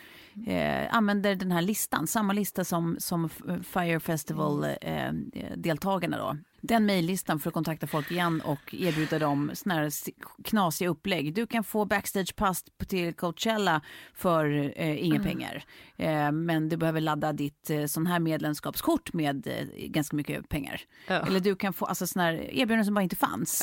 eh, 0.47 0.95
använder 0.95 1.35
den 1.35 1.51
här 1.51 1.61
listan, 1.61 2.07
samma 2.07 2.33
lista 2.33 2.63
som, 2.63 2.95
som 2.99 3.29
Fire 3.63 3.99
Festival-deltagarna 3.99 6.17
då. 6.17 6.37
Den 6.63 6.85
mejllistan 6.85 7.39
för 7.39 7.49
att 7.49 7.53
kontakta 7.53 7.87
folk 7.87 8.11
igen 8.11 8.41
och 8.41 8.73
erbjuda 8.73 9.19
dem 9.19 9.51
såna 9.53 9.75
här 9.75 9.91
knasiga 10.43 10.89
upplägg. 10.89 11.33
Du 11.33 11.47
kan 11.47 11.63
få 11.63 11.85
backstagepass 11.85 12.63
till 12.87 13.13
Coachella 13.13 13.81
för 14.13 14.73
eh, 14.81 15.05
inga 15.05 15.23
pengar. 15.23 15.63
Eh, 15.97 16.31
men 16.31 16.69
du 16.69 16.77
behöver 16.77 17.01
ladda 17.01 17.33
ditt 17.33 17.69
eh, 17.69 17.85
sån 17.85 18.07
här 18.07 18.19
medlemskapskort 18.19 19.13
med 19.13 19.47
eh, 19.47 19.67
ganska 19.87 20.15
mycket 20.15 20.49
pengar. 20.49 20.81
Eller 21.27 21.39
du 21.39 21.55
kan 21.55 21.73
få 21.73 21.85
alltså, 21.85 22.07
såna 22.07 22.23
här 22.25 22.33
erbjudanden 22.33 22.85
som 22.85 22.93
bara 22.93 23.03
inte 23.03 23.15
fanns. 23.15 23.61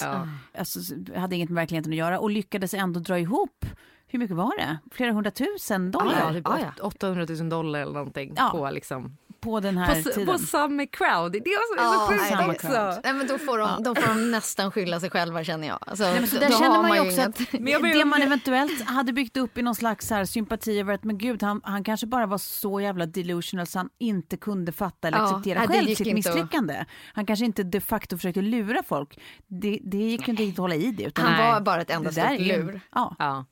Alltså, 0.59 0.79
s- 0.81 0.93
hade 1.17 1.37
inget 1.37 1.51
med 1.51 1.61
verkligheten 1.63 1.93
att 1.93 1.99
göra 1.99 2.19
och 2.21 2.31
lyckades 2.31 2.75
ändå 2.75 3.01
dra 3.01 3.19
ihop, 3.19 3.65
hur 4.09 4.19
mycket 4.19 4.37
var 4.37 4.59
det? 4.59 4.79
Flera 4.91 5.13
hundratusen 5.13 5.91
dollar 5.91 6.21
Ja, 6.27 6.33
typ 6.33 6.49
Ah, 6.49 6.59
ja. 6.59 6.67
åt- 6.87 6.95
800 6.95 7.27
000 7.29 7.49
dollar 7.49 7.81
eller 7.81 7.93
någonting 7.93 8.35
Ja. 8.37 8.49
på 8.51 8.71
liksom 8.71 9.17
på 9.41 9.61
den 9.61 9.75
på, 9.75 9.81
här 9.81 9.97
s- 9.97 10.05
tiden. 10.15 10.27
på 10.27 10.39
samma 10.39 10.87
crowd. 10.87 11.33
Det 11.33 11.39
är 11.39 11.41
också 11.59 11.75
Ja, 11.85 12.07
så 12.09 12.13
sjukt 12.13 12.29
samma 12.29 12.53
också. 12.53 12.67
crowd. 12.67 13.01
Nej, 13.05 13.13
men 13.15 13.27
då 13.27 13.39
får 13.39 13.59
de, 13.59 13.83
då 13.83 13.95
får 13.95 14.09
de 14.09 14.31
nästan 14.31 14.71
skylla 14.73 15.01
sig 15.01 15.11
själva 15.11 15.45
känner 15.45 15.69
jag. 15.69 15.79
Alltså, 15.87 16.05
Nej, 16.05 16.15
men 16.21 16.41
där 16.41 16.59
känner 16.59 16.83
man 16.83 16.95
ju 16.95 17.01
också 17.01 17.13
inget- 17.13 17.29
att 17.41 17.53
Men 17.61 17.73
jag 17.73 17.83
det 17.83 18.05
man 18.05 18.23
eventuellt 18.23 18.83
hade 18.85 19.13
byggt 19.13 19.37
upp 19.37 19.59
i 19.59 19.63
någon 19.63 19.75
slags 19.75 20.11
här 20.11 20.25
sympati 20.25 20.79
över 20.81 20.95
att 20.95 21.05
men 21.05 21.19
gud 21.19 21.43
han, 21.43 21.61
han 21.65 21.85
kanske 21.85 22.07
bara 22.07 22.27
var 22.27 22.39
så 22.39 22.81
jävla 22.81 23.07
delusional 23.07 23.67
så 23.67 23.79
han 23.79 23.89
inte 23.99 24.37
kunde 24.37 24.73
fatta 24.73 25.09
eller 25.09 25.19
Ja, 25.19 25.25
acceptera 25.25 25.59
nej, 25.59 25.69
det 25.69 25.75
själv 25.75 25.95
sitt 25.95 26.15
misslyckande. 26.15 26.85
Han 27.13 27.27
kanske 27.27 27.45
inte 27.45 27.63
de 27.63 27.81
facto 27.81 28.17
försökte 28.17 28.41
lura 28.41 28.83
folk. 28.83 29.19
Det, 29.47 29.79
det 29.83 29.97
gick 29.99 30.29
ju 30.29 30.31
inte 30.31 30.43
riktigt 30.43 30.55
att 30.59 30.63
hålla 30.63 30.75
i 30.75 30.91
det. 30.91 31.05
Utan 31.05 31.25
Han 31.27 31.53
var 31.53 31.61
bara 31.61 31.81
ett 31.81 31.91
enda 31.91 32.13
stort 32.13 32.39
lur. 32.39 32.81
Ja. 32.95 33.45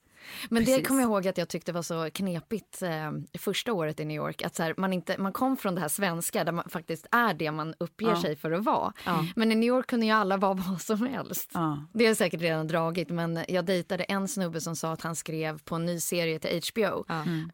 Men 0.48 0.64
det 0.64 0.70
Precis. 0.72 0.88
kommer 0.88 1.00
jag 1.00 1.08
ihåg 1.10 1.28
att 1.28 1.38
jag 1.38 1.48
tyckte 1.48 1.72
var 1.72 1.82
så 1.82 2.10
knepigt 2.10 2.82
eh, 2.82 2.90
första 3.38 3.72
året 3.72 4.00
i 4.00 4.04
New 4.04 4.16
York. 4.16 4.42
Att 4.42 4.54
så 4.56 4.62
här, 4.62 4.74
man, 4.76 4.92
inte, 4.92 5.18
man 5.18 5.32
kom 5.32 5.56
från 5.56 5.74
det 5.74 5.80
här 5.80 5.88
svenska 5.88 6.44
där 6.44 6.52
man 6.52 6.68
faktiskt 6.68 7.06
är 7.10 7.34
det 7.34 7.50
man 7.50 7.74
uppger 7.78 8.06
Ja. 8.08 8.22
sig 8.22 8.36
för 8.36 8.52
att 8.52 8.64
vara. 8.64 8.92
Ja. 9.04 9.26
Men 9.36 9.52
i 9.52 9.54
New 9.54 9.68
York 9.68 9.86
kunde 9.86 10.06
ju 10.06 10.12
alla 10.12 10.36
vara 10.36 10.54
vad 10.68 10.80
som 10.80 11.06
helst. 11.06 11.50
Ja. 11.54 11.84
Det 11.94 12.06
är 12.06 12.14
säkert 12.14 12.40
redan 12.40 12.66
dragit 12.68 13.08
men 13.10 13.44
jag 13.48 13.64
dejtade 13.64 14.04
en 14.04 14.28
snubbe 14.28 14.60
som 14.60 14.76
sa 14.76 14.92
att 14.92 15.02
han 15.02 15.16
skrev 15.16 15.58
på 15.62 15.74
en 15.74 15.86
ny 15.86 16.00
serie 16.00 16.38
till 16.38 16.60
HBO. 16.72 17.04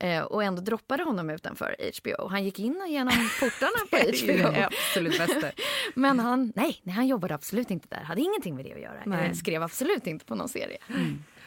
Eh, 0.01 0.23
och 0.23 0.45
ändå 0.45 0.63
droppade 0.63 1.03
honom 1.03 1.31
utanför 1.31 1.77
HBO. 2.01 2.29
Han 2.29 2.45
gick 2.45 2.59
in 2.59 2.85
genom 2.89 3.13
portarna 3.41 3.87
på 3.91 3.97
Det 3.97 4.21
HBO. 4.23 4.51
det 4.53 4.67
absolut 4.67 5.19
bästa. 5.19 5.47
Men 5.95 6.21
han, 6.21 6.53
nej, 6.57 6.81
nej, 6.83 6.95
han 6.95 7.07
jobbade 7.07 7.35
absolut 7.35 7.71
inte 7.71 7.89
där. 7.89 8.03
Hade 8.05 8.21
ingenting 8.21 8.55
med 8.57 8.65
det 8.65 8.73
att 8.75 8.81
göra. 8.81 9.03
Nej. 9.07 9.27
Eh, 9.27 9.33
skrev 9.33 9.63
absolut 9.63 10.07
inte 10.07 10.25
på 10.25 10.35
någon 10.35 10.49
serie. 10.49 10.79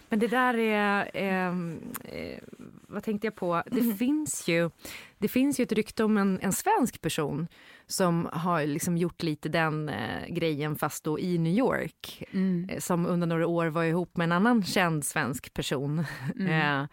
Men 0.09 0.19
det 0.19 0.27
där 0.27 0.57
är... 0.57 1.11
ehm, 1.13 1.79
eh, 2.03 2.39
vad 2.87 3.03
tänkte 3.03 3.27
jag 3.27 3.35
på? 3.35 3.63
Det, 3.65 3.97
finns 3.97 4.47
ju, 4.47 4.69
det 5.17 5.27
finns 5.27 5.59
ju 5.59 5.63
ett 5.63 5.71
rykte 5.71 6.03
om 6.03 6.17
en, 6.17 6.39
en 6.41 6.53
svensk 6.53 7.01
person 7.01 7.47
som 7.87 8.29
har 8.33 8.65
liksom 8.65 8.97
gjort 8.97 9.23
lite 9.23 9.49
den 9.49 9.89
eh, 9.89 10.27
grejen 10.27 10.75
fast 10.75 11.03
då 11.03 11.19
i 11.19 11.37
New 11.37 11.53
York. 11.53 12.23
Eh, 12.69 12.79
som 12.79 13.05
under 13.05 13.27
några 13.27 13.47
år 13.47 13.67
var 13.67 13.83
ihop 13.83 14.17
med 14.17 14.25
en 14.25 14.31
annan 14.31 14.63
känd 14.63 15.05
svensk 15.05 15.53
person. 15.53 15.99
eh, 16.49 16.83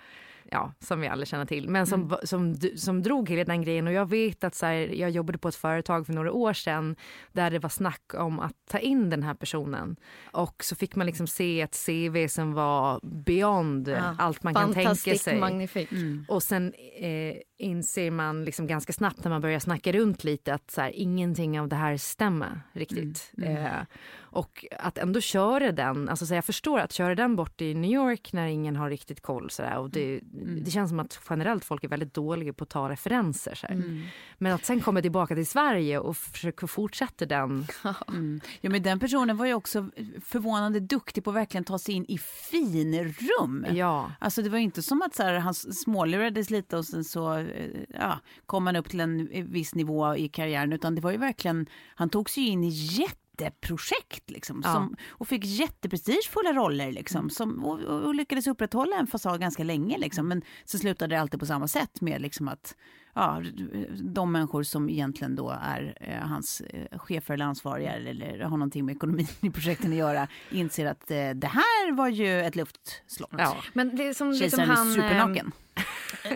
ja, 0.52 0.72
som 0.80 1.00
vi 1.00 1.08
alla 1.08 1.24
känner 1.26 1.44
till. 1.44 1.68
Men 1.68 1.86
som, 1.86 2.08
va- 2.08 2.20
som, 2.24 2.56
som 2.76 3.02
drog 3.02 3.28
hela 3.30 3.44
den 3.44 3.62
grejen. 3.62 3.86
Och 3.86 3.92
jag 3.92 4.08
vet 4.10 4.44
att 4.44 4.54
så 4.54 4.66
här, 4.66 4.74
jag 4.74 5.10
jobbade 5.10 5.38
på 5.38 5.48
ett 5.48 5.54
företag 5.54 6.06
för 6.06 6.12
några 6.12 6.32
år 6.32 6.52
sedan 6.52 6.96
där 7.32 7.50
det 7.50 7.58
var 7.58 7.68
snack 7.70 8.14
om 8.14 8.40
att 8.40 8.52
ta 8.70 8.78
in 8.78 9.10
den 9.10 9.22
här 9.22 9.34
personen. 9.34 9.96
Och 10.32 10.64
så 10.64 10.76
fick 10.76 10.96
man 10.96 11.06
liksom 11.06 11.26
se 11.26 11.60
ett 11.60 11.86
CV 11.86 12.28
som 12.28 12.52
var 12.52 13.00
beyond 13.02 13.88
Ja, 13.88 14.16
allt 14.18 14.42
man 14.42 14.54
kan 14.54 14.72
tänka 14.74 14.88
Fantastiskt 14.88 15.24
sig. 15.24 15.40
magnifik. 15.40 15.88
Och 16.28 16.42
sen 16.42 16.72
eh, 16.98 17.36
inser 17.62 18.10
man 18.10 18.44
liksom 18.44 18.66
ganska 18.66 18.92
snabbt 18.92 19.24
när 19.24 19.30
man 19.30 19.40
börjar 19.40 19.58
snacka 19.58 19.92
runt 19.92 20.24
lite 20.24 20.54
att 20.54 20.70
så 20.70 20.80
här, 20.80 20.90
ingenting 20.90 21.60
av 21.60 21.68
det 21.68 21.76
här 21.76 21.96
stämmer 21.96 22.60
riktigt. 22.72 23.32
Eh, 23.42 23.82
och 24.32 24.66
att 24.78 24.98
ändå 24.98 25.20
köra 25.20 25.72
den, 25.72 26.08
alltså 26.08 26.26
så 26.26 26.34
jag 26.34 26.44
förstår 26.44 26.78
att 26.78 26.92
köra 26.92 27.14
den 27.14 27.36
bort 27.36 27.60
i 27.60 27.74
New 27.74 27.90
York 27.90 28.32
när 28.32 28.46
ingen 28.46 28.76
har 28.76 28.90
riktigt 28.90 29.20
koll 29.20 29.50
så 29.50 29.62
där, 29.62 29.78
och 29.78 29.90
det, 29.90 30.20
det 30.64 30.70
känns 30.70 30.90
som 30.90 31.00
att 31.00 31.20
generellt 31.30 31.64
folk 31.64 31.84
är 31.84 31.88
väldigt 31.88 32.14
dåliga 32.14 32.52
på 32.52 32.64
att 32.64 32.70
ta 32.70 32.88
referenser. 32.88 33.54
Så 33.54 33.66
här. 33.66 33.76
Men 34.38 34.52
att 34.52 34.64
sen 34.64 34.80
komma 34.80 35.02
tillbaka 35.02 35.34
till 35.34 35.46
Sverige 35.46 35.98
och 35.98 36.16
försöka 36.16 36.66
fortsätta 36.66 37.26
den. 37.26 37.66
Mm. 38.08 38.40
Ja, 38.60 38.70
men 38.70 38.82
den 38.82 39.00
personen 39.00 39.36
var 39.36 39.46
ju 39.46 39.54
också 39.54 39.90
förvånande 40.24 40.80
duktig 40.80 41.24
på 41.24 41.30
att 41.30 41.36
verkligen 41.36 41.64
ta 41.64 41.78
sig 41.78 41.94
in 41.94 42.04
i 42.08 42.18
finrum. 42.18 43.66
Ja. 43.70 44.12
Alltså 44.18 44.42
det 44.42 44.48
var 44.50 44.58
inte 44.58 44.82
som 44.82 45.02
att 45.02 45.14
så 45.14 45.22
här, 45.22 45.34
han 45.34 45.54
smålurades 45.54 46.50
lite 46.50 46.76
och 46.76 46.84
sen 46.84 47.04
så 47.04 47.46
ja, 47.88 48.18
kom 48.46 48.66
han 48.66 48.76
upp 48.76 48.88
till 48.90 49.00
en 49.00 49.28
viss 49.52 49.74
nivå 49.74 50.16
i 50.16 50.28
karriären 50.28 50.72
utan 50.72 50.94
det 50.94 51.00
var 51.00 51.10
ju 51.10 51.16
verkligen, 51.16 51.66
han 51.94 52.10
tog 52.10 52.30
sig 52.30 52.48
in 52.48 52.64
i 52.64 52.68
jätteprojekt 52.68 54.30
liksom, 54.30 54.62
Ja. 54.64 54.72
som, 54.72 54.96
och 55.08 55.28
fick 55.28 55.44
jätteprestigefulla 55.44 56.52
roller 56.52 56.92
liksom, 56.92 57.30
som, 57.30 57.64
och, 57.64 57.80
och, 57.80 58.14
lyckades 58.14 58.46
upprätthålla 58.46 58.96
en 58.96 59.06
fasad 59.06 59.40
ganska 59.40 59.64
länge 59.64 59.98
liksom, 59.98 60.28
men 60.28 60.42
så 60.64 60.78
slutade 60.78 61.14
det 61.14 61.20
alltid 61.20 61.40
på 61.40 61.46
samma 61.46 61.68
sätt 61.68 62.00
med 62.00 62.20
liksom 62.20 62.48
att 62.48 62.74
ja, 63.14 63.42
de 63.94 64.32
människor 64.32 64.62
som 64.62 64.90
egentligen 64.90 65.36
då 65.36 65.50
är 65.62 65.94
eh, 66.00 66.28
hans 66.28 66.60
eh, 66.60 66.98
chefer 66.98 67.34
eller 67.34 67.44
ansvariga 67.44 67.92
eller 67.92 68.40
har 68.40 68.56
någonting 68.56 68.84
med 68.84 68.96
ekonomin 68.96 69.26
i 69.40 69.50
projekten 69.50 69.92
att 69.92 69.98
göra 69.98 70.28
inser 70.50 70.86
att 70.86 71.10
eh, 71.10 71.30
det 71.30 71.46
här 71.46 71.92
var 71.92 72.08
ju 72.08 72.40
ett 72.40 72.56
luftslott. 72.56 73.30
Ja. 73.38 73.56
Men 73.72 73.96
det 73.96 74.06
är 74.06 74.14
som 74.14 74.30
liksom 74.30 74.40
Kejsaren 74.40 74.70
är 74.70 74.74
han, 74.74 74.92
supernaken. 74.92 75.52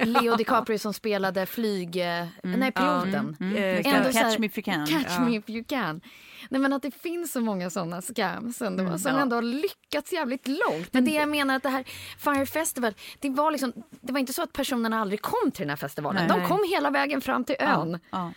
Leo 0.05 0.37
DiCaprio 0.39 0.79
som 0.79 0.95
spelade 0.95 1.47
flyg... 1.47 1.97
eh, 1.97 2.27
Nej, 2.43 2.73
piloten. 2.73 3.37
Mm. 3.41 3.55
Det, 3.55 3.87
ändå 3.89 4.05
catch 4.13 4.15
här- 4.17 4.39
me 4.39 4.47
if 4.47 4.59
you 4.59 4.65
can. 4.65 4.87
Catch 4.87 5.19
me 5.19 5.37
if 5.37 5.49
you 5.49 5.65
can. 5.65 6.01
Nej, 6.49 6.61
men 6.61 6.73
att 6.73 6.83
det 6.83 6.91
finns 6.91 7.33
så 7.33 7.41
många 7.41 7.71
såna 7.71 8.03
scams 8.03 8.63
ändå, 8.63 8.99
som 8.99 9.13
ja. 9.15 9.21
ändå 9.21 9.37
har 9.37 9.43
lyckats 9.43 10.13
jävligt 10.13 10.49
långt. 10.49 10.93
Men 10.93 11.05
det 11.05 11.11
jag 11.11 11.29
menar 11.29 11.57
att 11.57 11.63
det 11.63 11.69
här 11.69 11.85
Fire 12.19 12.47
Festival, 12.47 12.95
det 13.19 13.31
var, 13.31 13.51
liksom, 13.51 13.73
det 14.01 14.13
var 14.13 14.21
inte 14.21 14.33
så 14.33 14.43
att 14.43 14.53
personerna 14.53 15.01
aldrig 15.01 15.23
kom 15.23 15.51
till 15.51 15.63
den 15.63 15.69
här 15.71 15.77
festivalen. 15.77 16.27
Nej. 16.27 16.41
De 16.41 16.49
kom 16.49 16.61
hela 16.71 16.91
vägen 16.91 17.21
fram 17.21 17.45
till 17.45 17.57
ön. 17.59 17.99
Ja. 18.11 18.33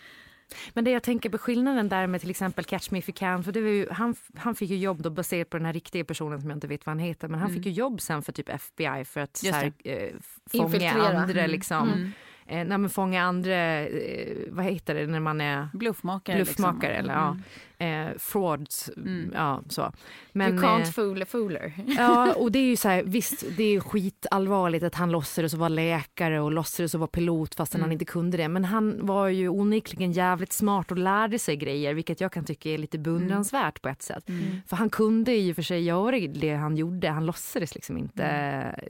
Men 0.74 0.84
det 0.84 0.90
jag 0.90 1.02
tänker 1.02 1.30
på 1.30 1.38
skillnaden 1.38 1.88
där 1.88 2.06
med 2.06 2.20
till 2.20 2.30
exempel 2.30 2.64
Catch 2.64 2.90
Me 2.90 2.98
If 2.98 3.08
You 3.08 3.14
Can, 3.18 3.44
för 3.44 3.52
det 3.52 3.60
var 3.60 3.68
ju, 3.68 3.88
han, 3.90 4.14
han 4.36 4.54
fick 4.54 4.70
ju 4.70 4.76
jobb 4.76 5.02
då 5.02 5.10
baserat 5.10 5.50
på 5.50 5.56
den 5.56 5.66
här 5.66 5.72
riktiga 5.72 6.04
personen 6.04 6.40
som 6.40 6.50
jag 6.50 6.56
inte 6.56 6.66
vet 6.66 6.86
vad 6.86 6.90
han 6.90 6.98
heter, 6.98 7.28
men 7.28 7.40
han 7.40 7.50
fick 7.54 7.66
ju 7.66 7.72
jobb 7.72 8.00
sen 8.00 8.22
för 8.22 8.32
typ 8.32 8.48
FBI 8.48 9.04
för 9.04 9.20
att 9.20 9.36
så 9.36 9.52
här, 9.52 9.72
eh, 9.84 10.08
fånga 10.50 10.64
Infiltrera. 10.64 11.18
andra 11.20 11.38
Mm. 11.40 11.50
liksom. 11.50 12.12
Eh, 12.46 12.64
nej, 12.78 12.88
fånga 12.88 13.22
andra, 13.22 13.80
eh, 13.80 14.36
vad 14.48 14.64
heter 14.64 14.94
det 14.94 15.06
när 15.06 15.20
man 15.20 15.40
är 15.40 15.68
Bluffmakare. 15.72 16.36
bluffmakare 16.36 16.92
liksom. 16.92 17.10
eller 17.10 17.14
ja, 17.20 17.36
eh, 17.80 18.08
frauds, 18.18 18.90
ja 19.32 19.62
så. 19.68 19.92
Men, 20.32 20.54
you 20.54 20.62
can't 20.62 20.80
eh, 20.80 20.90
fool 20.90 21.22
a 21.22 21.26
fooler. 21.28 21.72
Ja, 21.86 22.34
och 22.34 22.52
det 22.52 22.58
är 22.58 22.66
ju 22.66 22.76
så 22.76 22.88
här, 22.88 23.02
visst 23.02 23.44
det 23.56 23.64
är 23.64 23.80
skitallvarligt 23.80 24.84
att 24.84 24.94
han 24.94 25.12
låtsades 25.12 25.54
vara 25.54 25.68
läkare 25.68 26.40
och 26.40 26.52
låtsades 26.52 26.94
vara 26.94 27.06
pilot 27.06 27.54
fastän 27.54 27.80
han 27.80 27.92
inte 27.92 28.04
kunde 28.04 28.36
det. 28.36 28.48
Men 28.48 28.64
han 28.64 29.06
var 29.06 29.28
ju 29.28 29.48
onekligen 29.48 30.12
jävligt 30.12 30.52
smart 30.52 30.90
och 30.90 30.98
lärde 30.98 31.38
sig 31.38 31.56
grejer, 31.56 31.94
vilket 31.94 32.20
jag 32.20 32.32
kan 32.32 32.44
tycka 32.44 32.70
är 32.70 32.78
lite 32.78 32.98
beundransvärt 32.98 33.82
på 33.82 33.88
ett 33.88 34.02
sätt. 34.02 34.24
För 34.66 34.76
han 34.76 34.90
kunde 34.90 35.36
i 35.36 35.52
och 35.52 35.56
för 35.56 35.62
sig 35.62 35.82
göra 35.82 36.18
det 36.18 36.54
han 36.54 36.76
gjorde, 36.76 37.08
han 37.08 37.26
låtsades 37.26 37.74
liksom 37.74 37.98
inte. 37.98 38.22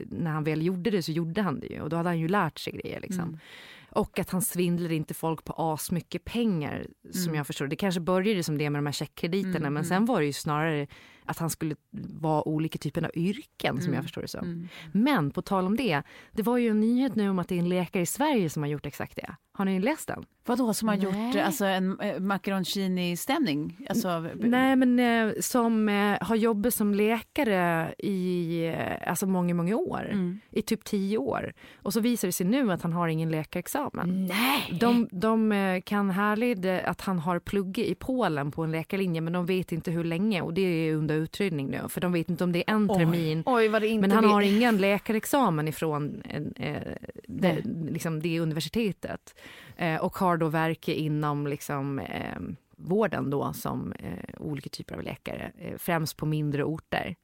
När 0.09 0.31
han 0.31 0.43
väl 0.43 0.61
gjorde 0.61 0.89
det 0.89 1.03
så 1.03 1.11
gjorde 1.11 1.41
han 1.41 1.59
det 1.59 1.67
ju 1.67 1.81
och 1.81 1.89
då 1.89 1.97
hade 1.97 2.09
han 2.09 2.19
ju 2.19 2.27
lärt 2.27 2.59
sig 2.59 2.73
grejer 2.73 2.99
liksom. 3.01 3.39
Och 3.91 4.19
att 4.19 4.29
han 4.29 4.41
svindlade 4.41 4.95
inte 4.95 5.13
folk 5.13 5.43
på 5.43 5.53
asmycket 5.57 6.25
pengar 6.25 6.87
som 7.13 7.35
jag 7.35 7.47
förstår 7.47 7.67
det. 7.67 7.75
kanske 7.75 8.01
började 8.01 8.43
som 8.43 8.57
det 8.57 8.69
med 8.69 8.79
de 8.79 8.85
här 8.85 8.93
checkkrediterna 8.93 9.69
men 9.69 9.85
sen 9.85 10.05
var 10.05 10.19
det 10.19 10.25
ju 10.25 10.33
snarare 10.33 10.87
att 11.31 11.39
han 11.39 11.49
skulle 11.49 11.75
vara 12.19 12.47
olika 12.47 12.77
typer 12.77 13.03
av 13.03 13.11
yrken 13.13 13.81
som 13.81 13.93
jag 13.93 14.03
förstår 14.03 14.21
det 14.21 14.27
som. 14.27 14.67
Men 14.91 15.31
på 15.31 15.41
tal 15.41 15.65
om 15.65 15.77
det, 15.77 16.01
det 16.31 16.43
var 16.43 16.57
ju 16.57 16.69
en 16.69 16.79
nyhet 16.79 17.15
nu 17.15 17.29
om 17.29 17.39
att 17.39 17.47
det 17.47 17.55
är 17.55 17.59
en 17.59 17.69
läkare 17.69 18.03
i 18.03 18.05
Sverige 18.05 18.49
som 18.49 18.63
har 18.63 18.69
gjort 18.69 18.85
exakt 18.85 19.15
det. 19.15 19.35
Har 19.53 19.65
ni 19.65 19.79
läst 19.79 20.07
den? 20.07 20.25
Vadå 20.45 20.73
som 20.73 20.87
har 20.87 20.95
gjort 20.95 21.13
Nej. 21.13 21.41
alltså, 21.41 21.65
en 21.65 21.99
eh, 21.99 22.19
macaroncini-stämning? 22.19 23.85
Alltså, 23.89 24.19
Nej 24.35 24.75
men 24.75 24.99
eh, 24.99 25.33
som 25.39 25.89
eh, 25.89 26.17
har 26.21 26.35
jobbat 26.35 26.73
som 26.73 26.93
läkare 26.93 27.93
i 27.97 28.65
eh, 28.67 29.09
alltså 29.09 29.25
många, 29.25 29.53
många 29.53 29.75
år. 29.75 30.11
I 30.49 30.61
typ 30.61 30.83
tio 30.83 31.17
år. 31.17 31.53
Och 31.75 31.93
så 31.93 31.99
visar 31.99 32.27
det 32.27 32.31
sig 32.31 32.45
nu 32.45 32.71
att 32.71 32.81
han 32.81 32.93
har 32.93 33.07
ingen 33.07 33.31
läkarexamen. 33.31 34.25
Nej! 34.25 34.79
De, 34.79 35.07
de 35.11 35.51
eh, 35.51 35.81
kan 35.81 36.09
härleda 36.09 36.81
att 36.81 37.01
han 37.01 37.19
har 37.19 37.39
pluggat 37.39 37.85
i 37.85 37.95
Polen 37.95 38.51
på 38.51 38.63
en 38.63 38.71
läkarlinje 38.71 39.21
men 39.21 39.33
de 39.33 39.45
vet 39.45 39.71
inte 39.71 39.91
hur 39.91 40.03
länge 40.03 40.41
och 40.41 40.53
det 40.53 40.61
är 40.61 40.93
under 40.93 41.20
utredning 41.21 41.67
nu 41.69 41.81
för 41.89 42.01
de 42.01 42.11
vet 42.11 42.29
inte 42.29 42.43
om 42.43 42.51
det 42.51 42.69
är 42.69 42.73
en 42.73 42.87
termin. 42.87 43.43
Oj 43.45 43.67
vad 43.67 43.81
det 43.81 43.87
inte 43.87 44.01
Men 44.01 44.11
han 44.11 44.23
vet- 44.23 44.31
har 44.31 44.41
ingen 44.41 44.77
läkarexamen 44.77 45.67
ifrån 45.67 46.21
eh, 46.55 46.81
det, 47.27 47.61
liksom 47.89 48.21
det 48.21 48.39
universitetet 48.39 49.35
eh, 49.77 49.95
och 49.95 50.17
har 50.17 50.37
då 50.37 50.47
verkat 50.47 50.95
inom 50.95 51.47
liksom, 51.47 51.99
eh, 51.99 52.39
vården 52.83 53.29
då 53.29 53.53
som 53.53 53.93
eh, 53.93 54.41
olika 54.41 54.69
typer 54.69 54.95
av 54.95 55.03
läkare, 55.03 55.51
eh, 55.59 55.77
främst 55.77 56.17
på 56.17 56.25
mindre 56.25 56.63
orter. 56.63 57.15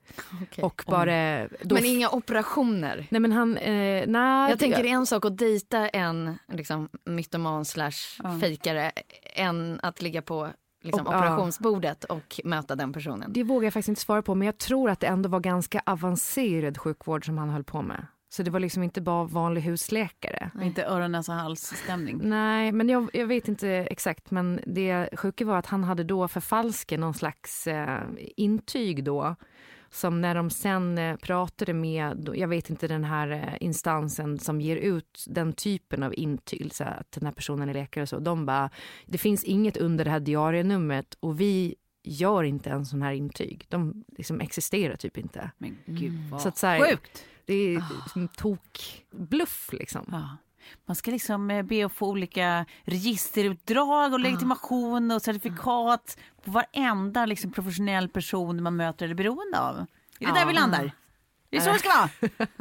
Okej. 0.43 0.63
Och 0.63 0.83
bara... 0.87 1.47
Då, 1.61 1.75
Men 1.75 1.85
inga 1.85 2.09
operationer. 2.09 3.05
Nej 3.09 3.21
men 3.21 3.31
han, 3.31 3.57
eh, 3.57 4.03
nej, 4.07 4.49
Jag 4.49 4.59
tänker 4.59 4.83
det 4.83 4.89
är 4.89 4.93
en 4.93 5.05
sak 5.05 5.25
att 5.25 5.37
dejta 5.37 5.89
en 5.89 6.37
liksom, 6.53 6.89
mytoman 7.05 7.65
slash 7.65 8.21
fejkare 8.41 8.91
än 9.35 9.79
att 9.83 10.01
ligga 10.01 10.21
på 10.21 10.49
liksom, 10.87 11.07
Och- 11.07 11.13
ja. 11.13 11.17
operationsbordet 11.17 12.03
och 12.03 12.41
möta 12.43 12.75
den 12.75 12.93
personen. 12.93 13.33
Det 13.33 13.43
vågar 13.43 13.65
jag 13.65 13.73
faktiskt 13.73 13.89
inte 13.89 14.01
svara 14.01 14.21
på, 14.21 14.35
men 14.35 14.45
jag 14.45 14.57
tror 14.57 14.89
att 14.89 14.99
det 14.99 15.07
ändå 15.07 15.29
var 15.29 15.39
ganska 15.39 15.81
avancerad 15.85 16.77
sjukvård 16.77 17.25
som 17.25 17.37
han 17.37 17.49
höll 17.49 17.63
på 17.63 17.81
med. 17.81 18.07
Så 18.29 18.43
det 18.43 18.51
var 18.51 18.59
liksom 18.59 18.83
inte 18.83 19.01
bara 19.01 19.23
vanlig 19.23 19.61
husläkare. 19.61 20.51
Inte 20.61 20.85
öron, 20.85 21.11
näsa, 21.11 21.33
hals-stämning. 21.33 22.19
Nej, 22.23 22.71
men 22.71 22.89
jag, 22.89 23.09
jag 23.13 23.27
vet 23.27 23.47
inte 23.47 23.69
exakt. 23.69 24.31
Men 24.31 24.59
det 24.65 25.09
sjuka 25.13 25.45
var 25.45 25.57
att 25.57 25.65
han 25.65 25.83
hade 25.83 26.03
då 26.03 26.27
förfalskat 26.27 26.99
någon 26.99 27.13
slags 27.13 27.67
eh, 27.67 27.99
intyg 28.37 29.03
då. 29.03 29.35
Som 29.89 30.21
när 30.21 30.35
de 30.35 30.49
sen 30.49 30.97
eh, 30.97 31.15
pratade 31.15 31.73
med, 31.73 32.29
jag 32.35 32.47
vet 32.47 32.69
inte 32.69 32.87
den 32.87 33.03
här 33.03 33.31
eh, 33.31 33.53
instansen 33.59 34.39
som 34.39 34.61
ger 34.61 34.75
ut 34.75 35.25
den 35.27 35.53
typen 35.53 36.03
av 36.03 36.13
intyg, 36.17 36.73
så 36.73 36.83
att 36.83 37.11
den 37.11 37.25
här 37.25 37.33
personen 37.33 37.69
är 37.69 37.73
läkare 37.73 38.01
och 38.01 38.09
så. 38.09 38.19
De 38.19 38.45
bara, 38.45 38.69
det 39.05 39.17
finns 39.17 39.43
inget 39.43 39.77
under 39.77 40.05
det 40.05 40.11
här 40.11 40.19
diarienumret 40.19 41.17
och 41.19 41.39
vi 41.41 41.75
gör 42.03 42.43
inte 42.43 42.69
en 42.69 42.85
sån 42.85 43.01
här 43.01 43.11
intyg. 43.11 43.65
De 43.69 44.03
liksom 44.17 44.41
existerar 44.41 44.95
typ 44.95 45.17
inte. 45.17 45.51
Men 45.57 45.77
gud 45.85 46.29
vad 46.31 46.41
Så 46.41 46.47
att 46.47 46.57
så 46.57 46.67
här- 46.67 46.89
sjukt. 46.91 47.25
Det 47.45 47.53
är 47.75 47.83
som 48.13 48.27
tokbluff 48.27 49.69
liksom. 49.73 50.05
Ja. 50.11 50.37
Man 50.85 50.95
ska 50.95 51.11
liksom 51.11 51.51
eh, 51.51 51.63
be 51.63 51.85
att 51.85 51.91
få 51.93 52.07
olika 52.07 52.65
registerutdrag 52.83 54.13
och 54.13 54.19
legitimation 54.19 55.11
och 55.11 55.21
certifikat 55.21 56.17
på 56.45 56.51
varenda 56.51 57.25
liksom, 57.25 57.51
professionell 57.51 58.09
person 58.09 58.63
man 58.63 58.75
möter 58.75 59.05
eller 59.05 59.13
är 59.13 59.17
beroende 59.17 59.59
av. 59.59 59.85
Är 60.19 60.25
det 60.27 60.33
där 60.33 60.45
vi 60.45 60.53
landar? 60.53 60.91
Det 61.49 61.57
är 61.57 61.61
så 61.61 61.73
det 61.73 61.79
ska 61.79 61.89
vara. 61.89 62.09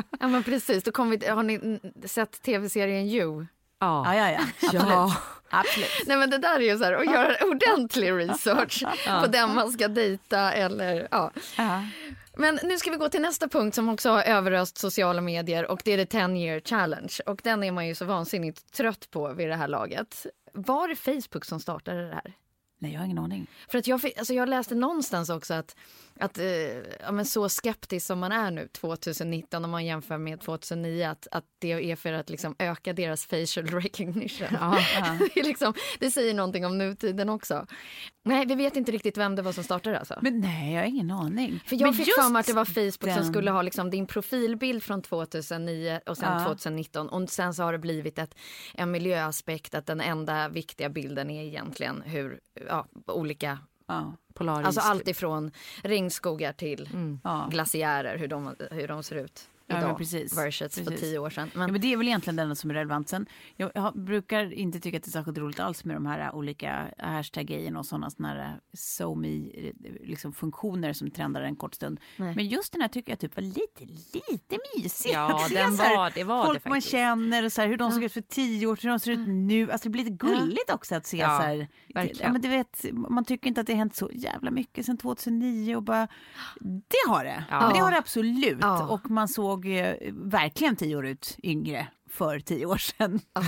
Ja 0.20 0.28
men 0.28 0.42
precis, 0.42 0.84
då 0.84 0.92
kommer 0.92 1.16
vi, 1.16 1.26
har 1.26 1.42
ni 1.42 1.80
sett 2.04 2.42
tv-serien 2.42 3.06
You? 3.06 3.46
Ja, 3.78 4.14
ja, 4.14 4.30
ja. 4.30 4.40
Absolut. 4.62 4.86
Ja. 4.88 5.16
Absolut. 5.50 6.02
Nej 6.06 6.16
men 6.16 6.30
det 6.30 6.38
där 6.38 6.56
är 6.60 6.72
ju 6.72 6.78
så 6.78 6.84
här 6.84 6.92
att 6.92 7.06
göra 7.06 7.36
ordentlig 7.44 8.12
research 8.12 8.84
på 9.22 9.26
den 9.26 9.54
man 9.54 9.72
ska 9.72 9.88
dejta 9.88 10.52
eller 10.52 11.08
ja. 11.10 11.30
Men 12.38 12.58
nu 12.62 12.78
ska 12.78 12.90
vi 12.90 12.96
gå 12.96 13.08
till 13.08 13.20
nästa 13.22 13.48
punkt 13.48 13.74
som 13.74 13.88
också 13.88 14.10
har 14.10 14.22
överöst 14.22 14.78
sociala 14.78 15.20
medier 15.20 15.70
och 15.70 15.80
det 15.84 15.92
är 15.92 15.98
the 15.98 16.06
10 16.06 16.36
year 16.36 16.60
challenge 16.60 17.18
och 17.26 17.40
den 17.44 17.62
är 17.62 17.72
man 17.72 17.86
ju 17.86 17.94
så 17.94 18.04
vansinnigt 18.04 18.72
trött 18.72 19.10
på 19.10 19.32
vid 19.32 19.48
det 19.48 19.54
här 19.54 19.68
laget. 19.68 20.26
Var 20.52 20.88
det 20.88 20.96
Facebook 20.96 21.44
som 21.44 21.60
startade 21.60 22.08
det 22.08 22.14
här? 22.14 22.32
Nej, 22.78 22.92
jag 22.92 23.00
har 23.00 23.04
ingen 23.04 23.18
aning. 23.18 23.46
För 23.68 23.78
att 23.78 23.86
jag, 23.86 24.00
alltså 24.18 24.34
jag 24.34 24.48
läste 24.48 24.74
någonstans 24.74 25.30
också 25.30 25.54
att, 25.54 25.76
att 26.20 26.38
eh, 26.38 26.46
ja, 27.00 27.12
men 27.12 27.26
så 27.26 27.48
skeptisk 27.48 28.06
som 28.06 28.18
man 28.18 28.32
är 28.32 28.50
nu 28.50 28.68
2019 28.68 29.64
om 29.64 29.70
man 29.70 29.84
jämför 29.86 30.18
med 30.18 30.40
2009 30.40 31.04
att, 31.04 31.26
att 31.30 31.44
det 31.58 31.90
är 31.90 31.96
för 31.96 32.12
att 32.12 32.30
liksom 32.30 32.54
öka 32.58 32.92
deras 32.92 33.26
facial 33.26 33.66
recognition. 33.80 34.48
det, 35.34 35.40
är 35.40 35.44
liksom, 35.44 35.74
det 35.98 36.10
säger 36.10 36.34
någonting 36.34 36.66
om 36.66 36.78
nutiden 36.78 37.28
också. 37.28 37.66
Nej, 38.24 38.46
vi 38.46 38.54
vet 38.54 38.76
inte 38.76 38.92
riktigt 38.92 39.16
vem 39.18 39.34
det 39.36 39.42
var 39.42 39.52
som 39.52 39.64
startade 39.64 39.98
alltså. 39.98 40.18
Men 40.22 40.40
nej, 40.40 40.72
jag 40.74 40.80
har 40.80 40.86
ingen 40.86 41.10
aning. 41.10 41.60
För 41.66 41.76
jag 41.76 41.82
Men 41.82 41.94
fick 41.94 42.14
för 42.14 42.30
mig 42.30 42.40
att 42.40 42.46
det 42.46 42.52
var 42.52 42.64
Facebook 42.64 43.12
som 43.14 43.22
den- 43.22 43.32
skulle 43.32 43.50
ha 43.50 43.62
liksom 43.62 43.90
din 43.90 44.06
profilbild 44.06 44.82
från 44.82 45.02
2009 45.02 46.00
och 46.06 46.16
sen 46.18 46.38
Ja. 46.38 46.44
2019 46.44 47.08
och 47.08 47.30
sen 47.30 47.54
så 47.54 47.62
har 47.62 47.72
det 47.72 47.78
blivit 47.78 48.18
ett, 48.18 48.34
en 48.74 48.90
miljöaspekt 48.90 49.74
att 49.74 49.86
den 49.86 50.00
enda 50.00 50.48
viktiga 50.48 50.88
bilden 50.88 51.30
är 51.30 51.44
egentligen 51.44 52.02
hur 52.06 52.40
ja, 52.68 52.86
olika 53.06 53.58
Ja. 53.86 54.12
Polaris. 54.34 54.66
Alltså 54.66 54.80
allt 54.80 55.08
ifrån 55.08 55.50
regnskogar 55.82 56.52
till 56.52 56.88
Ja. 57.24 57.48
glaciärer, 57.50 58.18
hur 58.18 58.28
de, 58.28 58.54
hur 58.70 58.88
de 58.88 59.02
ser 59.02 59.16
ut 59.16 59.48
idag 59.68 59.82
men 59.82 59.96
precis. 59.96 60.38
versus 60.38 60.74
för 60.74 60.84
Precis. 60.84 61.00
tio 61.00 61.18
år 61.18 61.30
sedan. 61.30 61.50
Ja, 61.54 61.58
Men, 61.58 61.72
men 61.72 61.80
det 61.80 61.92
är 61.92 61.96
väl 61.96 62.06
egentligen 62.08 62.36
det 62.36 62.42
enda 62.42 62.54
som 62.54 62.70
är 62.70 62.74
relevant. 62.74 63.08
Sen, 63.08 63.26
jag, 63.56 63.70
jag 63.74 63.98
brukar 64.04 64.52
inte 64.52 64.80
tycka 64.80 64.96
att 64.96 65.02
det 65.02 65.08
är 65.08 65.10
särskilt 65.10 65.38
roligt 65.38 65.60
alls 65.60 65.84
med 65.84 65.96
de 65.96 66.06
här 66.06 66.34
olika 66.34 66.86
hashtag-grejerna 66.98 67.78
och 67.78 67.86
sådana 67.86 68.10
såna 68.10 68.28
här 68.28 68.60
SoMe 68.76 69.28
liksom 70.04 70.32
funktioner 70.32 70.92
som 70.92 71.10
trendar 71.10 71.42
en 71.42 71.56
kort 71.56 71.74
stund. 71.74 72.00
Nej. 72.16 72.34
Men 72.36 72.46
just 72.46 72.72
den 72.72 72.80
här 72.80 72.88
tycker 72.88 73.12
jag 73.12 73.18
typ 73.18 73.36
var 73.36 73.42
lite, 73.42 73.84
lite 74.30 74.58
mysig. 74.76 75.10
Ja, 75.12 75.36
Att 75.44 75.50
den 75.50 75.78
här 75.78 75.96
var- 75.96 76.12
det 76.14 76.24
var 76.24 76.44
Folk 76.44 76.64
det 76.64 76.70
man 76.70 76.80
känner 76.80 77.44
och 77.44 77.52
så 77.52 77.60
här, 77.60 77.68
hur 77.68 77.76
de 77.76 77.92
såg 77.92 78.04
ut 78.04 78.12
för 78.12 78.20
tio 78.20 78.66
år 78.66 78.78
hur 78.82 78.88
de 78.90 79.00
ser 79.00 79.10
ut 79.12 79.28
nu. 79.28 79.72
Alltså 79.72 79.88
det 79.88 79.90
blir 79.92 80.04
lite 80.04 80.16
gulligt 80.26 80.70
också 80.70 80.94
att 80.94 81.06
se 81.06 81.16
Ja, 81.16 81.26
så 81.38 81.42
här. 81.42 81.68
Ja, 81.88 82.32
men 82.32 82.40
du 82.40 82.48
vet, 82.48 82.84
man 82.92 83.24
tycker 83.24 83.48
inte 83.48 83.60
att 83.60 83.66
det 83.66 83.72
har 83.72 83.78
hänt 83.78 83.96
så 83.96 84.10
jävla 84.12 84.50
mycket 84.50 84.86
sedan 84.86 84.96
2009 84.98 85.76
och 85.76 85.82
bara, 85.82 86.08
det 86.60 87.08
har 87.10 87.24
det. 87.24 87.44
Ja. 87.50 87.60
Men 87.60 87.72
det 87.72 87.78
har 87.78 87.90
det 87.90 87.98
absolut. 87.98 88.58
Ja. 88.60 88.86
Och 88.88 89.10
man 89.10 89.28
såg 89.28 89.55
eh, 89.64 89.96
verkligen 90.12 90.76
tio 90.76 90.96
år 90.96 91.06
ut 91.06 91.36
yngre 91.42 91.88
för 92.10 92.40
tio 92.40 92.66
år 92.66 92.76
sedan. 92.78 93.20
ja, 93.32 93.42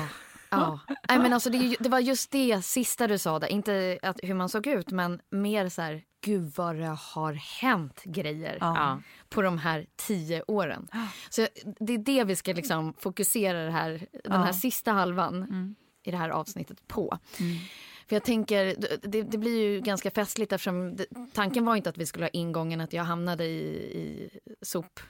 ja. 0.50 0.80
Nej, 1.08 1.18
men 1.18 1.32
alltså 1.32 1.50
det, 1.50 1.76
det 1.80 1.88
var 1.88 1.98
just 2.00 2.30
det 2.30 2.64
sista 2.64 3.06
du 3.06 3.18
sa 3.18 3.38
där, 3.38 3.48
inte 3.48 3.98
att, 4.02 4.16
hur 4.22 4.34
man 4.34 4.48
såg 4.48 4.66
ut 4.66 4.90
men 4.90 5.20
mer 5.30 5.68
så 5.68 5.82
här, 5.82 6.02
gud 6.24 6.52
vad 6.56 6.76
det 6.76 6.96
har 7.00 7.32
hänt 7.32 8.02
grejer 8.04 8.56
Ja. 8.60 9.00
på 9.28 9.42
de 9.42 9.58
här 9.58 9.86
tio 9.96 10.42
åren. 10.48 10.88
Så 11.30 11.46
det 11.80 11.92
är 11.94 11.98
det 11.98 12.24
vi 12.24 12.36
ska 12.36 12.52
liksom 12.52 12.94
fokusera 12.98 13.64
det 13.64 13.70
här, 13.70 14.06
den 14.24 14.42
här 14.42 14.52
sista 14.52 14.92
halvan 14.92 15.74
i 16.04 16.10
det 16.10 16.16
här 16.16 16.28
avsnittet 16.28 16.88
på. 16.88 17.18
För 18.08 18.16
jag 18.16 18.24
tänker, 18.24 18.74
det, 19.02 19.22
det 19.22 19.38
blir 19.38 19.60
ju 19.60 19.80
ganska 19.80 20.10
festligt 20.10 20.52
eftersom 20.52 20.96
det, 20.96 21.06
tanken 21.32 21.64
var 21.64 21.76
inte 21.76 21.90
att 21.90 21.98
vi 21.98 22.06
skulle 22.06 22.24
ha 22.24 22.30
ingången 22.30 22.80
att 22.80 22.92
jag 22.92 23.04
hamnade 23.04 23.44
i, 23.44 23.58
i 23.98 24.30
sop 24.62 25.00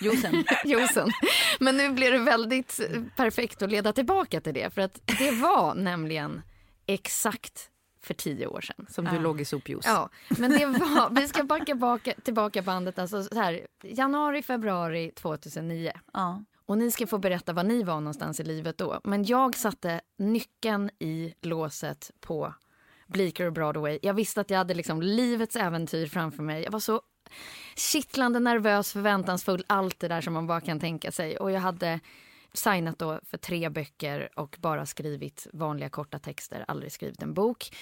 Josen. 0.00 0.44
juicen. 0.64 1.10
Men 1.60 1.76
nu 1.76 1.90
blir 1.90 2.12
det 2.12 2.18
väldigt 2.18 2.80
perfekt 3.16 3.62
att 3.62 3.70
leda 3.70 3.92
tillbaka 3.92 4.40
till 4.40 4.54
det. 4.54 4.74
För 4.74 4.82
att 4.82 5.00
det 5.18 5.30
var 5.30 5.74
nämligen 5.74 6.42
exakt 6.86 7.70
för 8.02 8.14
tio 8.14 8.46
år 8.46 8.60
sedan. 8.60 8.86
Som 8.88 9.04
du 9.04 9.18
låg 9.18 9.40
i 9.40 9.44
sopjuice. 9.44 9.86
Ja, 9.86 10.10
men 10.28 10.50
det 10.50 10.66
var, 10.66 11.20
vi 11.20 11.28
ska 11.28 11.44
backa 11.44 11.74
baka, 11.74 12.14
tillbaka 12.24 12.62
bandet, 12.62 12.98
alltså 12.98 13.22
så 13.22 13.34
här, 13.34 13.66
januari, 13.82 14.42
februari 14.42 15.12
2009. 15.16 15.92
Ja. 16.12 16.44
Och 16.66 16.78
ni 16.78 16.90
ska 16.90 17.06
få 17.06 17.18
berätta 17.18 17.52
var 17.52 17.64
ni 17.64 17.82
var 17.82 17.94
någonstans 18.00 18.40
i 18.40 18.44
livet 18.44 18.78
då. 18.78 19.00
Men 19.04 19.24
jag 19.24 19.56
satte 19.56 20.00
nyckeln 20.18 20.90
i 20.98 21.34
låset 21.42 22.10
på 22.20 22.54
Bleecker 23.06 23.46
och 23.46 23.52
Broadway. 23.52 23.98
Jag 24.02 24.14
visste 24.14 24.40
att 24.40 24.50
jag 24.50 24.58
hade 24.58 24.74
liksom 24.74 25.02
livets 25.02 25.56
äventyr 25.56 26.06
framför 26.06 26.42
mig. 26.42 26.62
Jag 26.62 26.70
var 26.70 26.80
så 26.80 27.00
kittlande 27.76 28.40
nervös, 28.40 28.92
förväntansfull, 28.92 29.64
allt 29.66 30.00
det 30.00 30.08
där 30.08 30.20
som 30.20 30.34
man 30.34 30.46
bara 30.46 30.60
kan 30.60 30.80
tänka 30.80 31.12
sig. 31.12 31.36
Och 31.36 31.50
jag 31.50 31.60
hade 31.60 32.00
signat 32.52 32.98
då 32.98 33.20
för 33.30 33.38
tre 33.38 33.68
böcker 33.68 34.28
och 34.34 34.56
bara 34.60 34.86
skrivit 34.86 35.46
vanliga 35.52 35.88
korta 35.88 36.18
texter, 36.18 36.64
aldrig 36.68 36.92
skrivit 36.92 37.22
en 37.22 37.34
bok. 37.34 37.76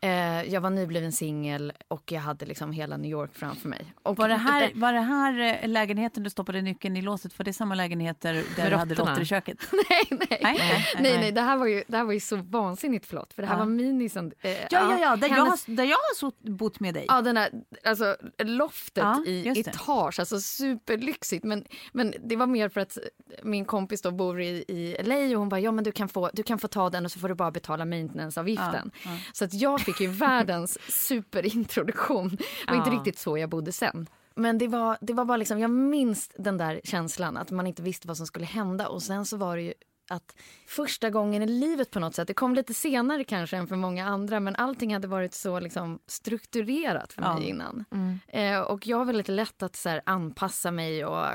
Eh, 0.00 0.42
jag 0.42 0.60
var 0.60 0.70
nybliven 0.70 1.12
singel 1.12 1.72
och 1.88 2.12
jag 2.12 2.20
hade 2.20 2.46
liksom 2.46 2.72
hela 2.72 2.96
New 2.96 3.10
York 3.10 3.30
framför 3.34 3.68
mig. 3.68 3.94
Och 4.02 4.16
Var 4.16 4.28
det, 4.28 4.34
här, 4.36 4.70
var 4.74 4.92
det 4.92 5.00
här 5.00 5.58
eh, 5.62 5.68
lägenheten 5.68 6.22
du 6.22 6.30
stoppade 6.30 6.62
nyckeln 6.62 6.96
i 6.96 7.02
låset? 7.02 7.38
Var 7.38 7.44
det 7.44 7.52
samma 7.52 7.74
lägenheter 7.74 8.44
där 8.56 8.70
du 8.70 8.76
hade 8.76 8.94
råttor 8.94 9.20
i 9.22 9.24
köket? 9.24 9.58
nej, 9.90 10.06
nej, 10.10 10.18
Nej, 10.30 10.40
nej, 10.58 10.86
nej, 11.00 11.18
nej, 11.18 11.32
det, 11.32 11.40
här 11.40 11.56
var 11.56 11.66
ju, 11.66 11.84
det 11.88 11.96
här 11.96 12.04
var 12.04 12.12
ju 12.12 12.20
så 12.20 12.36
vansinnigt 12.36 13.06
förlåt. 13.06 13.32
För 13.32 13.42
det 13.42 13.48
här 13.48 13.54
Ja. 13.54 13.58
var 13.58 13.66
minisen. 13.66 14.32
Eh, 14.40 14.50
Ja, 14.50 14.66
ja, 14.70 14.98
ja, 15.00 15.16
där, 15.16 15.28
jag, 15.28 15.34
hennes- 15.36 15.66
har, 15.66 15.74
där 15.74 15.84
jag 15.84 15.96
har 15.96 16.50
bott 16.50 16.80
med 16.80 16.94
dig. 16.94 17.04
Ja, 17.08 17.22
den 17.22 17.36
här, 17.36 17.50
alltså 17.84 18.16
loftet 18.38 19.04
Ja, 19.04 19.24
i 19.26 19.60
etage, 19.60 20.20
alltså 20.20 20.40
superlyxigt. 20.40 21.44
Men, 21.44 21.64
men 21.92 22.14
det 22.24 22.36
var 22.36 22.46
mer 22.46 22.68
för 22.68 22.80
att 22.80 22.98
min 23.42 23.64
kompis 23.64 24.02
då 24.10 24.16
bor 24.16 24.40
i, 24.40 24.64
i 24.68 24.96
LA 25.02 25.16
och 25.16 25.38
hon 25.40 25.48
bara, 25.48 25.60
ja 25.60 25.72
men 25.72 25.84
du 25.84 25.92
kan, 25.92 26.08
få, 26.08 26.30
du 26.32 26.42
kan 26.42 26.58
få 26.58 26.68
ta 26.68 26.90
den 26.90 27.04
och 27.04 27.12
så 27.12 27.18
får 27.18 27.28
du 27.28 27.34
bara 27.34 27.50
betala 27.50 27.84
maintenanceavgiften. 27.84 28.90
Ja, 29.04 29.10
ja. 29.10 29.18
Så 29.32 29.44
att 29.44 29.54
jag 29.54 29.80
fick 29.80 30.00
ju 30.00 30.06
världens 30.08 30.78
superintroduktion. 30.88 32.28
Det 32.28 32.70
var 32.70 32.76
inte 32.76 32.90
Ja. 32.90 32.96
riktigt 32.96 33.18
så 33.18 33.38
jag 33.38 33.48
bodde 33.50 33.72
sen. 33.72 34.06
Men 34.34 34.58
det 34.58 34.68
var, 34.68 34.98
det 35.00 35.12
var 35.12 35.24
bara 35.24 35.36
liksom, 35.36 35.58
jag 35.58 35.70
minns 35.70 36.30
den 36.38 36.58
där 36.58 36.80
känslan 36.84 37.36
att 37.36 37.50
man 37.50 37.66
inte 37.66 37.82
visste 37.82 38.08
vad 38.08 38.16
som 38.16 38.26
skulle 38.26 38.46
hända 38.46 38.88
och 38.88 39.02
sen 39.02 39.24
så 39.26 39.36
var 39.36 39.56
det 39.56 39.62
ju 39.62 39.72
att 40.10 40.36
första 40.68 41.10
gången 41.10 41.42
i 41.42 41.46
livet 41.46 41.90
på 41.90 42.00
något 42.00 42.14
sätt, 42.14 42.28
det 42.28 42.34
kom 42.34 42.54
lite 42.54 42.74
senare 42.74 43.24
kanske 43.24 43.56
än 43.56 43.66
för 43.66 43.76
många 43.76 44.06
andra 44.06 44.40
men 44.40 44.56
allting 44.56 44.92
hade 44.94 45.08
varit 45.08 45.34
så 45.34 45.60
liksom 45.60 45.98
strukturerat 46.06 47.12
för 47.12 47.22
mig 47.22 47.30
Ja. 47.38 47.42
innan. 47.48 47.84
Eh, 48.28 48.60
och 48.60 48.86
jag 48.86 48.96
har 48.96 49.04
väldigt 49.04 49.28
lätt 49.28 49.62
att 49.62 49.76
så 49.76 49.88
här, 49.88 50.02
anpassa 50.06 50.70
mig 50.70 51.04
och 51.04 51.26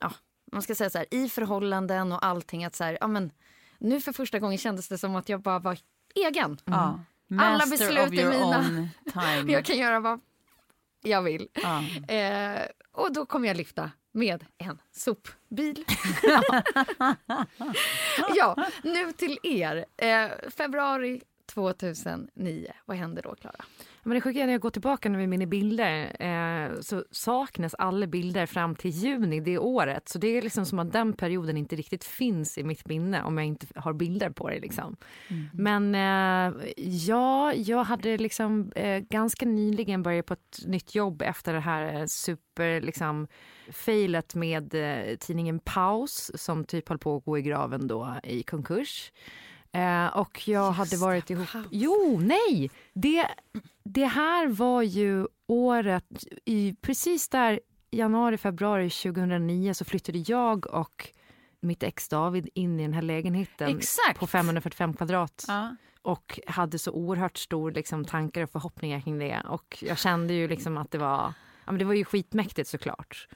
ja, 0.00 0.12
man 0.52 0.62
ska 0.62 0.74
säga 0.74 0.90
så 0.90 0.98
här, 0.98 1.06
i 1.10 1.28
förhållanden 1.28 2.12
och 2.12 2.24
allting 2.24 2.64
att 2.64 2.74
så 2.74 2.84
här, 2.84 2.98
ja 3.00 3.06
men 3.06 3.30
nu 3.78 4.00
för 4.00 4.12
första 4.12 4.38
gången 4.38 4.58
kändes 4.58 4.88
det 4.88 4.98
som 4.98 5.16
att 5.16 5.28
jag 5.28 5.40
bara 5.40 5.58
var 5.58 5.78
egen. 6.14 6.58
Ja. 6.64 7.00
Alla 7.30 7.66
Master 7.66 7.70
beslut 7.70 8.20
är 8.20 8.30
mina. 8.30 8.88
Jag 9.52 9.64
kan 9.64 9.78
göra 9.78 10.00
vad 10.00 10.20
jag 11.02 11.22
vill. 11.22 11.48
Ja. 11.52 11.82
Eh, 12.14 12.62
och 12.92 13.12
då 13.12 13.26
kommer 13.26 13.48
jag 13.48 13.56
lyfta 13.56 13.90
med 14.12 14.44
en 14.58 14.78
sopbil. 14.92 15.84
ja, 18.34 18.68
nu 18.82 19.12
till 19.12 19.38
er. 19.42 19.84
Eh, 19.96 20.50
februari 20.50 21.22
2009. 21.46 22.72
Vad 22.84 22.96
händer 22.96 23.22
då, 23.22 23.34
Klara? 23.34 23.64
Men 24.08 24.14
det 24.14 24.20
sjuka 24.20 24.40
är 24.40 24.46
när 24.46 24.52
jag 24.52 24.60
går 24.60 24.70
tillbaka 24.70 25.08
nu 25.08 25.18
med 25.18 25.28
mina 25.28 25.46
bilder 25.46 26.16
eh, 26.20 26.80
så 26.80 27.04
saknas 27.10 27.74
alla 27.74 28.06
bilder 28.06 28.46
fram 28.46 28.74
till 28.74 28.90
juni 28.90 29.40
det 29.40 29.58
året. 29.58 30.08
Så 30.08 30.18
det 30.18 30.28
är 30.28 30.42
liksom 30.42 30.66
som 30.66 30.78
att 30.78 30.92
den 30.92 31.12
perioden 31.12 31.56
inte 31.56 31.76
riktigt 31.76 32.04
finns 32.04 32.58
i 32.58 32.64
mitt 32.64 32.88
minne 32.88 33.22
om 33.22 33.38
jag 33.38 33.46
inte 33.46 33.66
har 33.74 33.92
bilder 33.92 34.30
på 34.30 34.48
det. 34.48 34.60
Liksom. 34.60 34.96
Men 35.52 35.94
eh, 35.94 36.54
ja, 36.76 37.54
jag 37.54 37.84
hade 37.84 38.18
liksom 38.18 38.72
eh, 38.74 38.98
ganska 38.98 39.46
nyligen 39.46 40.02
börjat 40.02 40.26
på 40.26 40.34
ett 40.34 40.58
nytt 40.66 40.94
jobb 40.94 41.22
efter 41.22 41.52
det 41.54 41.60
här 41.60 42.00
eh, 42.00 42.06
super 42.06 42.80
liksom 42.80 43.26
failet 43.72 44.34
med 44.34 44.74
eh, 44.74 45.16
tidningen 45.16 45.58
Paus 45.58 46.30
som 46.34 46.64
typ 46.64 46.88
höll 46.88 46.98
på 46.98 47.16
att 47.16 47.24
gå 47.24 47.38
i 47.38 47.42
graven 47.42 47.86
då 47.86 48.14
i 48.22 48.42
konkurs. 48.42 49.12
Eh, 49.72 50.06
och 50.06 50.48
jag 50.48 50.70
hade 50.70 50.96
varit 50.96 51.30
ihop... 51.30 51.48
Jo, 51.70 52.20
nej! 52.22 52.70
Det, 52.92 53.28
det 53.88 54.06
här 54.06 54.48
var 54.48 54.82
ju 54.82 55.26
året... 55.46 56.04
I, 56.44 56.74
precis 56.80 57.28
där 57.28 57.60
januari, 57.90 58.38
februari 58.38 58.90
2009 58.90 59.74
så 59.74 59.84
flyttade 59.84 60.18
jag 60.18 60.66
och 60.66 61.08
mitt 61.60 61.82
ex 61.82 62.08
David 62.08 62.48
in 62.54 62.80
i 62.80 62.82
den 62.82 62.92
här 62.92 63.02
lägenheten 63.02 63.76
Exakt. 63.76 64.18
på 64.20 64.26
545 64.26 64.94
kvadrat 64.94 65.44
Ja. 65.48 65.76
och 66.02 66.40
hade 66.46 66.78
så 66.78 66.92
oerhört 66.92 67.38
stor 67.38 67.70
liksom, 67.72 68.04
tankar 68.04 68.42
och 68.42 68.50
förhoppningar 68.50 69.00
kring 69.00 69.18
det. 69.18 69.42
Och 69.48 69.78
jag 69.86 69.98
kände 69.98 70.34
ju 70.34 70.48
liksom 70.48 70.76
att 70.76 70.90
det 70.90 70.98
var, 70.98 71.32
ja, 71.64 71.72
men 71.72 71.78
det 71.78 71.84
var 71.84 71.94
ju 71.94 72.04
skitmäktigt 72.04 72.68
såklart. 72.68 73.28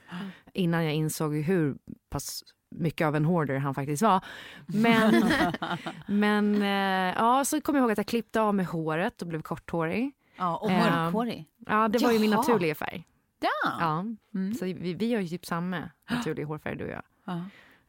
Innan 0.53 0.83
jag 0.83 0.93
insåg 0.93 1.35
hur 1.35 1.75
pass 2.09 2.43
mycket 2.75 3.07
av 3.07 3.15
en 3.15 3.25
hoarder 3.25 3.57
han 3.57 3.73
faktiskt 3.75 4.03
var. 4.03 4.23
Men, 4.67 5.31
men 6.07 6.61
eh, 6.61 7.15
ja, 7.17 7.45
så 7.45 7.61
kom 7.61 7.75
jag 7.75 7.81
ihåg 7.81 7.91
att 7.91 7.97
jag 7.97 8.07
klippte 8.07 8.41
av 8.41 8.55
mig 8.55 8.65
håret 8.65 9.21
och 9.21 9.27
blev 9.27 9.41
korthårig. 9.41 10.11
Ja, 10.37 10.57
och 10.57 10.71
Eh, 10.71 10.77
mörkhårig. 11.03 11.45
Ja, 11.65 11.87
det 11.87 11.99
var 12.03 12.11
ju 12.11 12.19
min 12.19 12.31
Jaha. 12.31 12.39
naturliga 12.41 12.75
färg. 12.75 13.07
Ja. 13.39 13.49
Ja. 13.79 14.05
Mm. 14.39 14.53
Så 14.53 14.65
vi, 14.65 14.93
vi 14.93 15.13
har 15.13 15.21
ju 15.21 15.27
typ 15.27 15.45
samma 15.45 15.89
naturliga 16.09 16.45
hårfärg 16.45 16.75
du 16.75 16.83
och 16.83 16.91
jag. 16.91 17.03
Ja. 17.25 17.45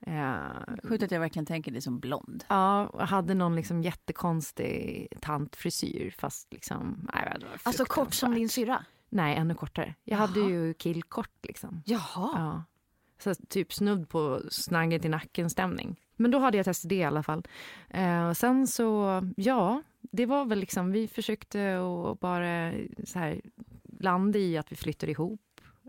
Eh, 0.07 0.87
Sjukt 0.89 1.03
att 1.05 1.11
jag 1.11 1.21
verkligen 1.21 1.47
tänker 1.47 1.73
dig 1.73 1.81
som 1.81 2.01
blond. 2.01 2.45
Ja, 2.49 2.87
och 2.87 3.09
hade 3.09 3.35
någon 3.35 3.57
liksom 3.57 3.83
jättekonstig 3.83 5.09
tantfrisyr 5.21 6.15
fast 6.19 6.53
liksom... 6.53 7.09
Nej, 7.15 7.37
det 7.41 7.47
var 7.47 7.53
Alltså 7.63 7.85
kort 7.85 8.15
som 8.15 8.35
din 8.35 8.49
syrra? 8.49 8.85
Nej, 9.09 9.37
ännu 9.37 9.55
kortare. 9.55 9.95
Jag 10.05 10.17
hade 10.17 10.41
Jaha. 10.41 10.49
ju 10.51 10.75
killkort 10.75 11.31
liksom. 11.43 11.83
Jaha. 11.87 12.01
Ja. 12.35 12.65
Så 13.19 13.35
typ 13.49 13.73
snudd 13.73 14.09
på 14.09 14.41
snagget 14.51 15.05
i 15.05 15.09
nacken-stämning. 15.09 16.01
Men 16.17 16.31
då 16.31 16.39
hade 16.39 16.57
jag 16.57 16.65
testat 16.65 16.89
det 16.89 16.95
i 16.95 17.05
alla 17.05 17.23
fall. 17.23 17.43
Eh, 17.91 18.29
och 18.29 18.37
sen 18.37 18.67
så, 18.67 19.21
ja, 19.37 19.83
det 20.01 20.27
var 20.27 20.45
väl 20.45 20.59
liksom, 20.59 20.93
vi 20.93 21.09
försökte 21.09 21.79
att 21.79 22.21
bara 22.21 22.73
så 23.05 23.19
här 23.19 23.41
landa 24.01 24.39
i 24.39 24.59
att 24.59 24.73
vi 24.73 24.77
flyttade 24.77 25.13
ihop. 25.13 25.41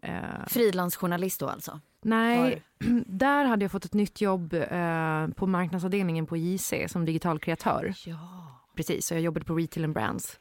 Eh, 0.01 0.47
Frilansjournalist 0.47 1.39
då 1.39 1.47
alltså? 1.47 1.79
nej, 2.05 2.61
där 3.05 3.45
hade 3.45 3.63
jag 3.63 3.71
fått 3.71 3.85
ett 3.85 3.93
nytt 3.93 4.21
jobb 4.21 4.53
eh, 4.53 5.27
på 5.27 5.47
marknadsavdelningen 5.47 6.25
på 6.25 6.37
JC 6.37 6.73
som 6.87 7.05
digital 7.05 7.39
kreatör. 7.39 7.93
Ja. 8.05 8.45
Precis, 8.75 9.05
så 9.05 9.13
jag 9.13 9.21
jobbade 9.21 9.45
på 9.45 9.55
Retail 9.55 9.83
and 9.83 9.93
Brands. 9.93 10.39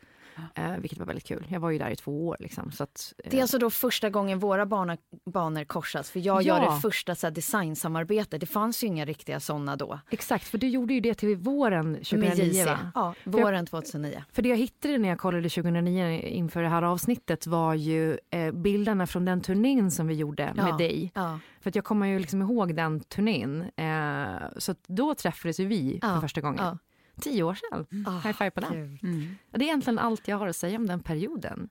Eh, 0.55 0.77
vilket 0.79 0.99
var 0.99 1.07
väldigt 1.07 1.25
kul. 1.27 1.47
Jag 1.49 1.61
var 1.61 1.71
ju 1.71 1.79
där 1.79 1.91
i 1.91 1.97
två 1.97 2.27
år. 2.29 2.37
Liksom, 2.41 2.71
så 2.73 2.83
att, 2.85 3.13
eh, 3.25 3.31
Det 3.31 3.37
är 3.39 3.43
alltså 3.43 3.59
då 3.59 3.71
första 3.71 4.11
gången 4.11 4.39
våra 4.39 4.67
bana, 4.67 4.97
banor 5.25 5.65
korsas. 5.65 6.11
För 6.11 6.21
jag 6.21 6.43
Ja. 6.43 6.61
gör 6.61 6.75
det 6.75 6.81
första 6.81 7.15
så 7.15 7.27
här, 7.27 7.31
designsamarbetet. 7.35 8.41
Det 8.41 8.47
fanns 8.47 8.83
ju 8.83 8.87
inga 8.87 9.05
riktiga 9.05 9.41
sådana 9.41 9.77
då. 9.77 9.99
Exakt, 10.11 10.45
för 10.49 10.59
du 10.59 10.69
gjorde 10.69 10.95
ju 10.95 11.01
det 11.01 11.15
till 11.15 11.37
våren 11.37 11.93
Med 11.93 12.07
2009 12.07 12.45
JC. 12.53 12.67
va? 12.67 12.79
Ja, 12.95 13.15
våren 13.25 13.67
2009. 13.67 14.25
För 14.33 14.43
det 14.43 14.49
jag 14.49 14.57
hittade 14.57 14.99
när 14.99 15.09
jag 15.09 15.19
kollade 15.19 15.49
2009 15.49 16.21
inför 16.21 16.63
det 16.63 16.69
här 16.69 16.83
avsnittet 16.83 17.47
var 17.47 17.75
ju 17.75 18.19
eh, 18.31 18.53
bilderna 18.53 19.07
från 19.07 19.25
den 19.25 19.41
turnén 19.41 19.91
som 19.91 20.07
vi 20.07 20.15
gjorde 20.15 20.53
Ja. 20.57 20.65
med 20.65 20.79
dig. 20.79 21.13
Ja. 21.15 21.39
För 21.61 21.73
jag 21.75 21.85
kommer 21.85 22.07
ju 22.07 22.19
liksom 22.19 22.43
ihåg 22.43 22.75
den 22.77 23.01
turnén. 23.01 23.63
Eh, 23.77 24.49
så 24.59 24.75
då 24.87 25.15
träffades 25.15 25.61
ju 25.61 25.67
vi 25.67 25.99
för 26.03 26.21
första 26.21 26.41
gången. 26.41 26.79
Tio 27.21 27.43
år 27.43 27.55
sedan. 27.55 28.05
Ah, 28.07 28.19
High 28.19 28.33
five 28.37 28.51
på 28.51 28.61
den. 28.61 28.71
kul. 28.73 28.99
Mm. 29.03 29.37
Det 29.51 29.59
är 29.59 29.63
egentligen 29.63 29.99
allt 29.99 30.29
jag 30.29 30.37
har 30.39 30.49
att 30.49 30.57
säga 30.57 30.77
om 30.79 30.87
den 30.87 31.01
perioden. 31.01 31.69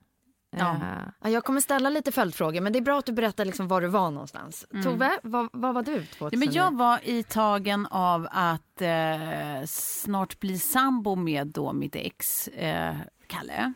Ja. 0.56 0.74
Eh, 0.74 0.80
Ja, 1.22 1.30
jag 1.30 1.44
kommer 1.44 1.60
ställa 1.60 1.88
lite 1.90 2.12
följdfrågor, 2.12 2.60
men 2.60 2.72
det 2.72 2.78
är 2.78 2.82
bra 2.82 2.98
att 2.98 3.06
du 3.06 3.12
berättar 3.12 3.44
liksom 3.44 3.68
var 3.68 3.80
du 3.80 3.88
var 3.88 4.10
någonstans. 4.10 4.66
Tove, 4.84 5.18
vad, 5.22 5.48
vad 5.52 5.74
var 5.74 5.82
du 5.82 6.04
2009? 6.06 6.30
Ja, 6.32 6.38
men 6.38 6.52
jag 6.52 6.78
var 6.78 7.00
i 7.08 7.22
tagen 7.22 7.86
av 7.86 8.28
att 8.30 8.82
eh, 8.82 9.64
snart 9.66 10.40
bli 10.40 10.58
sambo 10.58 11.14
med 11.14 11.46
då 11.46 11.72
mitt 11.72 11.96
ex, 11.96 12.48
eh, 12.48 12.96
Kalle. 13.26 13.72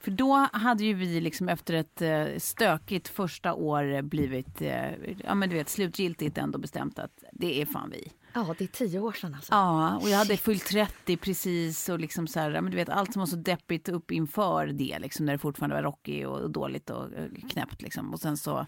För 0.00 0.10
då 0.10 0.48
hade 0.52 0.84
ju 0.84 0.94
vi 0.94 1.20
liksom 1.20 1.48
efter 1.48 1.74
ett 1.74 2.02
eh, 2.02 2.26
stökigt 2.38 3.08
första 3.08 3.54
år 3.54 4.02
blivit, 4.02 4.62
eh, 4.62 4.90
ja 5.24 5.34
men 5.34 5.48
du 5.50 5.56
vet 5.56 5.68
slutgiltigt 5.68 6.38
ändå 6.38 6.58
bestämt 6.58 6.98
att 6.98 7.24
det 7.32 7.62
är 7.62 7.66
fan 7.66 7.90
vi. 7.90 8.12
Ja, 8.46 8.54
det 8.58 8.64
är 8.64 8.68
tio 8.68 9.00
år 9.00 9.12
sedan 9.12 9.34
alltså. 9.34 9.52
Ja, 9.52 9.96
och 9.96 10.10
jag 10.10 10.18
hade 10.18 10.36
fyllt 10.36 10.66
30 10.66 11.16
precis 11.16 11.88
och 11.88 11.98
liksom 11.98 12.26
så 12.26 12.40
här, 12.40 12.50
men 12.60 12.70
du 12.70 12.76
vet 12.76 12.88
allt 12.88 13.12
som 13.12 13.20
var 13.20 13.26
så 13.26 13.36
deppigt 13.36 13.88
upp 13.88 14.10
inför 14.10 14.66
det 14.66 14.98
liksom 14.98 15.26
när 15.26 15.32
det 15.32 15.38
fortfarande 15.38 15.76
var 15.76 15.82
rocky 15.82 16.24
och 16.24 16.50
dåligt 16.50 16.90
och 16.90 17.08
knäppt 17.50 17.82
liksom. 17.82 18.12
Och 18.12 18.20
sen 18.20 18.36
så 18.36 18.66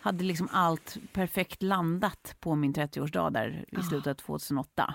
hade 0.00 0.24
liksom 0.24 0.48
allt 0.52 0.98
perfekt 1.12 1.62
landat 1.62 2.36
på 2.40 2.54
min 2.54 2.74
30-årsdag 2.74 3.30
där 3.30 3.64
i 3.68 3.82
slutet 3.82 4.10
av 4.10 4.14
2008. 4.14 4.94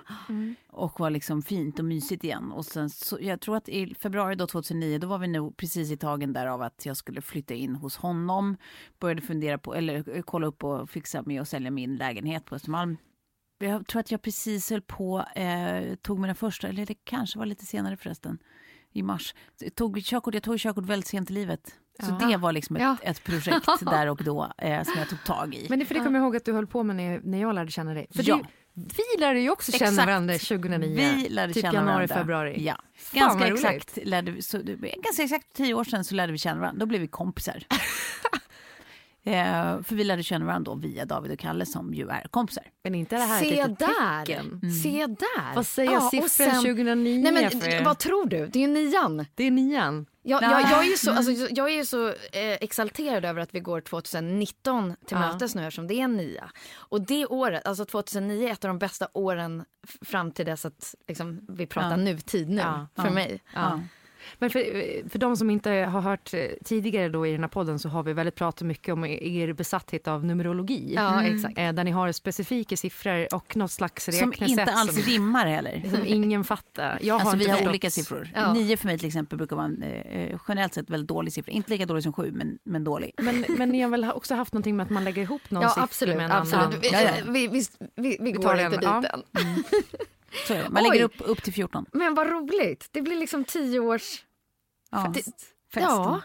Och 0.67 0.99
var 0.99 1.09
liksom 1.09 1.41
fint 1.41 1.80
och 1.80 1.86
mysigt 1.86 2.23
igen. 2.23 2.51
Och 2.51 2.65
sen 2.65 2.89
så, 2.89 3.17
jag 3.21 3.41
tror 3.41 3.57
att 3.57 3.69
i 3.69 3.95
februari 3.95 4.36
då 4.36 4.47
2009 4.47 4.97
då 4.97 5.07
var 5.07 5.17
vi 5.17 5.28
nog 5.28 5.57
precis 5.57 5.91
i 5.91 5.97
tagen 5.97 6.34
där 6.34 6.45
av 6.47 6.61
att 6.61 6.86
jag 6.86 6.97
skulle 6.97 7.21
flytta 7.21 7.53
in 7.53 7.76
hos 7.76 7.97
honom. 7.97 8.57
Började 8.99 9.21
fundera 9.21 9.57
på, 9.57 9.76
eller 9.76 10.15
eh, 10.15 10.21
kolla 10.21 10.47
upp 10.47 10.63
och 10.63 10.89
fixa 10.89 11.23
med 11.26 11.41
att 11.41 11.49
sälja 11.49 11.71
min 11.71 11.95
lägenhet 11.95 12.45
på 12.45 12.55
Östermalm. 12.55 12.97
Jag 13.58 13.88
tror 13.88 13.99
att 13.99 14.12
jag 14.12 14.22
precis 14.22 14.70
höll 14.70 14.82
på, 14.82 15.26
eh, 15.36 15.95
tog 15.95 16.20
mina 16.20 16.36
första, 16.36 16.68
eller 16.68 16.86
det 16.86 16.95
kanske 17.03 17.39
var 17.39 17.45
lite 17.45 17.66
senare 17.66 17.97
förresten, 17.97 18.38
i 18.93 19.03
mars. 19.03 19.34
Jag 19.60 19.76
tog 19.76 20.03
körkort, 20.03 20.34
jag 20.34 20.43
tog 20.43 20.60
körkort 20.60 20.86
väldigt 20.86 21.08
sent 21.08 21.30
i 21.30 21.34
livet. 21.34 21.76
Så 22.03 22.18
Ja. 22.22 22.28
det 22.28 22.38
var 22.38 22.51
liksom 22.51 22.76
ett, 22.76 22.82
Ja. 22.82 22.97
ett 23.01 23.24
projekt 23.24 23.66
där 23.82 24.08
och 24.10 24.24
då 24.24 24.51
eh, 24.58 24.84
som 24.84 24.93
jag 24.97 25.10
tog 25.10 25.24
tag 25.24 25.56
i. 25.56 25.66
Men 25.70 25.80
det, 25.80 25.86
för 25.86 25.93
det 25.93 25.99
kommer 25.99 26.20
jag 26.20 26.24
ihåg 26.26 26.36
att 26.36 26.45
du 26.45 26.53
höll 26.53 26.68
på 26.68 26.84
med 26.84 26.95
när, 26.95 27.20
när 27.24 27.41
jag 27.41 27.56
lärde 27.56 27.72
känna 27.72 27.93
dig. 27.93 28.08
För 28.16 28.24
Ja. 28.30 28.36
det, 28.38 28.47
Vi 28.74 29.20
lärde 29.22 29.39
ju 29.39 29.49
också 29.49 29.72
känna 29.72 29.89
Exakt. 29.91 30.08
varandra 30.08 30.34
2009. 30.34 30.95
Vi 31.16 31.30
lärde 31.30 31.53
typ 31.53 31.62
känna 31.62 31.74
januari, 31.74 31.93
varandra. 31.95 32.16
februari. 32.16 32.64
Ja. 32.66 32.76
Ganska 33.12 33.47
exakt, 33.47 33.97
lärde 34.03 34.32
vi, 34.32 34.41
så, 34.41 34.58
ganska 35.03 35.24
exakt 35.24 35.53
tio 35.53 35.74
år 35.74 35.84
sedan 35.84 36.03
så 36.03 36.16
lärde 36.16 36.32
vi 36.32 36.38
känna 36.38 36.60
varandra. 36.60 36.80
Då 36.80 36.86
blev 36.86 37.01
vi 37.01 37.08
kompisar. 37.08 37.64
eh, 39.26 39.82
för 39.84 39.95
vi 39.95 40.03
lärde 40.03 40.23
känna 40.23 40.45
varandra 40.45 40.71
då 40.71 40.78
via 40.80 41.05
David 41.05 41.32
och 41.32 41.39
Kalle 41.39 41.65
som 41.65 41.93
ju 41.93 42.09
är 42.09 42.28
kompisar. 42.32 42.63
Men 42.84 42.95
inte 42.95 43.15
det 43.15 43.21
här 43.21 43.39
Se 43.39 43.59
ett 43.59 43.80
där! 43.80 44.26
tecken? 44.26 44.61
Se 44.84 45.07
där! 45.07 45.55
Vad 45.55 45.65
säger 45.67 45.91
Ja, 45.91 46.09
siffran 46.09 46.30
sen- 46.30 46.55
2009 46.63 47.21
Nej, 47.23 47.32
men, 47.51 47.61
för 47.61 47.69
er? 47.69 47.86
vad 47.86 47.97
tror 47.97 48.26
du? 48.26 48.47
Det 48.47 48.59
är 48.59 48.61
ju 48.61 48.73
nian. 48.73 49.26
Det 49.36 49.43
är 49.43 49.51
nian. 49.51 50.05
Jag, 50.28 50.43
jag, 50.43 50.61
jag 50.61 50.80
är 50.86 50.89
ju 50.89 50.97
så, 50.97 51.11
alltså, 51.11 51.32
jag 51.51 51.69
är 51.69 51.76
ju 51.76 51.86
så 51.86 52.07
eh, 52.07 52.13
exalterad 52.61 53.26
över 53.26 53.41
att 53.41 53.55
vi 53.55 53.59
går 53.59 53.82
2019 53.82 54.95
till 55.05 55.17
Ja. 55.17 55.19
mötes 55.34 55.55
nu 55.55 55.61
eftersom 55.67 55.88
det 55.88 55.93
är 56.01 56.07
nia. 56.07 56.49
Och 56.76 57.01
det 57.01 57.26
året, 57.26 57.67
alltså 57.67 57.86
2009 57.86 58.47
är 58.47 58.51
ett 58.51 58.65
av 58.65 58.67
de 58.69 58.80
bästa 58.80 59.07
åren 59.13 59.65
fram 60.01 60.32
till 60.32 60.45
dess 60.45 60.65
att 60.65 60.95
liksom, 61.07 61.39
vi 61.49 61.67
pratar 61.67 61.89
Ja. 61.89 61.95
nutid 61.95 62.49
nu 62.49 62.61
Ja. 62.61 62.88
för 63.03 63.09
mig. 63.09 63.41
Men 64.39 64.49
för, 64.49 65.09
för 65.09 65.19
de 65.19 65.38
som 65.38 65.49
inte 65.49 65.69
har 65.71 66.01
hört 66.01 66.34
eh, 66.34 66.39
tidigare 66.63 67.09
då 67.09 67.28
i 67.28 67.32
den 67.32 67.41
här 67.41 67.47
podden 67.47 67.80
så 67.80 67.89
har 67.89 68.03
vi 68.03 68.13
väldigt 68.13 68.36
pratat 68.36 68.67
mycket 68.67 68.93
om 68.93 69.05
er 69.05 69.53
besatthet 69.53 70.07
av 70.07 70.26
numerologi. 70.26 70.93
Ja, 70.95 71.23
exakt. 71.23 71.57
Eh, 71.57 71.73
Där 71.73 71.84
ni 71.84 71.91
har 71.91 72.11
specifika 72.11 72.78
siffror 72.78 73.28
och 73.36 73.55
något 73.57 73.71
slags 73.71 74.05
Som 74.05 74.13
räknesätt 74.13 74.49
inte 74.49 74.63
alls 74.63 74.93
som, 74.93 75.01
rimmar 75.03 75.45
heller. 75.45 75.82
som 75.89 75.99
ingen 76.05 76.43
fattar. 76.43 76.99
Jag 77.01 77.13
Alltså 77.13 77.30
har 77.30 77.38
vi 77.38 77.45
har 77.45 77.51
förstått- 77.55 77.69
olika 77.69 77.89
siffror. 77.89 78.30
Ja. 78.36 78.53
Nio 78.53 78.78
för 78.78 78.86
mig 78.88 78.97
till 78.97 79.07
exempel 79.07 79.38
brukar 79.38 79.55
vara 79.55 79.65
en 79.65 79.84
eh, 79.84 80.39
generellt 80.47 80.73
sett 80.73 80.89
väldigt 80.89 81.07
dålig 81.09 81.34
siffra. 81.34 81.51
Inte 81.51 81.69
lika 81.71 81.86
dålig 81.86 82.03
som 82.03 82.13
sju 82.13 82.32
men, 82.32 82.57
men 82.63 82.84
dålig. 82.84 83.11
Men, 83.17 83.45
men 83.57 83.69
ni 83.69 83.82
har 83.82 83.89
väl 83.89 84.11
också 84.15 84.36
haft 84.36 84.53
någonting 84.53 84.76
med 84.76 84.84
att 84.84 84.89
man 84.89 85.03
lägger 85.03 85.21
ihop 85.21 85.41
någon 85.51 85.63
Ja, 85.63 85.69
siffra 85.69 85.84
absolut. 85.84 86.15
med 86.17 86.26
en 86.26 86.32
absolut. 86.32 86.65
annan? 86.65 86.80
Vi, 86.82 86.89
Ja, 86.91 87.01
ja. 87.01 87.11
vi, 87.32 87.47
vi, 87.47 87.63
vi, 87.95 88.17
vi 88.21 88.32
går 88.32 88.43
tar 88.43 88.55
inte 88.65 88.78
dit 88.78 88.84
ja. 88.84 89.03
än. 89.13 89.21
Det. 89.32 90.05
Man 90.69 90.83
Oj. 90.83 90.89
lägger 90.89 91.03
upp, 91.03 91.15
upp 91.17 91.43
till 91.43 91.53
14. 91.53 91.86
Men 91.91 92.13
vad 92.13 92.27
roligt. 92.27 92.89
Det 92.91 93.01
blir 93.01 93.15
liksom 93.15 93.43
tio 93.43 93.79
års... 93.79 94.25
Ja. 94.91 95.13
Det, 95.13 95.25
ja. 95.73 96.21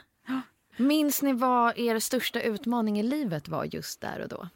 Minns 0.76 1.22
ni 1.22 1.32
vad 1.32 1.78
er 1.78 1.98
största 1.98 2.40
utmaning 2.40 3.00
i 3.00 3.02
livet 3.02 3.48
var 3.48 3.64
just 3.64 4.00
där 4.00 4.20
och 4.20 4.28
då? 4.28 4.48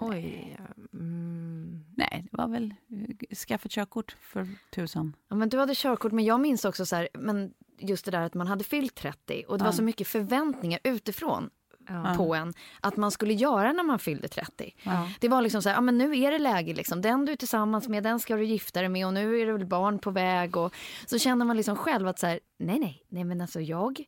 Oj. 0.00 0.58
Mm. 0.92 1.84
Nej, 1.96 2.26
det 2.30 2.36
var 2.36 2.48
väl 2.48 2.74
eh, 2.90 3.36
skaffa 3.36 3.66
ett 3.66 3.72
körkort 3.72 4.16
för 4.20 4.48
tusan. 4.70 5.16
Ja, 5.28 5.36
men 5.36 5.48
du 5.48 5.58
hade 5.58 5.74
körkort, 5.74 6.12
men 6.12 6.24
jag 6.24 6.40
minns 6.40 6.64
också 6.64 6.86
så 6.86 6.96
här, 6.96 7.08
men 7.14 7.54
just 7.78 8.04
det 8.04 8.10
där 8.10 8.20
att 8.20 8.34
man 8.34 8.46
hade 8.46 8.64
fyllt 8.64 8.94
30 8.94 9.44
och 9.48 9.58
det 9.58 9.64
var 9.64 9.72
så 9.72 9.82
mycket 9.82 10.08
förväntningar 10.08 10.80
utifrån 10.84 11.50
Ja. 11.88 12.14
på 12.16 12.34
en 12.34 12.54
att 12.80 12.96
man 12.96 13.10
skulle 13.10 13.34
göra 13.34 13.72
när 13.72 13.82
man 13.84 13.98
fyllde 13.98 14.28
30. 14.28 14.74
Ja. 14.82 15.08
Det 15.20 15.28
var 15.28 15.42
liksom 15.42 15.62
så 15.62 15.68
här, 15.68 15.76
ja 15.76 15.80
men 15.80 15.98
nu 15.98 16.18
är 16.18 16.30
det 16.32 16.38
läge 16.38 16.74
liksom. 16.74 17.02
Den 17.02 17.24
du 17.24 17.32
är 17.32 17.36
tillsammans 17.36 17.88
med, 17.88 18.02
den 18.02 18.20
ska 18.20 18.36
du 18.36 18.44
gifta 18.44 18.80
dig 18.80 18.88
med 18.88 19.06
och 19.06 19.14
nu 19.14 19.40
är 19.40 19.46
det 19.46 19.52
väl 19.52 19.66
barn 19.66 19.98
på 19.98 20.10
väg 20.10 20.56
och 20.56 20.74
så 21.06 21.18
känner 21.18 21.44
man 21.44 21.56
liksom 21.56 21.76
själv 21.76 22.08
att 22.08 22.18
så 22.18 22.26
här, 22.26 22.40
nej 22.58 22.78
nej, 22.78 23.02
nej 23.08 23.24
men 23.24 23.40
alltså 23.40 23.60
jag 23.60 24.04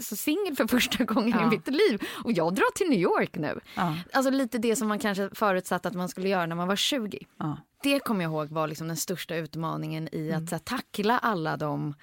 så 0.00 0.16
singel 0.16 0.56
för 0.56 0.66
första 0.66 1.04
gången 1.04 1.30
Ja. 1.40 1.46
i 1.46 1.50
mitt 1.50 1.68
liv 1.68 2.02
och 2.24 2.32
jag 2.32 2.54
drar 2.54 2.72
till 2.74 2.88
New 2.90 2.98
York 3.00 3.36
nu. 3.36 3.60
Ja. 3.76 3.94
Alltså 4.12 4.30
lite 4.30 4.58
det 4.58 4.76
som 4.76 4.88
man 4.88 4.98
kanske 4.98 5.30
förutsatte 5.34 5.88
att 5.88 5.94
man 5.94 6.08
skulle 6.08 6.28
göra 6.28 6.46
när 6.46 6.56
man 6.56 6.68
var 6.68 6.76
20. 6.76 7.18
Ja. 7.38 7.56
Det 7.82 8.00
kommer 8.00 8.24
jag 8.24 8.30
ihåg 8.32 8.48
var 8.48 8.68
liksom 8.68 8.88
den 8.88 8.96
största 8.96 9.36
utmaningen 9.36 10.08
i 10.12 10.28
Mm. 10.30 10.44
att 10.44 10.50
här, 10.50 10.58
tackla 10.58 11.18
alla 11.18 11.56
de 11.56 11.94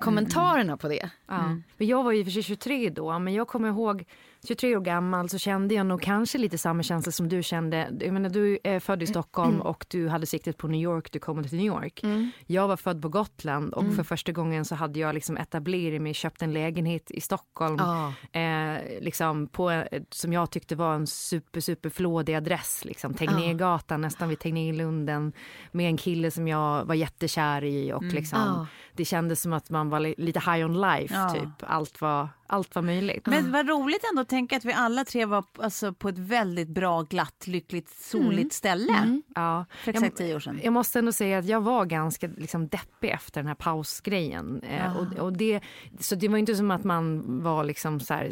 kommentarerna 0.00 0.76
på 0.76 0.88
det. 0.88 1.10
Ja. 1.26 1.38
Men 1.76 1.86
jag 1.86 2.02
var 2.04 2.12
ju 2.12 2.24
för 2.24 2.30
sig 2.30 2.42
23 2.42 2.90
då, 2.90 3.18
men 3.18 3.34
jag 3.34 3.48
kommer 3.48 3.68
ihåg 3.68 4.04
23 4.46 4.76
år 4.76 4.80
gammal 4.80 5.28
så 5.28 5.38
kände 5.38 5.74
jag 5.74 5.86
nog 5.86 6.02
kanske 6.02 6.38
lite 6.38 6.58
samma 6.58 6.82
känsla 6.82 7.12
som 7.12 7.28
du 7.28 7.42
kände. 7.42 7.88
Jag 8.00 8.12
menar, 8.12 8.30
du 8.30 8.58
är 8.64 8.80
född 8.80 9.02
i 9.02 9.06
Stockholm 9.06 9.60
och 9.60 9.86
du 9.90 10.08
hade 10.08 10.26
siktet 10.26 10.56
på 10.58 10.68
New 10.68 10.80
York, 10.80 11.12
du 11.12 11.18
kom 11.18 11.44
till 11.44 11.56
New 11.58 11.66
York. 11.66 12.02
Jag 12.46 12.68
var 12.68 12.76
född 12.76 13.02
på 13.02 13.08
Gotland 13.08 13.74
och 13.74 13.94
för 13.94 14.02
första 14.02 14.32
gången 14.32 14.64
så 14.64 14.74
hade 14.74 14.98
jag 14.98 15.14
liksom 15.14 15.36
etablerat 15.36 16.02
mig, 16.02 16.14
köpt 16.14 16.42
en 16.42 16.52
lägenhet 16.52 17.10
i 17.10 17.20
Stockholm. 17.20 17.76
Ja. 17.78 18.12
Eh, 18.40 18.78
liksom 19.00 19.46
på, 19.46 19.70
eh, 19.70 20.02
som 20.10 20.32
jag 20.32 20.50
tyckte 20.50 20.76
var 20.76 20.94
en 20.94 21.06
super, 21.06 21.60
super 21.60 21.90
flådig 21.90 22.34
adress. 22.34 22.84
Liksom. 22.84 23.14
Tegnérgatan, 23.14 24.00
nästan 24.00 24.28
vid 24.28 24.38
Tegnérlunden. 24.38 25.32
Med 25.72 25.86
en 25.88 25.96
kille 25.96 26.30
som 26.30 26.48
jag 26.48 26.84
var 26.84 26.94
jättekär 26.94 27.64
i. 27.64 27.92
Och 27.92 28.02
liksom, 28.04 28.38
Ja. 28.38 28.66
Det 28.92 29.04
kändes 29.04 29.42
som 29.42 29.52
att 29.52 29.70
man 29.70 29.90
var 29.90 30.00
li- 30.00 30.14
lite 30.18 30.40
high 30.40 30.64
on 30.66 30.80
life. 30.80 31.14
Typ. 31.34 31.48
Allt, 31.60 32.00
var, 32.00 32.28
allt 32.50 32.74
var 32.74 32.82
möjligt. 32.82 33.26
Men 33.26 33.52
vad 33.52 33.68
roligt 33.68 34.04
ändå 34.10 34.22
att 34.22 34.28
tänka 34.28 34.56
att 34.56 34.64
vi 34.64 34.72
alla 34.72 35.04
tre 35.04 35.24
var 35.24 35.44
alltså, 35.58 35.92
på 35.92 36.08
ett 36.08 36.18
väldigt 36.18 36.68
bra, 36.68 37.02
glatt, 37.02 37.46
lyckligt, 37.46 37.88
soligt 37.88 38.52
ställe. 38.52 39.20
Ja. 39.34 39.64
För 39.84 39.90
exakt 39.90 40.16
tio 40.16 40.34
år 40.34 40.40
sedan. 40.40 40.60
Jag 40.62 40.72
måste 40.72 40.98
ändå 40.98 41.12
säga 41.12 41.38
att 41.38 41.44
jag 41.44 41.60
var 41.60 41.84
ganska 41.84 42.26
liksom, 42.36 42.68
deppig 42.68 43.10
efter 43.10 43.40
den 43.40 43.46
här 43.46 43.54
pausgrejen. 43.54 44.60
Eh, 44.62 44.96
och, 44.96 45.18
och 45.18 45.32
det, 45.32 45.60
så 46.00 46.14
det 46.14 46.28
var 46.28 46.38
inte 46.38 46.54
som 46.54 46.70
att 46.70 46.84
man 46.84 47.22
var 47.42 47.64
liksom 47.64 48.00
så 48.00 48.14
här, 48.14 48.30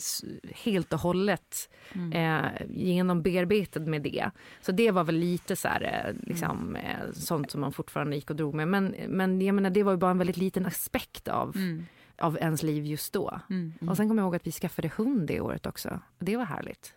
helt 0.54 0.92
och 0.92 1.00
hållet 1.00 1.70
eh, 2.12 2.44
genombearbetad 2.68 3.80
med 3.80 4.02
det. 4.02 4.30
Så 4.60 4.72
det 4.72 4.90
var 4.90 5.04
väl 5.04 5.16
lite 5.16 5.56
så 5.56 5.68
här, 5.68 5.82
eh, 5.82 6.28
liksom, 6.28 6.76
eh, 6.76 7.12
sånt 7.12 7.50
som 7.50 7.60
man 7.60 7.72
fortfarande 7.72 8.16
gick 8.16 8.30
och 8.30 8.36
drog 8.36 8.54
med. 8.54 8.68
Men, 8.68 8.94
men 9.08 9.40
jag 9.40 9.54
menar, 9.54 9.70
det 9.70 9.82
var 9.82 9.92
ju 9.92 9.98
bara 9.98 10.10
en 10.10 10.18
väldigt 10.18 10.36
liten 10.36 10.66
aspekt 10.66 11.28
av 11.28 11.56
av 12.18 12.36
ens 12.38 12.62
liv 12.62 12.86
just 12.86 13.12
då. 13.12 13.40
Och 13.88 13.96
sen 13.96 14.08
kommer 14.08 14.22
jag 14.22 14.26
ihåg 14.26 14.36
att 14.36 14.46
vi 14.46 14.52
skaffade 14.52 14.90
hund 14.96 15.28
det 15.28 15.40
året 15.40 15.66
också. 15.66 16.00
Det 16.18 16.36
var 16.36 16.44
härligt. 16.44 16.94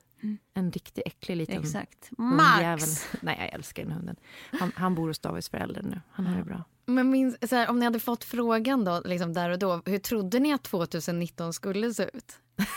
En 0.54 0.72
riktigt 0.72 1.08
äcklig 1.08 1.38
liten 1.38 1.62
Exakt. 1.62 2.10
hundjävel. 2.18 2.80
Max! 2.80 3.08
Nej, 3.22 3.38
jag 3.40 3.54
älskar 3.54 3.84
den 3.84 3.92
hunden. 3.92 4.16
Han, 4.60 4.72
han 4.76 4.96
bor 4.96 5.08
hos 5.08 5.20
Davids 5.20 5.50
föräldrar 5.50 5.82
nu. 5.84 6.02
Han 6.12 6.26
har 6.28 6.38
det 6.38 6.44
bra. 6.44 6.64
Men 6.86 7.10
minns, 7.10 7.50
så 7.50 7.56
här, 7.56 7.70
om 7.70 7.80
ni 7.80 7.86
hade 7.86 8.00
fått 8.00 8.24
frågan 8.24 8.86
då, 8.86 9.02
liksom 9.06 9.34
där 9.34 9.50
och 9.50 9.60
då, 9.60 9.82
hur 9.86 10.00
trodde 10.00 10.40
ni 10.40 10.54
att 10.54 10.64
2019 10.64 11.54
skulle 11.54 11.94
se 11.94 12.04
ut? 12.04 12.40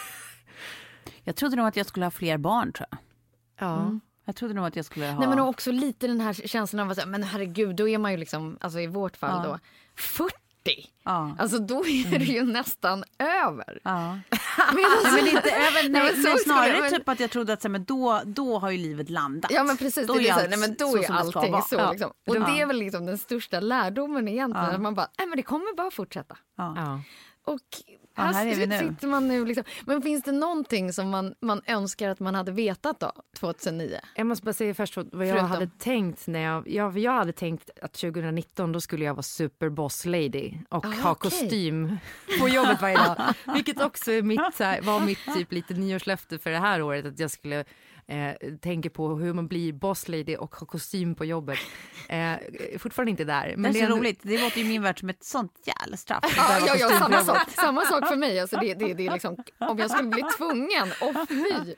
Jag 1.25 1.37
trodde 1.37 1.57
nog 1.57 1.67
att 1.67 1.77
jag 1.77 1.87
skulle 1.87 2.07
ha 2.07 2.11
fler 2.11 2.39
barn 2.39 2.73
tror 2.73 2.87
jag. 2.91 2.99
Ja. 3.69 3.99
Jag 4.25 4.37
trodde 4.37 4.55
nog 4.55 4.67
att 4.67 4.77
jag 4.77 4.85
skulle 4.85 5.07
ha... 5.07 5.19
Nej, 5.19 5.29
men 5.29 5.39
också 5.39 5.73
lite 5.73 6.07
den 6.07 6.21
här 6.21 6.33
känslan 6.33 6.81
av 6.81 6.91
att 6.99 7.09
men 7.09 7.23
herregud, 7.23 7.77
då 7.77 7.89
är 7.89 7.99
man 7.99 8.11
ju 8.11 8.17
liksom, 8.17 8.59
alltså 8.61 8.81
i 8.81 8.87
vårt 8.87 9.17
fall 9.17 9.45
Ja. 9.45 9.53
då, 9.53 9.59
40. 9.95 10.35
Ja. 11.05 11.37
Alltså 11.39 11.59
då 11.59 11.79
är 11.87 12.19
det 12.19 12.25
ju 12.25 12.43
nästan 12.45 13.05
över. 13.19 13.81
Ja. 13.85 14.13
Men 14.75 14.85
alltså, 14.85 15.15
Nej, 15.15 15.23
men 15.23 15.27
inte 15.37 15.51
över, 15.51 15.89
nej, 15.89 16.03
men 16.03 16.09
så 16.09 16.15
nej, 16.15 16.23
skulle 16.23 16.39
snarare 16.39 16.81
men- 16.81 16.91
typ 16.91 17.09
att 17.09 17.21
jag 17.21 17.31
trodde 17.31 17.53
att 17.53 17.63
så 17.63 17.69
här, 17.69 17.73
men 17.73 17.85
då, 17.85 18.21
då 18.25 18.59
har 18.59 18.71
ju 18.71 18.79
livet 18.79 19.11
landat. 19.11 19.51
Ja 19.55 19.65
men 19.65 19.77
precis, 19.77 20.07
Då 20.07 20.15
det 20.15 20.19
är 20.19 20.23
är 20.23 20.27
det, 20.29 20.35
så 20.35 20.41
allt 20.41 20.51
nej, 20.51 20.59
men 20.59 20.75
då 20.79 20.89
så 20.91 20.97
är 20.99 21.03
ska 21.03 21.13
allting 21.13 21.63
så. 21.63 21.75
Ja. 21.77 21.91
Liksom. 21.93 22.11
Och 22.29 22.37
Ja. 22.37 22.41
det 22.55 22.61
är 22.61 22.67
väl 22.67 22.77
liksom 22.79 23.07
den 23.07 23.19
största 23.19 23.61
lärdomen 23.61 24.29
egentligen, 24.29 24.67
Ja. 24.69 24.73
att 24.75 24.81
man 24.81 24.95
bara, 24.95 25.09
nej 25.19 25.27
men 25.29 25.37
det 25.37 25.43
kommer 25.43 25.77
bara 25.77 25.91
fortsätta. 25.91 26.37
Ja. 26.57 26.75
Ja. 26.77 27.01
Och 27.53 27.61
Ja, 28.15 28.23
här, 28.23 28.33
här 28.33 28.47
är 28.47 28.55
vi 28.55 28.67
nu. 28.67 28.79
sitter 28.79 29.07
man 29.09 29.29
nu. 29.29 29.45
Liksom. 29.45 29.65
Men 29.87 30.03
finns 30.03 30.23
det 30.25 30.33
någonting 30.33 30.93
som 30.93 31.11
man, 31.11 31.35
man 31.41 31.63
önskar 31.67 32.09
att 32.09 32.21
man 32.21 32.35
hade 32.35 32.53
vetat 32.53 33.01
då, 33.01 33.13
2009? 33.39 33.99
Jag 34.17 34.27
måste 34.27 34.45
bara 34.45 34.53
säga 34.53 34.75
först 34.75 34.97
vad 34.97 35.07
jag 35.07 35.15
Förutom- 35.31 35.51
hade 35.51 35.71
tänkt 35.79 36.27
när 36.27 36.41
jag, 36.41 36.69
jag... 36.69 36.99
Jag 36.99 37.13
hade 37.13 37.33
tänkt 37.33 37.71
att 37.83 37.93
2019 37.93 38.73
då 38.73 38.81
skulle 38.81 39.05
jag 39.05 39.15
vara 39.15 39.23
superboss 39.23 40.05
lady 40.05 40.53
och 40.69 40.85
Ah, 40.87 40.89
ha 40.89 41.11
okej. 41.11 41.31
kostym 41.31 41.97
på 42.41 42.49
jobbet 42.49 42.83
varje 42.83 42.97
dag. 42.97 43.17
Vilket 43.55 43.81
också 43.83 44.13
är 44.13 44.23
mitt, 44.23 44.55
så 44.57 44.65
här, 44.65 44.83
var 44.83 45.01
mitt 45.01 45.35
typ 45.35 45.53
lite 45.53 45.75
nyårslöfte 45.75 46.39
för 46.39 46.51
det 46.51 46.59
här 46.59 46.83
året. 46.83 47.07
Att 47.07 47.19
jag 47.19 47.31
skulle 47.31 47.65
eh, 48.07 48.53
tänka 48.61 48.91
på 48.91 49.09
hur 49.17 49.33
man 49.33 49.49
blir 49.49 49.73
boss 49.73 50.09
lady 50.09 50.37
och 50.37 50.55
ha 50.57 50.67
kostym 50.67 51.15
på 51.15 51.25
jobbet. 51.25 51.59
Eh, 52.09 52.35
fortfarande 52.79 53.11
inte 53.11 53.25
där. 53.25 53.55
Men 53.57 53.73
det 53.73 53.81
är 53.81 53.87
så 53.89 53.97
roligt. 53.97 54.21
Det 54.23 54.41
låter 54.41 54.59
ju 54.59 54.65
i 54.65 54.69
min 54.69 54.83
värld 54.83 55.01
som 55.01 55.09
ett 55.09 55.25
sånt 55.25 55.53
jävla 55.65 55.97
straff. 55.97 56.35
Ja, 56.37 56.59
ja, 56.67 56.77
ja, 56.79 56.89
samma, 56.89 57.25
sak, 57.25 57.51
samma 57.51 57.81
sak 57.85 58.09
för 58.09 58.17
mig. 58.17 58.41
Alltså 58.41 58.57
det, 58.57 58.75
det, 58.75 58.95
det 58.95 59.07
är 59.07 59.13
liksom, 59.13 59.37
om 59.59 59.79
jag 59.79 59.91
skulle 59.91 60.09
bli 60.09 60.23
tvungen, 60.39 60.89
åh 61.01 61.25
fy. 61.29 61.75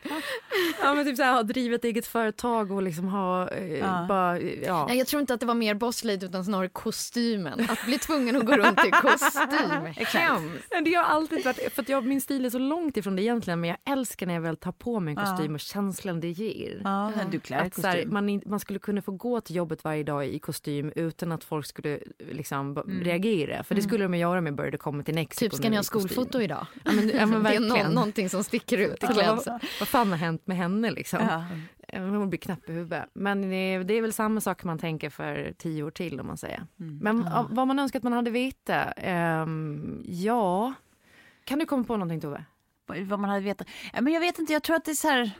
Ja 0.82 0.94
men 0.94 1.04
typ 1.04 1.16
såhär, 1.16 1.32
ha 1.32 1.42
drivit 1.42 1.84
eget 1.84 2.06
företag 2.06 2.70
och 2.72 2.82
liksom 2.82 3.08
ha 3.08 3.48
eh, 3.48 3.78
Ja. 3.78 4.06
bara, 4.08 4.40
ja. 4.40 4.86
Nej, 4.88 4.98
jag 4.98 5.06
tror 5.06 5.20
inte 5.20 5.34
att 5.34 5.40
det 5.40 5.46
var 5.46 5.54
mer 5.54 5.74
boss 5.74 6.04
lady, 6.04 6.26
utan 6.26 6.44
snarare 6.44 6.68
kostymen. 6.68 7.66
Att 7.68 7.84
bli 7.86 7.98
tvungen 7.98 8.36
att 8.36 8.46
gå 8.46 8.52
runt 8.56 8.84
i 8.86 8.90
kostym. 8.90 9.86
Hemskt. 9.96 10.66
Men 10.70 10.84
Det 10.84 10.94
har 10.94 11.04
alltid 11.04 11.44
varit, 11.44 11.72
för 11.74 11.82
att 11.82 11.88
jag, 11.88 12.06
min 12.06 12.20
stil 12.20 12.44
är 12.44 12.50
så 12.50 12.58
långt 12.58 12.96
ifrån 12.96 13.16
det 13.16 13.22
egentligen 13.22 13.60
men 13.60 13.70
jag 13.70 13.78
älskar 13.92 14.26
när 14.26 14.34
jag 14.34 14.40
väl 14.40 14.56
tar 14.56 14.72
på 14.72 15.00
mig 15.00 15.14
en 15.18 15.24
kostym 15.26 15.54
och 15.54 15.60
känslan 15.60 16.13
det 16.20 16.30
ger. 16.30 16.80
Ja, 16.84 17.12
du 17.30 17.40
klär 17.40 17.58
Att 17.66 17.74
så 17.74 17.86
här, 17.86 18.04
man, 18.06 18.40
man 18.46 18.60
skulle 18.60 18.78
kunna 18.78 19.02
få 19.02 19.12
gå 19.12 19.40
till 19.40 19.56
jobbet 19.56 19.84
varje 19.84 20.02
dag 20.02 20.26
i 20.26 20.38
kostym 20.38 20.92
utan 20.96 21.32
att 21.32 21.44
folk 21.44 21.66
skulle 21.66 21.98
liksom, 22.18 22.76
Mm. 22.76 23.04
reagera. 23.04 23.64
För 23.64 23.74
det 23.74 23.82
skulle 23.82 24.04
de 24.04 24.14
ju 24.14 24.20
göra 24.20 24.38
om 24.38 24.46
jag 24.46 24.54
började 24.54 24.78
komma 24.78 25.02
till 25.02 25.14
Mexiko 25.14 25.50
Typ, 25.50 25.54
ska 25.58 25.70
ni 25.70 25.76
ha 25.76 25.82
skolfoto 25.82 26.40
idag? 26.40 26.66
Ja, 26.84 26.92
men, 26.92 27.08
ja, 27.08 27.26
men 27.26 27.30
det 27.42 27.48
är 27.48 27.60
verkligen. 27.60 27.68
nå- 27.88 27.94
någonting 27.94 28.28
som 28.30 28.44
sticker 28.44 28.78
ut 28.78 29.02
i 29.02 29.06
Alltså, 29.06 29.20
klädseln. 29.22 29.58
vad, 29.62 29.70
vad 29.80 29.88
fan 29.88 30.10
har 30.10 30.16
hänt 30.18 30.46
med 30.46 30.56
henne 30.56 30.90
liksom? 30.90 31.18
Ja. 31.28 31.44
Hon 31.98 32.28
blir 32.30 32.38
knäpp 32.40 32.68
i 32.68 32.72
huvudet. 32.72 33.04
Men 33.14 33.44
eh, 33.44 33.80
det 33.84 33.94
är 33.94 34.02
väl 34.02 34.12
samma 34.12 34.40
sak 34.40 34.64
man 34.64 34.78
tänker 34.78 35.10
för 35.10 35.54
tio 35.58 35.82
år 35.82 35.90
till 35.90 36.20
om 36.20 36.26
man 36.26 36.36
säger. 36.36 36.62
Mm. 36.80 36.98
Men 37.02 37.26
av- 37.28 37.46
vad 37.50 37.66
man 37.66 37.78
önskar 37.78 37.98
att 37.98 38.02
man 38.02 38.12
hade 38.12 38.30
vetat? 38.30 38.92
Ehm, 38.96 40.02
ja, 40.06 40.72
kan 41.44 41.58
du 41.58 41.66
komma 41.66 41.84
på 41.84 41.96
någonting 41.96 42.20
Tove? 42.20 42.44
Vad 42.86 43.18
man 43.20 43.30
hade 43.30 43.40
vetat. 43.42 43.66
Ja, 43.92 44.00
men 44.00 44.12
jag 44.12 44.20
vet 44.20 44.38
inte, 44.38 44.52
jag 44.52 44.62
tror 44.62 44.76
att 44.76 44.84
det 44.84 44.90
är 44.90 44.94
så 44.94 45.08
här... 45.08 45.30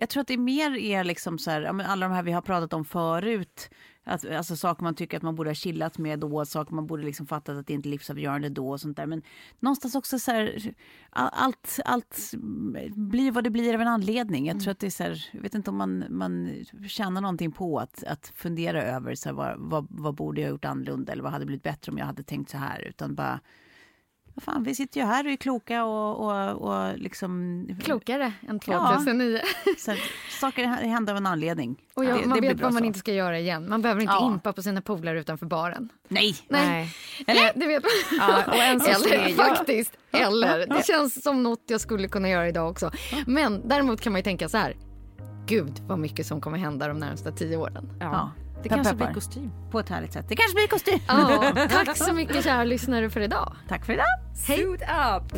Jag 0.00 0.08
tror 0.08 0.20
att 0.20 0.26
det 0.26 0.36
mer 0.38 0.76
är 0.76 1.04
liksom 1.04 1.38
så 1.38 1.50
här, 1.50 1.62
alla 1.62 2.08
de 2.08 2.14
här 2.14 2.22
vi 2.22 2.32
har 2.32 2.42
pratat 2.42 2.72
om 2.72 2.84
förut. 2.84 3.70
Att, 4.04 4.30
alltså 4.30 4.56
saker 4.56 4.82
man 4.84 4.94
tycker 4.94 5.16
att 5.16 5.22
man 5.22 5.34
borde 5.34 5.50
ha 5.50 5.54
chillat 5.54 5.98
med 5.98 6.18
då, 6.18 6.44
saker 6.44 6.74
man 6.74 6.86
borde 6.86 7.02
liksom 7.02 7.26
fattat 7.26 7.56
att 7.56 7.66
det 7.66 7.72
inte 7.72 7.88
är 7.88 7.90
livsavgörande 7.90 8.48
då 8.48 8.70
och 8.70 8.80
sånt 8.80 8.96
där. 8.96 9.06
Men 9.06 9.22
någonstans 9.60 9.94
också 9.94 10.18
så 10.18 10.30
här, 10.30 10.74
all- 11.10 11.30
allt, 11.32 11.80
allt 11.84 12.30
blir 12.94 13.32
vad 13.32 13.44
det 13.44 13.50
blir 13.50 13.74
av 13.74 13.80
en 13.80 13.88
anledning. 13.88 14.46
Jag 14.46 14.60
tror 14.60 14.70
att 14.70 14.78
det 14.78 14.86
är 14.86 14.90
så 14.90 15.02
här, 15.02 15.28
jag 15.32 15.40
vet 15.40 15.54
inte 15.54 15.70
om 15.70 15.76
man, 15.76 16.04
man 16.10 16.64
tjänar 16.88 17.20
någonting 17.20 17.52
på 17.52 17.78
att, 17.78 18.04
att 18.04 18.32
fundera 18.34 18.82
över 18.82 19.14
så 19.14 19.28
här, 19.28 19.34
vad, 19.34 19.54
vad, 19.58 19.86
vad 19.90 20.14
borde 20.14 20.40
jag 20.40 20.48
ha 20.48 20.52
gjort 20.52 20.64
annorlunda 20.64 21.12
eller 21.12 21.22
vad 21.22 21.32
hade 21.32 21.46
blivit 21.46 21.62
bättre 21.62 21.92
om 21.92 21.98
jag 21.98 22.06
hade 22.06 22.22
tänkt 22.22 22.50
så 22.50 22.58
här. 22.58 22.80
Utan 22.80 23.14
bara, 23.14 23.40
vad 24.46 24.54
fan, 24.54 24.64
vi 24.64 24.74
sitter 24.74 25.00
ju 25.00 25.06
här 25.06 25.24
och 25.26 25.32
är 25.32 25.36
kloka 25.36 25.84
och, 25.84 26.26
och, 26.30 26.52
och 26.52 26.98
liksom... 26.98 27.66
Klokare 27.82 28.32
än 28.48 28.60
Ja. 28.66 28.88
2009. 28.94 29.40
Så 29.78 29.90
här, 29.90 30.00
saker 30.40 30.64
händer 30.64 31.12
av 31.12 31.16
en 31.16 31.26
anledning. 31.26 31.76
Och 31.94 32.04
ja, 32.04 32.16
Det- 32.16 32.26
man 32.26 32.40
det 32.40 32.48
vet 32.48 32.60
vad 32.60 32.72
man 32.72 32.80
så. 32.82 32.86
inte 32.86 32.98
ska 32.98 33.12
göra 33.12 33.38
igen. 33.38 33.68
Man 33.68 33.82
behöver 33.82 34.00
inte 34.00 34.14
Ja. 34.14 34.26
impa 34.26 34.52
på 34.52 34.62
sina 34.62 34.82
polare 34.82 35.20
utanför 35.20 35.46
baren. 35.46 35.88
Nej! 36.08 36.36
Nej. 36.48 36.94
Eller? 37.26 37.52
Det 37.54 37.66
vet 37.66 37.82
man. 37.82 38.18
Ja, 38.28 38.44
och 38.46 38.54
en 38.62 38.80
sak 38.80 38.88
Eller 39.06 39.18
är- 39.18 39.28
jag- 39.28 39.36
faktiskt. 39.36 39.92
Eller. 40.12 40.66
Det 40.66 40.86
känns 40.86 41.22
som 41.22 41.42
något 41.42 41.62
jag 41.66 41.80
skulle 41.80 42.08
kunna 42.08 42.28
göra 42.28 42.48
idag 42.48 42.70
också. 42.70 42.90
Men 43.26 43.68
däremot 43.68 44.00
kan 44.00 44.12
man 44.12 44.18
ju 44.18 44.24
tänka 44.24 44.48
så 44.48 44.58
här. 44.58 44.76
Gud 45.46 45.72
vad 45.86 45.98
mycket 45.98 46.26
som 46.26 46.40
kommer 46.40 46.58
hända 46.58 46.88
de 46.88 46.98
närmsta 46.98 47.32
tio 47.32 47.56
åren. 47.56 47.96
Ja. 48.00 48.30
Det 48.62 48.68
kanske 48.68 48.94
blir 48.94 49.12
kostym. 49.14 49.50
På 49.70 49.78
ett 49.80 49.88
härligt 49.88 50.12
sätt. 50.12 50.24
Det 50.28 50.36
kanske 50.36 50.54
blir 50.54 50.66
kostym. 50.66 50.98
Ja, 51.06 51.52
tack 51.84 51.96
så 51.96 52.12
mycket 52.12 52.44
kära 52.44 52.64
lyssnare 52.64 53.10
för 53.10 53.20
idag. 53.20 53.56
Tack 53.68 53.84
för 53.84 53.92
idag. 53.92 54.06
Suit 54.34 54.82
up! 54.82 55.32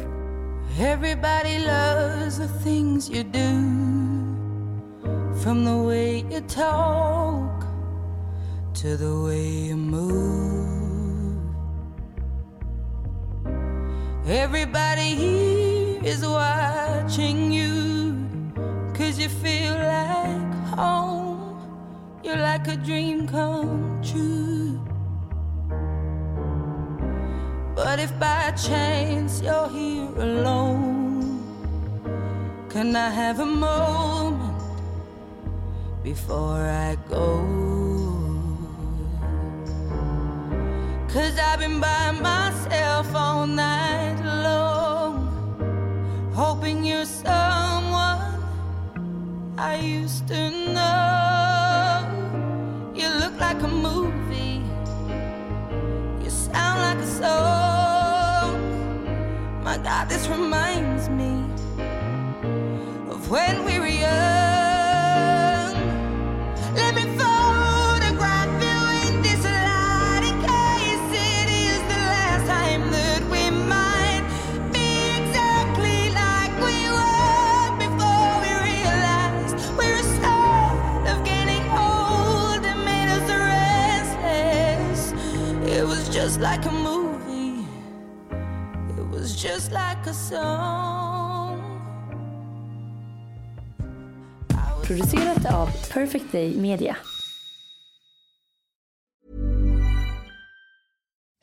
Everybody 0.78 1.58
loves 1.58 2.38
the 2.38 2.48
things 2.64 3.10
you 3.10 3.24
do, 3.24 3.50
from 5.42 5.64
the 5.64 5.76
way 5.86 6.24
you 6.30 6.40
talk 6.40 7.64
to 8.74 8.96
the 8.96 9.12
way 9.24 9.68
you 9.68 9.76
move. 9.76 10.80
Everybody 14.26 15.14
here 15.16 16.00
is 16.04 16.24
watching 16.24 17.52
you, 17.52 18.14
cause 18.94 19.18
you 19.18 19.28
feel 19.28 19.74
like 19.74 20.54
home. 20.78 21.29
You're 22.30 22.38
like 22.38 22.68
a 22.68 22.76
dream 22.76 23.26
come 23.26 24.00
true. 24.04 24.78
But 27.74 27.98
if 27.98 28.16
by 28.20 28.52
chance 28.52 29.42
you're 29.42 29.68
here 29.68 30.14
alone, 30.16 31.42
can 32.68 32.94
I 32.94 33.10
have 33.10 33.40
a 33.40 33.46
moment 33.46 34.62
before 36.04 36.62
I 36.86 36.96
go? 37.08 37.42
Cause 41.12 41.36
I've 41.36 41.58
been 41.58 41.80
by 41.80 42.12
myself 42.12 43.12
all 43.12 43.44
night 43.44 44.22
long, 44.44 46.30
hoping 46.32 46.84
you're 46.84 47.06
someone 47.06 48.22
I 49.58 49.80
used 49.82 50.28
to 50.28 50.50
know. 50.74 51.19
You 53.00 53.08
look 53.08 53.40
like 53.40 53.62
a 53.62 53.66
movie. 53.66 54.60
You 56.22 56.28
sound 56.28 56.82
like 56.82 56.98
a 56.98 57.06
song. 57.06 58.60
My 59.64 59.78
God, 59.78 60.10
this 60.10 60.28
reminds 60.28 61.08
me 61.08 61.32
of 63.10 63.30
when 63.30 63.64
we 63.64 63.69
just 86.40 86.64
like 86.64 86.64
a 86.64 86.74
movie. 86.74 87.66
It 88.98 89.08
was 89.10 89.36
just 89.36 89.72
like 89.72 90.06
a 90.06 90.14
song. 90.14 91.60
Producerat 94.82 95.44
av 95.46 95.68
Perfect 95.90 96.32
Day 96.32 96.54
Media. 96.54 96.96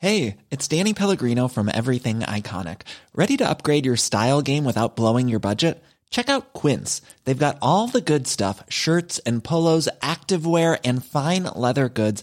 Hey, 0.00 0.36
it's 0.50 0.68
Danny 0.68 0.94
Pellegrino 0.94 1.48
from 1.48 1.70
Everything 1.72 2.20
Iconic. 2.20 2.82
Ready 3.14 3.36
to 3.36 3.48
upgrade 3.48 3.86
your 3.86 3.96
style 3.96 4.42
game 4.42 4.64
without 4.64 4.96
blowing 4.96 5.28
your 5.28 5.40
budget? 5.40 5.82
Check 6.10 6.28
out 6.28 6.52
Quince. 6.54 7.02
They've 7.24 7.38
got 7.38 7.58
all 7.60 7.86
the 7.86 8.00
good 8.00 8.26
stuff 8.26 8.64
shirts 8.68 9.18
and 9.20 9.44
polos, 9.44 9.88
activewear, 10.02 10.78
and 10.84 11.04
fine 11.04 11.44
leather 11.54 11.88
goods, 11.88 12.22